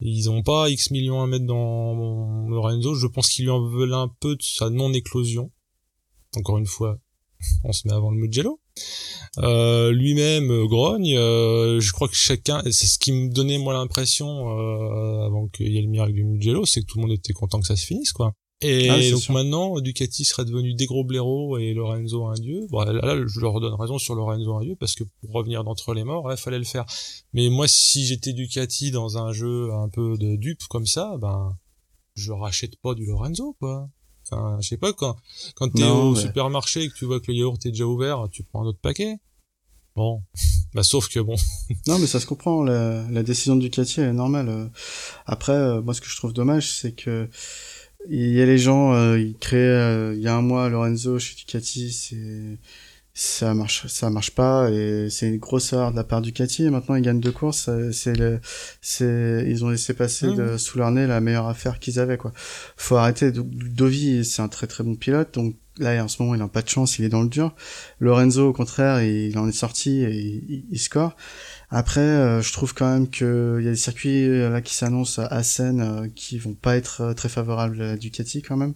[0.00, 2.94] Ils ont pas X millions à mettre dans Lorenzo.
[2.94, 5.50] Je pense qu'ils lui en veulent un peu de sa non-éclosion.
[6.36, 6.98] Encore une fois,
[7.64, 8.60] on se met avant le Mugello.
[9.38, 11.16] Euh, lui-même grogne.
[11.16, 15.68] Euh, je crois que chacun, c'est ce qui me donnait moi l'impression euh, avant qu'il
[15.68, 17.76] y ait le miracle du Mugello, c'est que tout le monde était content que ça
[17.76, 18.34] se finisse, quoi.
[18.62, 22.66] Et ah, donc maintenant, Ducati serait devenu des gros blaireaux et Lorenzo un dieu.
[22.68, 25.94] Bon, là, je leur donne raison sur Lorenzo un dieu parce que pour revenir d'entre
[25.94, 26.84] les morts, il fallait le faire.
[27.32, 31.56] Mais moi, si j'étais Ducati dans un jeu un peu de dupe comme ça, ben,
[32.14, 33.88] je rachète pas du Lorenzo, quoi.
[34.30, 35.16] Enfin, je sais pas, quand,
[35.54, 38.44] quand t'es au supermarché et que tu vois que le yaourt est déjà ouvert, tu
[38.44, 39.16] prends un autre paquet.
[39.96, 40.22] Bon,
[40.74, 41.36] bah sauf que bon.
[41.86, 42.62] non, mais ça se comprend.
[42.62, 44.70] La, la décision de Ducati est normale.
[45.24, 47.28] Après, euh, moi, ce que je trouve dommage, c'est que
[48.08, 51.18] il y a les gens, euh, ils créent euh, il y a un mois Lorenzo
[51.18, 52.58] chez Ducati, c'est
[53.12, 56.64] ça marche ça marche pas et c'est une grosse erreur de la part de Ducati.
[56.64, 57.68] Et maintenant ils gagnent deux courses.
[57.92, 58.40] C'est le
[58.80, 60.36] c'est ils ont laissé passer mmh.
[60.36, 62.32] de, sous leur nez la meilleure affaire qu'ils avaient quoi.
[62.76, 63.32] Faut arrêter.
[63.32, 65.34] Dovi c'est un très très bon pilote.
[65.34, 66.98] Donc là en ce moment il n'a pas de chance.
[66.98, 67.54] Il est dans le dur.
[67.98, 71.14] Lorenzo au contraire il en est sorti et il, il score
[71.72, 75.22] après, euh, je trouve quand même qu'il y a des circuits euh, là qui s'annoncent
[75.22, 78.74] à Seine euh, qui vont pas être très favorables à Ducati quand même.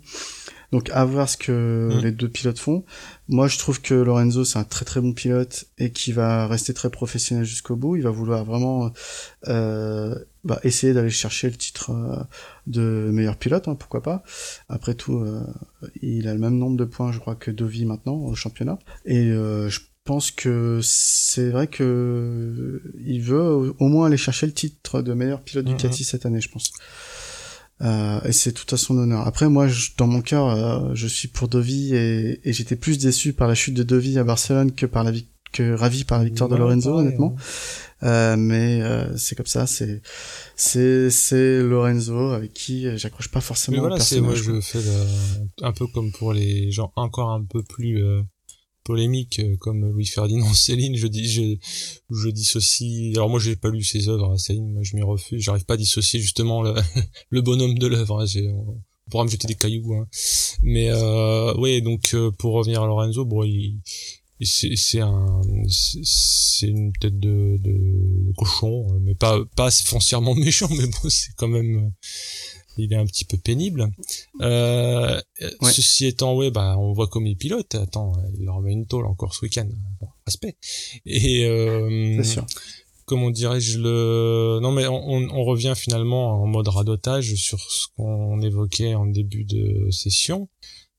[0.70, 1.98] Donc à voir ce que mm.
[2.02, 2.84] les deux pilotes font.
[3.28, 6.72] Moi, je trouve que Lorenzo c'est un très très bon pilote et qui va rester
[6.72, 7.96] très professionnel jusqu'au bout.
[7.96, 8.92] Il va vouloir vraiment
[9.48, 10.14] euh,
[10.44, 11.90] bah, essayer d'aller chercher le titre
[12.68, 14.22] de meilleur pilote, hein, pourquoi pas.
[14.68, 15.24] Après tout,
[16.00, 18.78] il a le même nombre de points, je crois, que Dovi maintenant au championnat.
[19.04, 25.02] Et je pense que c'est vrai que il veut au moins aller chercher le titre
[25.02, 26.06] de meilleur pilote du Ducati mhm.
[26.06, 26.72] cette année, je pense.
[27.80, 29.26] Euh, et c'est tout à son honneur.
[29.26, 29.66] Après, moi,
[29.98, 33.54] dans mon cœur, euh, je suis pour Dovi et, et j'étais plus déçu par la
[33.54, 35.12] chute de Dovi à Barcelone que par la
[35.54, 37.36] que ravi par la victoire de Lorenzo, honnêtement.
[38.02, 40.02] Euh, mais euh, c'est comme ça, c'est
[40.56, 43.76] c'est c'est Lorenzo avec qui j'accroche pas forcément.
[43.76, 44.80] Mais voilà, c'est moi je fais
[45.62, 48.22] un peu comme pour les gens encore un peu plus euh,
[48.84, 51.56] polémique euh, comme Louis Ferdinand Céline je dis je
[52.10, 55.42] je dissocie alors moi j'ai pas lu ses œuvres à Céline moi je m'y refuse
[55.42, 56.74] j'arrive pas à dissocier justement le,
[57.42, 58.26] bonhomme de l'œuvre hein,
[59.06, 60.06] on pourra me jeter des cailloux hein.
[60.62, 63.80] mais euh, ouais donc euh, pour revenir à Lorenzo bon il
[64.40, 70.86] c'est c'est un c'est une tête de, de, cochon mais pas pas foncièrement méchant mais
[70.86, 71.92] bon c'est quand même
[72.76, 73.90] il est un petit peu pénible.
[74.40, 75.20] Euh,
[75.62, 77.74] Ceci étant, ouais, bah, on voit comme il pilote.
[77.74, 79.68] Attends, il leur met une tôle encore ce week-end.
[80.26, 80.56] Respect.
[81.06, 82.46] Et euh, sûr.
[83.04, 88.40] comment dirais-je le Non, mais on, on, revient finalement en mode radotage sur ce qu'on
[88.40, 90.48] évoquait en début de session.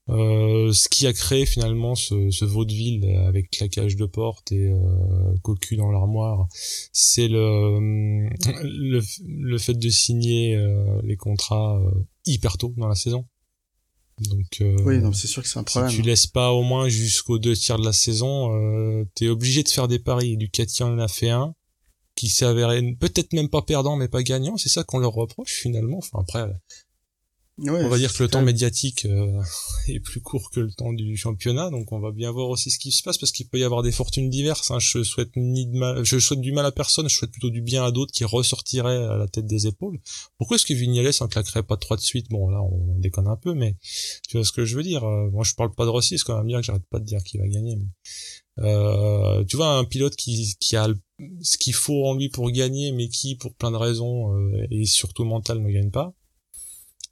[0.08, 4.78] Euh, ce qui a créé finalement ce, ce vaudeville avec claquage de porte et euh,
[5.42, 6.48] cocu dans l'armoire,
[6.94, 7.80] c'est le,
[8.62, 11.90] le, le fait de signer euh, les contrats euh,
[12.28, 13.26] hyper tôt dans la saison.
[14.20, 15.90] Donc euh, oui, donc c'est sûr que c'est un problème.
[15.90, 19.64] Si tu laisses pas au moins jusqu'aux deux tiers de la saison, euh, t'es obligé
[19.64, 20.38] de faire des paris.
[20.38, 21.56] Ducati en a fait un
[22.16, 24.56] qui avéré peut-être même pas perdant mais pas gagnant.
[24.56, 25.98] C'est ça qu'on leur reproche finalement.
[25.98, 26.46] Enfin après,
[27.58, 29.42] on va dire que le temps médiatique euh,
[29.88, 32.80] est plus court que le temps du championnat, donc on va bien voir aussi ce
[32.80, 34.72] qui se passe parce qu'il peut y avoir des fortunes diverses.
[34.72, 34.80] Hein.
[34.80, 37.62] Je souhaite ni de mal, je souhaite du mal à personne, je souhaite plutôt du
[37.62, 40.00] bien à d'autres qui ressortiraient à la tête des épaules.
[40.38, 42.28] Pourquoi est-ce que Vignales en claquerait pas trois de suite?
[42.30, 43.76] Bon là on déconne un peu, mais
[44.28, 45.04] tu vois ce que je veux dire.
[45.06, 47.06] Euh, moi je parle pas de Rossi, c'est quand même bien que j'arrête pas de
[47.06, 47.78] dire qu'il va gagner.
[47.78, 47.88] Mais...
[48.60, 50.88] Euh, tu vois un pilote qui, qui a
[51.42, 54.86] ce qu'il faut en lui pour gagner, mais qui pour plein de raisons euh, et
[54.86, 56.14] surtout mental ne gagne pas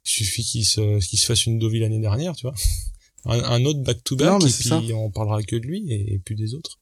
[0.04, 2.54] suffit qu'il se, qu'il se fasse une Deauville l'année dernière, tu vois.
[3.26, 6.78] Un, autre back-to-back, et puis on parlera que de lui et, plus des autres.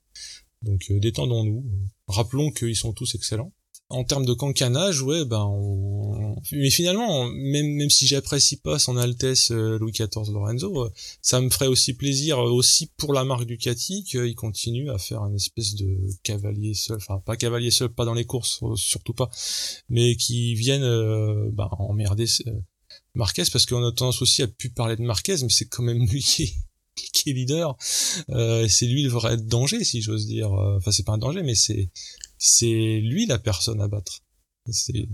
[0.63, 1.65] Donc euh, détendons-nous.
[2.09, 3.53] Rappelons qu'ils sont tous excellents.
[3.91, 6.35] En termes de cancanage, ouais, ben, on...
[6.51, 11.41] mais finalement, même même si j'apprécie pas son Altesse euh, Louis XIV Lorenzo, euh, ça
[11.41, 15.77] me ferait aussi plaisir aussi pour la marque Ducati qu'il continue à faire un espèce
[15.77, 15.87] de
[16.25, 19.31] cavalier seul, enfin pas cavalier seul, pas dans les courses, surtout pas,
[19.91, 22.27] mais qui viennent ben, emmerder
[23.15, 26.07] Marquez parce qu'on a tendance aussi à plus parler de Marquez, mais c'est quand même
[26.07, 26.23] lui
[27.13, 27.77] qui est, leader.
[28.31, 30.53] Euh, c'est lui le vrai danger, si j'ose dire.
[30.53, 31.91] Euh, enfin, c'est pas un danger, mais c'est
[32.39, 34.21] c'est lui la personne à battre.
[34.71, 35.07] C'est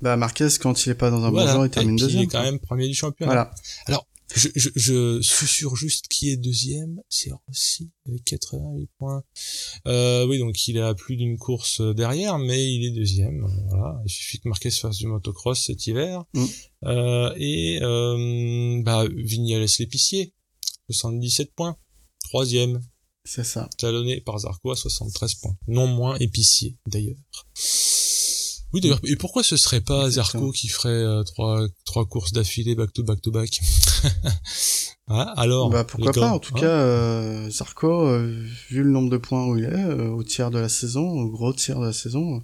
[0.00, 2.22] bah Marquez quand il est pas dans un bon genre, il termine deuxième.
[2.22, 3.32] Il est quand même premier du championnat.
[3.32, 3.54] Voilà.
[3.86, 9.22] Alors je, je, je suis sûr juste qui est deuxième, c'est Rossi avec 88 points.
[9.86, 13.46] Euh, oui, donc il est à plus d'une course derrière, mais il est deuxième.
[13.68, 16.24] Voilà, il suffit que Marquez fasse du motocross cet hiver.
[16.34, 16.44] Mm.
[16.84, 20.34] Euh, et euh, bah, Vignales l'épicier,
[20.90, 21.76] 77 points,
[22.20, 22.80] troisième.
[23.24, 23.68] C'est ça.
[23.78, 27.16] Talonné par Zarco à 73 points, non moins épicier d'ailleurs.
[28.72, 32.74] Oui d'ailleurs, et pourquoi ce serait pas Zarco qui ferait euh, trois trois courses d'affilée
[32.74, 33.60] back to back to back?
[35.36, 39.46] Alors bah pourquoi pas en tout cas euh, Zarco euh, vu le nombre de points
[39.46, 42.42] où il est euh, au tiers de la saison, au gros tiers de la saison,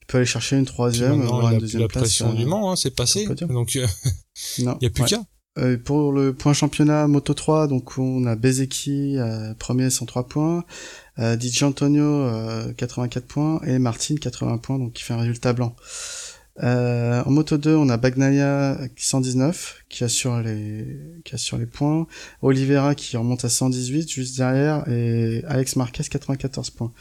[0.00, 2.94] il peut aller chercher une troisième, voire une deuxième la pression du Mans, hein, c'est
[2.94, 3.26] passé.
[3.26, 3.74] Donc
[4.58, 5.22] il y a plus qu'à.
[5.58, 10.64] Euh, pour le point championnat Moto 3, donc on a Bezeki euh, premier 103 points,
[11.18, 12.28] euh, DJ Antonio
[12.76, 15.74] 84 points et Martin 80 points, donc qui fait un résultat blanc.
[16.62, 22.06] En Moto 2, on a Bagnaia 119 qui assure les qui assure les points,
[22.42, 26.92] Oliveira qui remonte à 118 juste derrière et Alex Marquez 94 points.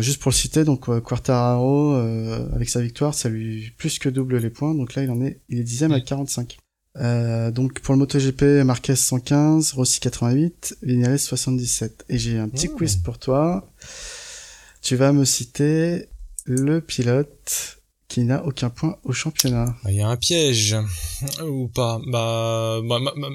[0.00, 1.94] juste pour le citer, donc Quartararo
[2.54, 5.40] avec sa victoire, ça lui plus que double les points, donc là il en est
[5.48, 6.58] il est dixième à 45.
[7.00, 12.04] Euh, donc pour le MotoGP, Marquez 115, Rossi 88, Vignales 77.
[12.08, 13.70] Et j'ai un petit quiz pour toi.
[14.82, 16.08] Tu vas me citer
[16.44, 17.77] le pilote
[18.08, 19.76] qui n'a aucun point au championnat.
[19.86, 20.76] Il y a un piège
[21.44, 23.28] ou pas Bah, bah, bah, bah.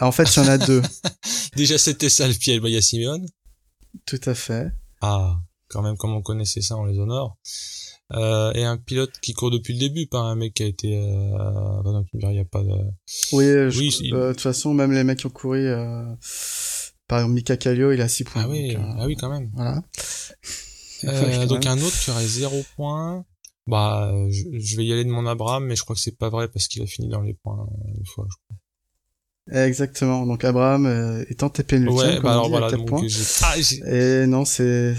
[0.00, 0.82] en fait, il y en a deux.
[1.56, 2.60] Déjà, c'était ça le piège.
[2.60, 3.26] Bah, il y a Simeone.
[4.06, 4.72] Tout à fait.
[5.00, 7.38] Ah, quand même, comme on connaissait ça, on les honore.
[8.14, 10.94] Euh, et un pilote qui court depuis le début, pas un mec qui a été.
[10.94, 12.74] Euh, bah il n'y a pas de.
[13.32, 16.04] Oui, euh, de toute façon, même les mecs qui ont couru, euh,
[17.08, 18.42] par exemple Mika Kallio, il a 6 points.
[18.44, 19.50] Ah oui, donc, ah oui, quand même.
[19.54, 19.82] Voilà.
[21.46, 23.24] donc un autre qui aurait 0 points.
[23.66, 26.48] Bah, je, vais y aller de mon Abraham, mais je crois que c'est pas vrai
[26.48, 29.64] parce qu'il a fini dans les points une fois, je crois.
[29.66, 30.26] Exactement.
[30.26, 33.06] Donc Abraham euh, étant TP ouais, bah alors voilà, donc points.
[33.42, 33.54] Ah,
[33.86, 34.94] et non, c'est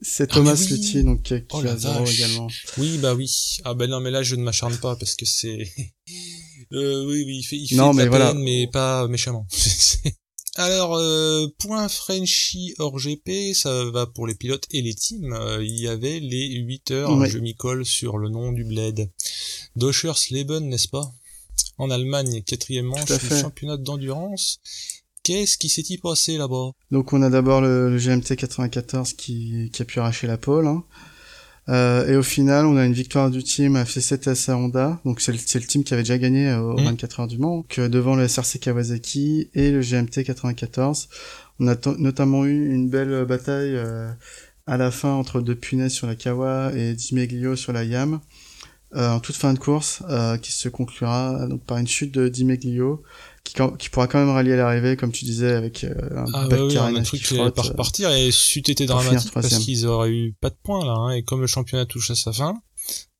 [0.00, 2.48] c'est ah, Thomas Lutti, donc qui oh a zéro également.
[2.78, 3.58] Oui, bah oui.
[3.64, 5.58] Ah ben non, mais là je ne m'acharne pas parce que c'est.
[6.72, 8.32] euh, oui, oui, il fait, il fait non, mais la voilà.
[8.32, 9.46] peine, mais pas méchamment.
[10.56, 15.32] Alors, euh, point Frenchy hors GP, ça va pour les pilotes et les teams.
[15.32, 19.10] Euh, il y avait les 8 heures, je m'y colle sur le nom du bled.
[19.76, 21.10] Leben, n'est-ce pas?
[21.78, 24.60] En Allemagne, quatrième manche du championnat d'endurance.
[25.22, 26.72] Qu'est-ce qui s'est-il passé là-bas?
[26.90, 30.66] Donc on a d'abord le, GMT 94 qui, qui, a pu arracher la pole.
[30.66, 30.84] Hein.
[31.68, 35.00] Euh, et au final, on a une victoire du team FC7 Honda.
[35.04, 37.20] Donc c'est le, le, team qui avait déjà gagné euh, au 24 mmh.
[37.20, 37.62] heures du Mans.
[37.68, 41.08] Que devant le SRC Kawasaki et le GMT 94.
[41.60, 44.10] On a notamment eu une belle bataille euh,
[44.66, 48.20] à la fin entre deux punaises sur la Kawa et Dimeglio sur la Yam.
[48.94, 50.02] en toute fin de course,
[50.40, 53.02] qui se conclura donc par une chute de Dimeglio,
[53.44, 56.76] qui, qui pourra quand même rallier l'arrivée, comme tu disais, avec un ah, back ouais,
[56.76, 60.56] un truc qui, pas repartir et c'eût été dramatique parce qu'ils auraient eu pas de
[60.62, 62.54] points là, hein, et comme le championnat touche à sa fin,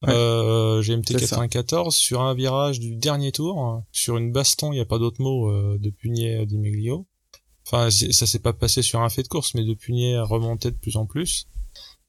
[0.09, 4.87] euh, GMT 94 sur un virage du dernier tour, sur une baston, il n'y a
[4.87, 7.07] pas d'autre mot, euh, de Punier Di Meglio.
[7.67, 10.77] Enfin, ça s'est pas passé sur un fait de course, mais de Punier remontait de
[10.77, 11.47] plus en plus.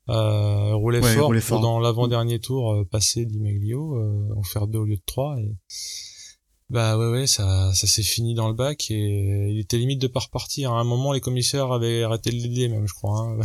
[0.09, 4.85] Euh, roulait fort, dans l'avant-dernier tour, euh, passer Di Meglio, euh, en faire deux au
[4.85, 5.37] lieu de trois.
[5.39, 5.55] Et
[6.69, 10.07] bah ouais ouais ça ça s'est fini dans le bac et il était limite de
[10.07, 10.71] pas repartir.
[10.71, 13.19] À un moment les commissaires avaient arrêté de l'aider même je crois.
[13.21, 13.39] Hein.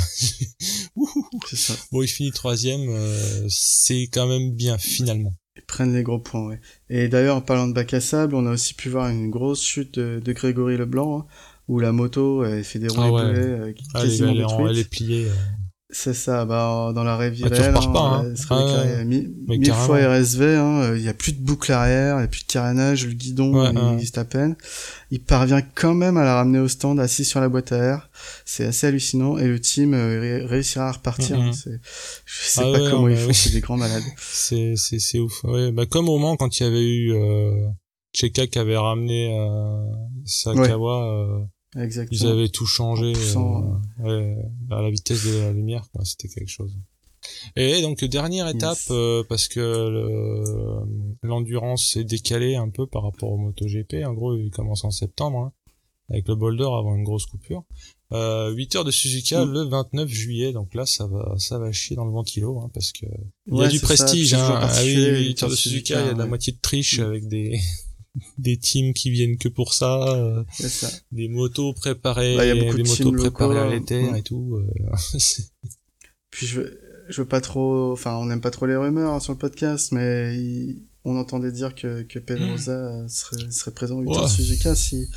[1.53, 1.75] ça.
[1.93, 5.35] Bon il finit troisième, euh, c'est quand même bien finalement.
[5.57, 6.61] Ils prennent les gros points ouais.
[6.89, 9.63] Et d'ailleurs en parlant de bac à sable, on a aussi pu voir une grosse
[9.63, 11.27] chute de, Grégory Leblanc hein,
[11.67, 13.23] où la moto elle fait des roues ah ouais.
[13.23, 15.27] Euh, ah, elle, est, elle, est pliée.
[15.27, 15.35] Euh.
[15.91, 18.35] C'est ça, bah dans la Riviera, bah, hein, hein.
[18.51, 22.29] Ah, mille fois RSV, hein, il y a plus de boucle arrière, il y a
[22.29, 24.55] plus de carénage, le guidon il existe à peine.
[25.11, 28.11] Il parvient quand même à la ramener au stand assis sur la boîte à air.
[28.45, 31.41] C'est assez hallucinant et le team euh, réussira à repartir.
[31.41, 34.03] Hein, je sais ah pas comment ils font, c'est des grands malades.
[34.19, 35.43] C'est c'est c'est ouf.
[35.45, 37.67] Ouais, bah comme au moment quand il y avait eu euh,
[38.13, 39.81] Cheka qui avait ramené euh,
[40.27, 41.45] Sakawa euh,
[41.79, 42.21] Exactement.
[42.21, 43.13] Ils avaient tout changé
[44.05, 44.35] euh,
[44.71, 46.05] à la vitesse de la lumière, quoi.
[46.05, 46.77] C'était quelque chose.
[47.57, 49.61] Et donc dernière étape euh, parce que
[51.23, 54.05] l'endurance est décalée un peu par rapport au MotoGP.
[54.07, 55.53] En gros, il commence en septembre hein,
[56.11, 57.65] avec le boulder avant une grosse coupure.
[58.13, 59.53] Euh, 8 heures de Suzuka mm.
[59.53, 60.53] le 29 juillet.
[60.53, 63.07] Donc là, ça va, ça va chier dans le ventilo hein, parce que
[63.47, 64.33] il y a du prestige.
[64.35, 64.61] hein.
[64.63, 67.05] Ah oui, 8 heures de Suzuka, il y a de la moitié de triche mm.
[67.05, 67.61] avec des
[68.39, 70.89] des teams qui viennent que pour ça, euh, ça.
[71.13, 74.57] des motos préparées, des de motos préparées à l'éther et tout.
[74.57, 75.19] Euh,
[76.31, 79.21] Puis je veux, je veux pas trop, enfin on n'aime pas trop les rumeurs hein,
[79.21, 80.37] sur le podcast, mais
[81.05, 83.09] on entendait dire que, que Pedrosa mm.
[83.09, 84.29] serait, serait présent au ouais.
[84.29, 85.09] Suzuka si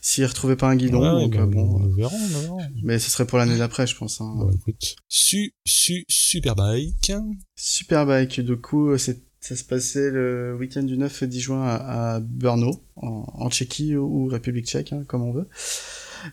[0.00, 1.00] s'il retrouvait pas un guidon.
[1.00, 2.56] donc, bah, bon, on verra, on verra.
[2.82, 4.20] Mais ce serait pour l'année d'après, je pense.
[4.20, 4.34] Hein.
[4.38, 4.96] Bah, écoute.
[5.08, 7.12] Su, su, Superbike.
[7.54, 12.14] Superbike, du coup, c'est ça se passait le week-end du 9 et 10 juin à,
[12.14, 15.46] à Brno, en, Tchéquie ou, République tchèque, hein, comme on veut.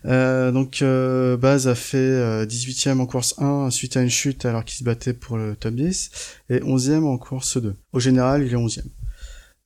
[0.06, 4.46] Euh, donc euh, Baz a fait euh, 18e en course 1 suite à une chute
[4.46, 6.10] alors qu'il se battait pour le top 10
[6.50, 7.76] et 11e en course 2.
[7.92, 8.82] Au général, il est 11e.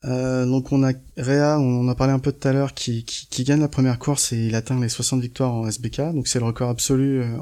[0.06, 3.04] Euh, donc on a Réa, on en a parlé un peu tout à l'heure, qui,
[3.04, 6.28] qui, qui, gagne la première course et il atteint les 60 victoires en SBK, donc
[6.28, 7.38] c'est le record absolu euh,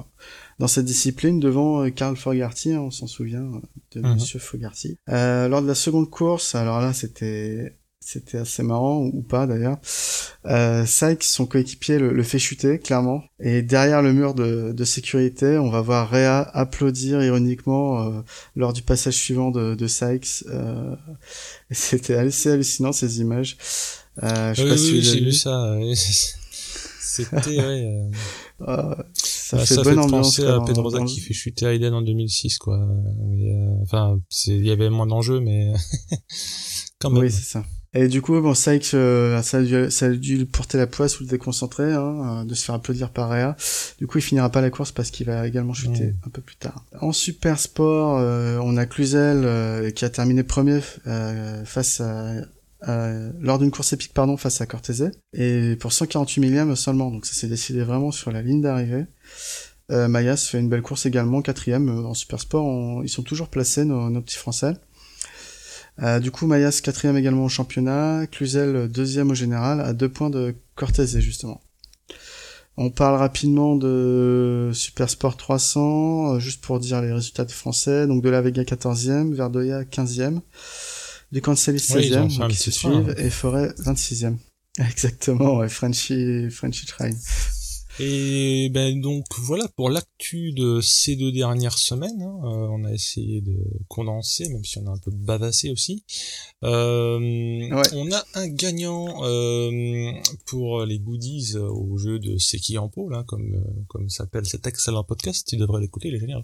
[0.60, 3.62] dans cette discipline devant euh, Karl Fogarty, hein, on s'en souvient euh,
[3.92, 4.16] de mhm.
[4.16, 4.98] Monsieur Fogarty.
[5.10, 7.76] Euh, lors de la seconde course, alors là c'était
[8.06, 9.80] c'était assez marrant ou pas d'ailleurs.
[10.46, 13.24] Euh, Sykes, son coéquipier, le, fait chuter clairement.
[13.40, 18.22] Et derrière le mur de, de sécurité, on va voir Réa applaudir ironiquement euh,
[18.56, 20.46] lors du passage suivant de, de Sykes.
[20.50, 20.96] Euh,
[21.72, 23.58] c'était assez hallucinant ces images.
[24.22, 25.76] Euh, je sais pas si j'ai vu ça.
[27.02, 28.10] C'était ouais,
[29.54, 30.40] ah, ça, fait, bonne ambiance.
[30.40, 32.78] à Pedrosa qui fait chuter Aiden en 2006, quoi.
[32.78, 35.74] Euh, enfin, il y avait moins d'enjeux, mais
[37.00, 37.24] quand même.
[37.24, 37.64] Oui, c'est ça.
[37.94, 41.20] Et du coup, bon, Sykes, euh, ça, a dû, ça a dû porter la poisse
[41.20, 43.56] ou le déconcentrer, hein, euh, de se faire applaudir par Réa.
[44.00, 46.18] Du coup, il finira pas la course parce qu'il va également chuter mm.
[46.26, 46.84] un peu plus tard.
[47.00, 48.16] En super sport,
[48.62, 50.82] on a Cluzel qui a terminé premier
[51.64, 52.34] face à
[52.88, 57.26] euh, lors d'une course épique pardon face à Cortese et pour 148 millième seulement donc
[57.26, 59.06] ça s'est décidé vraiment sur la ligne d'arrivée
[59.92, 63.50] euh, Mayas fait une belle course également quatrième euh, en super sport ils sont toujours
[63.50, 64.74] placés nos, nos petits français
[66.02, 70.30] euh, du coup Mayas quatrième également au championnat Cluzel deuxième au général à deux points
[70.30, 71.62] de Cortese justement
[72.78, 78.06] on parle rapidement de Super Sport 300, euh, juste pour dire les résultats de français.
[78.06, 80.42] Donc de la Vega 14e, Verdoya 15e,
[81.32, 83.16] du Cancelis 16e, qui se suivent, hein.
[83.18, 84.36] et Forêt 26e.
[84.90, 87.12] Exactement, ouais, Frenchy, Frenchy Train.
[88.00, 92.22] Et ben donc voilà pour l'actu de ces deux dernières semaines.
[92.22, 92.42] Hein.
[92.44, 93.58] Euh, on a essayé de
[93.88, 96.04] condenser, même si on a un peu bavassé aussi.
[96.64, 97.18] Euh,
[97.94, 100.12] On a un gagnant euh,
[100.46, 105.06] pour les goodies au jeu de Seki en pôle, hein, comme comme s'appelle cet excellent
[105.06, 105.48] podcast.
[105.48, 106.44] Tu devrais l'écouter, il est génial.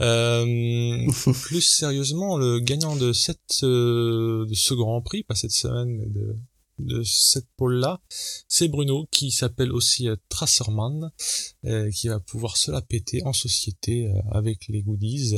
[0.00, 1.10] Euh,
[1.44, 6.36] plus sérieusement, le gagnant de cette de ce Grand Prix, pas cette semaine, mais de
[6.78, 8.00] de cette pôle-là,
[8.48, 11.10] c'est Bruno qui s'appelle aussi euh, Tracerman,
[11.64, 15.36] euh, qui va pouvoir se la péter en société euh, avec les goodies.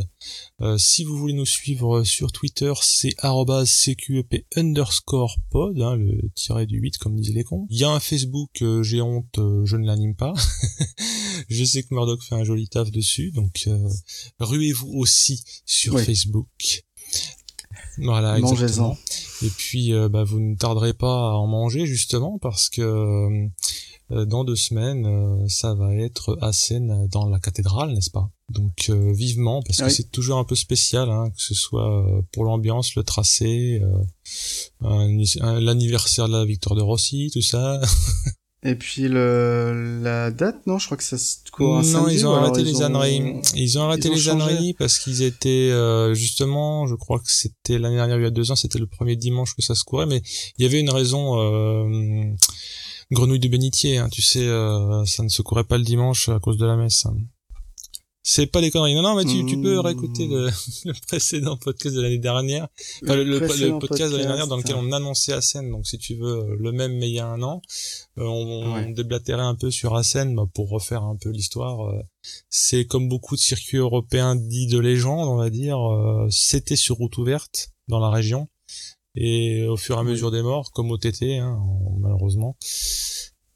[0.78, 6.78] si vous voulez nous suivre sur Twitter, c'est cqep underscore pod, hein, le tiré du
[6.78, 7.66] 8 comme disaient les cons.
[7.70, 10.34] Il y a un Facebook, j'ai honte, je ne l'anime pas.
[11.48, 13.68] je sais que Murdoch fait un joli taf dessus, donc
[14.38, 16.84] ruez-vous aussi sur Facebook.
[17.98, 18.96] Voilà, exactement.
[19.42, 22.82] Et puis, euh, bah, vous ne tarderez pas à en manger justement parce que
[24.12, 28.30] euh, dans deux semaines, euh, ça va être à Seine dans la cathédrale, n'est-ce pas?
[28.48, 32.94] Donc vivement, parce que c'est toujours un peu spécial, hein, que ce soit pour l'ambiance,
[32.94, 33.80] le tracé,
[34.80, 37.80] l'anniversaire de la victoire de Rossi, tout ça.
[38.66, 42.26] Et puis le la date, non, je crois que ça se court un Non, ils
[42.26, 43.40] ont arrêté les âneries.
[43.54, 47.94] Ils ont arrêté les âneries parce qu'ils étaient euh, justement, je crois que c'était l'année
[47.94, 50.20] dernière, il y a deux ans, c'était le premier dimanche que ça se courait, mais
[50.58, 51.38] il y avait une raison.
[51.38, 52.24] Euh,
[53.12, 56.40] grenouille du bénitier, hein, tu sais, euh, ça ne se courait pas le dimanche à
[56.40, 57.06] cause de la messe.
[57.06, 57.14] Hein.
[58.28, 58.96] C'est pas des conneries.
[58.96, 60.50] Non, non, mais tu, tu peux réécouter le,
[60.84, 62.66] le, précédent podcast de l'année dernière.
[63.02, 65.70] Le, le, podcast, de l'année dernière dans lequel on annonçait Assen.
[65.70, 67.62] Donc, si tu veux, le même, mais il y a un an.
[68.18, 71.86] Euh, on, on, déblatérait un peu sur Assen bah, pour refaire un peu l'histoire.
[71.86, 72.02] Euh,
[72.50, 75.78] c'est comme beaucoup de circuits européens dits de légende, on va dire.
[75.78, 78.48] Euh, c'était sur route ouverte dans la région.
[79.14, 81.60] Et au fur et à mesure des morts, comme au TT, hein,
[82.00, 82.56] malheureusement,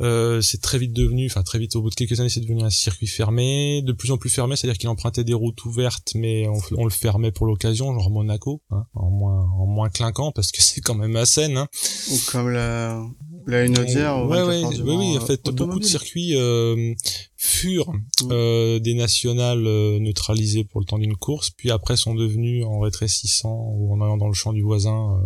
[0.00, 2.62] euh, c'est très vite devenu, enfin très vite au bout de quelques années, c'est devenu
[2.62, 6.46] un circuit fermé, de plus en plus fermé, c'est-à-dire qu'il empruntait des routes ouvertes, mais
[6.76, 10.62] on, le fermait pour l'occasion, genre Monaco, hein, en moins en moins clinquant parce que
[10.62, 11.56] c'est quand même à Seine.
[11.56, 11.68] Hein.
[12.10, 13.02] Ou comme la
[13.46, 14.26] la une audière.
[14.26, 16.94] Ouais, ouais, oui, oui, en fait, beaucoup de circuits euh,
[17.36, 18.28] furent mm.
[18.30, 22.80] euh, des nationales euh, neutralisées pour le temps d'une course, puis après sont devenus en
[22.80, 25.20] rétrécissant ou en allant dans le champ du voisin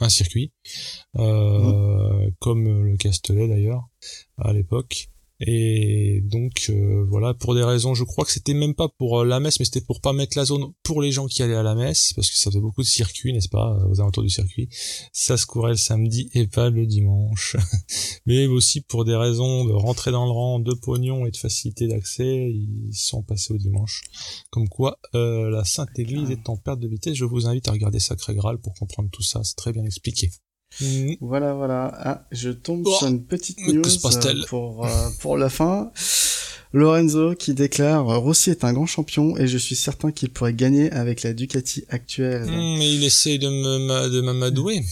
[0.00, 0.52] un circuit,
[1.16, 3.88] euh, comme le Castellet d'ailleurs
[4.38, 5.08] à l'époque.
[5.40, 9.24] Et donc euh, voilà, pour des raisons, je crois que c'était même pas pour euh,
[9.24, 11.62] la messe, mais c'était pour pas mettre la zone pour les gens qui allaient à
[11.62, 14.68] la messe, parce que ça faisait beaucoup de circuits, n'est-ce pas, aux alentours du circuit.
[15.12, 17.56] Ça se courait le samedi et pas le dimanche.
[18.26, 21.88] mais aussi pour des raisons de rentrer dans le rang, de pognon et de facilité
[21.88, 24.02] d'accès, ils sont passés au dimanche.
[24.50, 27.14] Comme quoi, euh, la Sainte Église est en perte de vitesse.
[27.14, 29.42] Je vous invite à regarder Sacré Graal pour comprendre tout ça.
[29.42, 30.30] C'est très bien expliqué.
[30.80, 31.14] Mm.
[31.20, 31.92] Voilà, voilà.
[31.96, 35.90] Ah, je tombe sur une petite news euh, pour, euh, pour la fin.
[36.72, 40.90] Lorenzo qui déclare Rossi est un grand champion et je suis certain qu'il pourrait gagner
[40.90, 42.46] avec la Ducati actuelle.
[42.46, 44.82] Mm, mais il essaie de me de m'amadouer.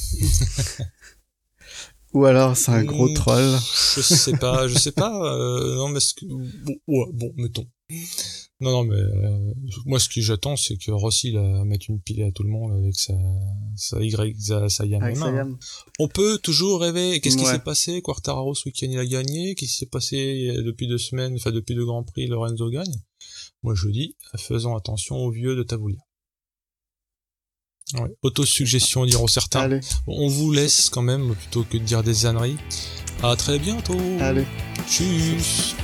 [2.15, 3.59] Ou alors c'est un gros mm, troll.
[3.97, 5.13] Je sais pas, je sais pas.
[5.13, 6.25] Euh, non mais que...
[6.27, 7.67] bon, ouais, bon, mettons.
[8.63, 9.55] Non, non, mais euh,
[9.87, 12.73] moi, ce que j'attends, c'est que Rossi la mette une pile à tout le monde
[12.73, 13.15] avec sa,
[13.77, 15.59] sa Y, sa, sa Yam.
[15.99, 17.21] On peut toujours rêver.
[17.21, 18.01] Qu'est-ce qui s'est passé?
[18.03, 19.57] Quartararo ce week-end, il a gagné.
[19.57, 22.95] Qu'est-ce qui s'est passé depuis deux semaines, enfin depuis deux grands prix, Lorenzo gagne?
[23.65, 25.99] Moi, je dis, faisons attention aux vieux de Tavoulia.
[27.95, 28.11] Ouais.
[28.23, 29.81] Autosuggestion, diront certains.
[30.07, 32.57] On vous laisse quand même, plutôt que de dire des âneries.
[33.23, 33.99] À très bientôt.
[34.21, 34.47] Allez.
[34.89, 35.75] Tchuss.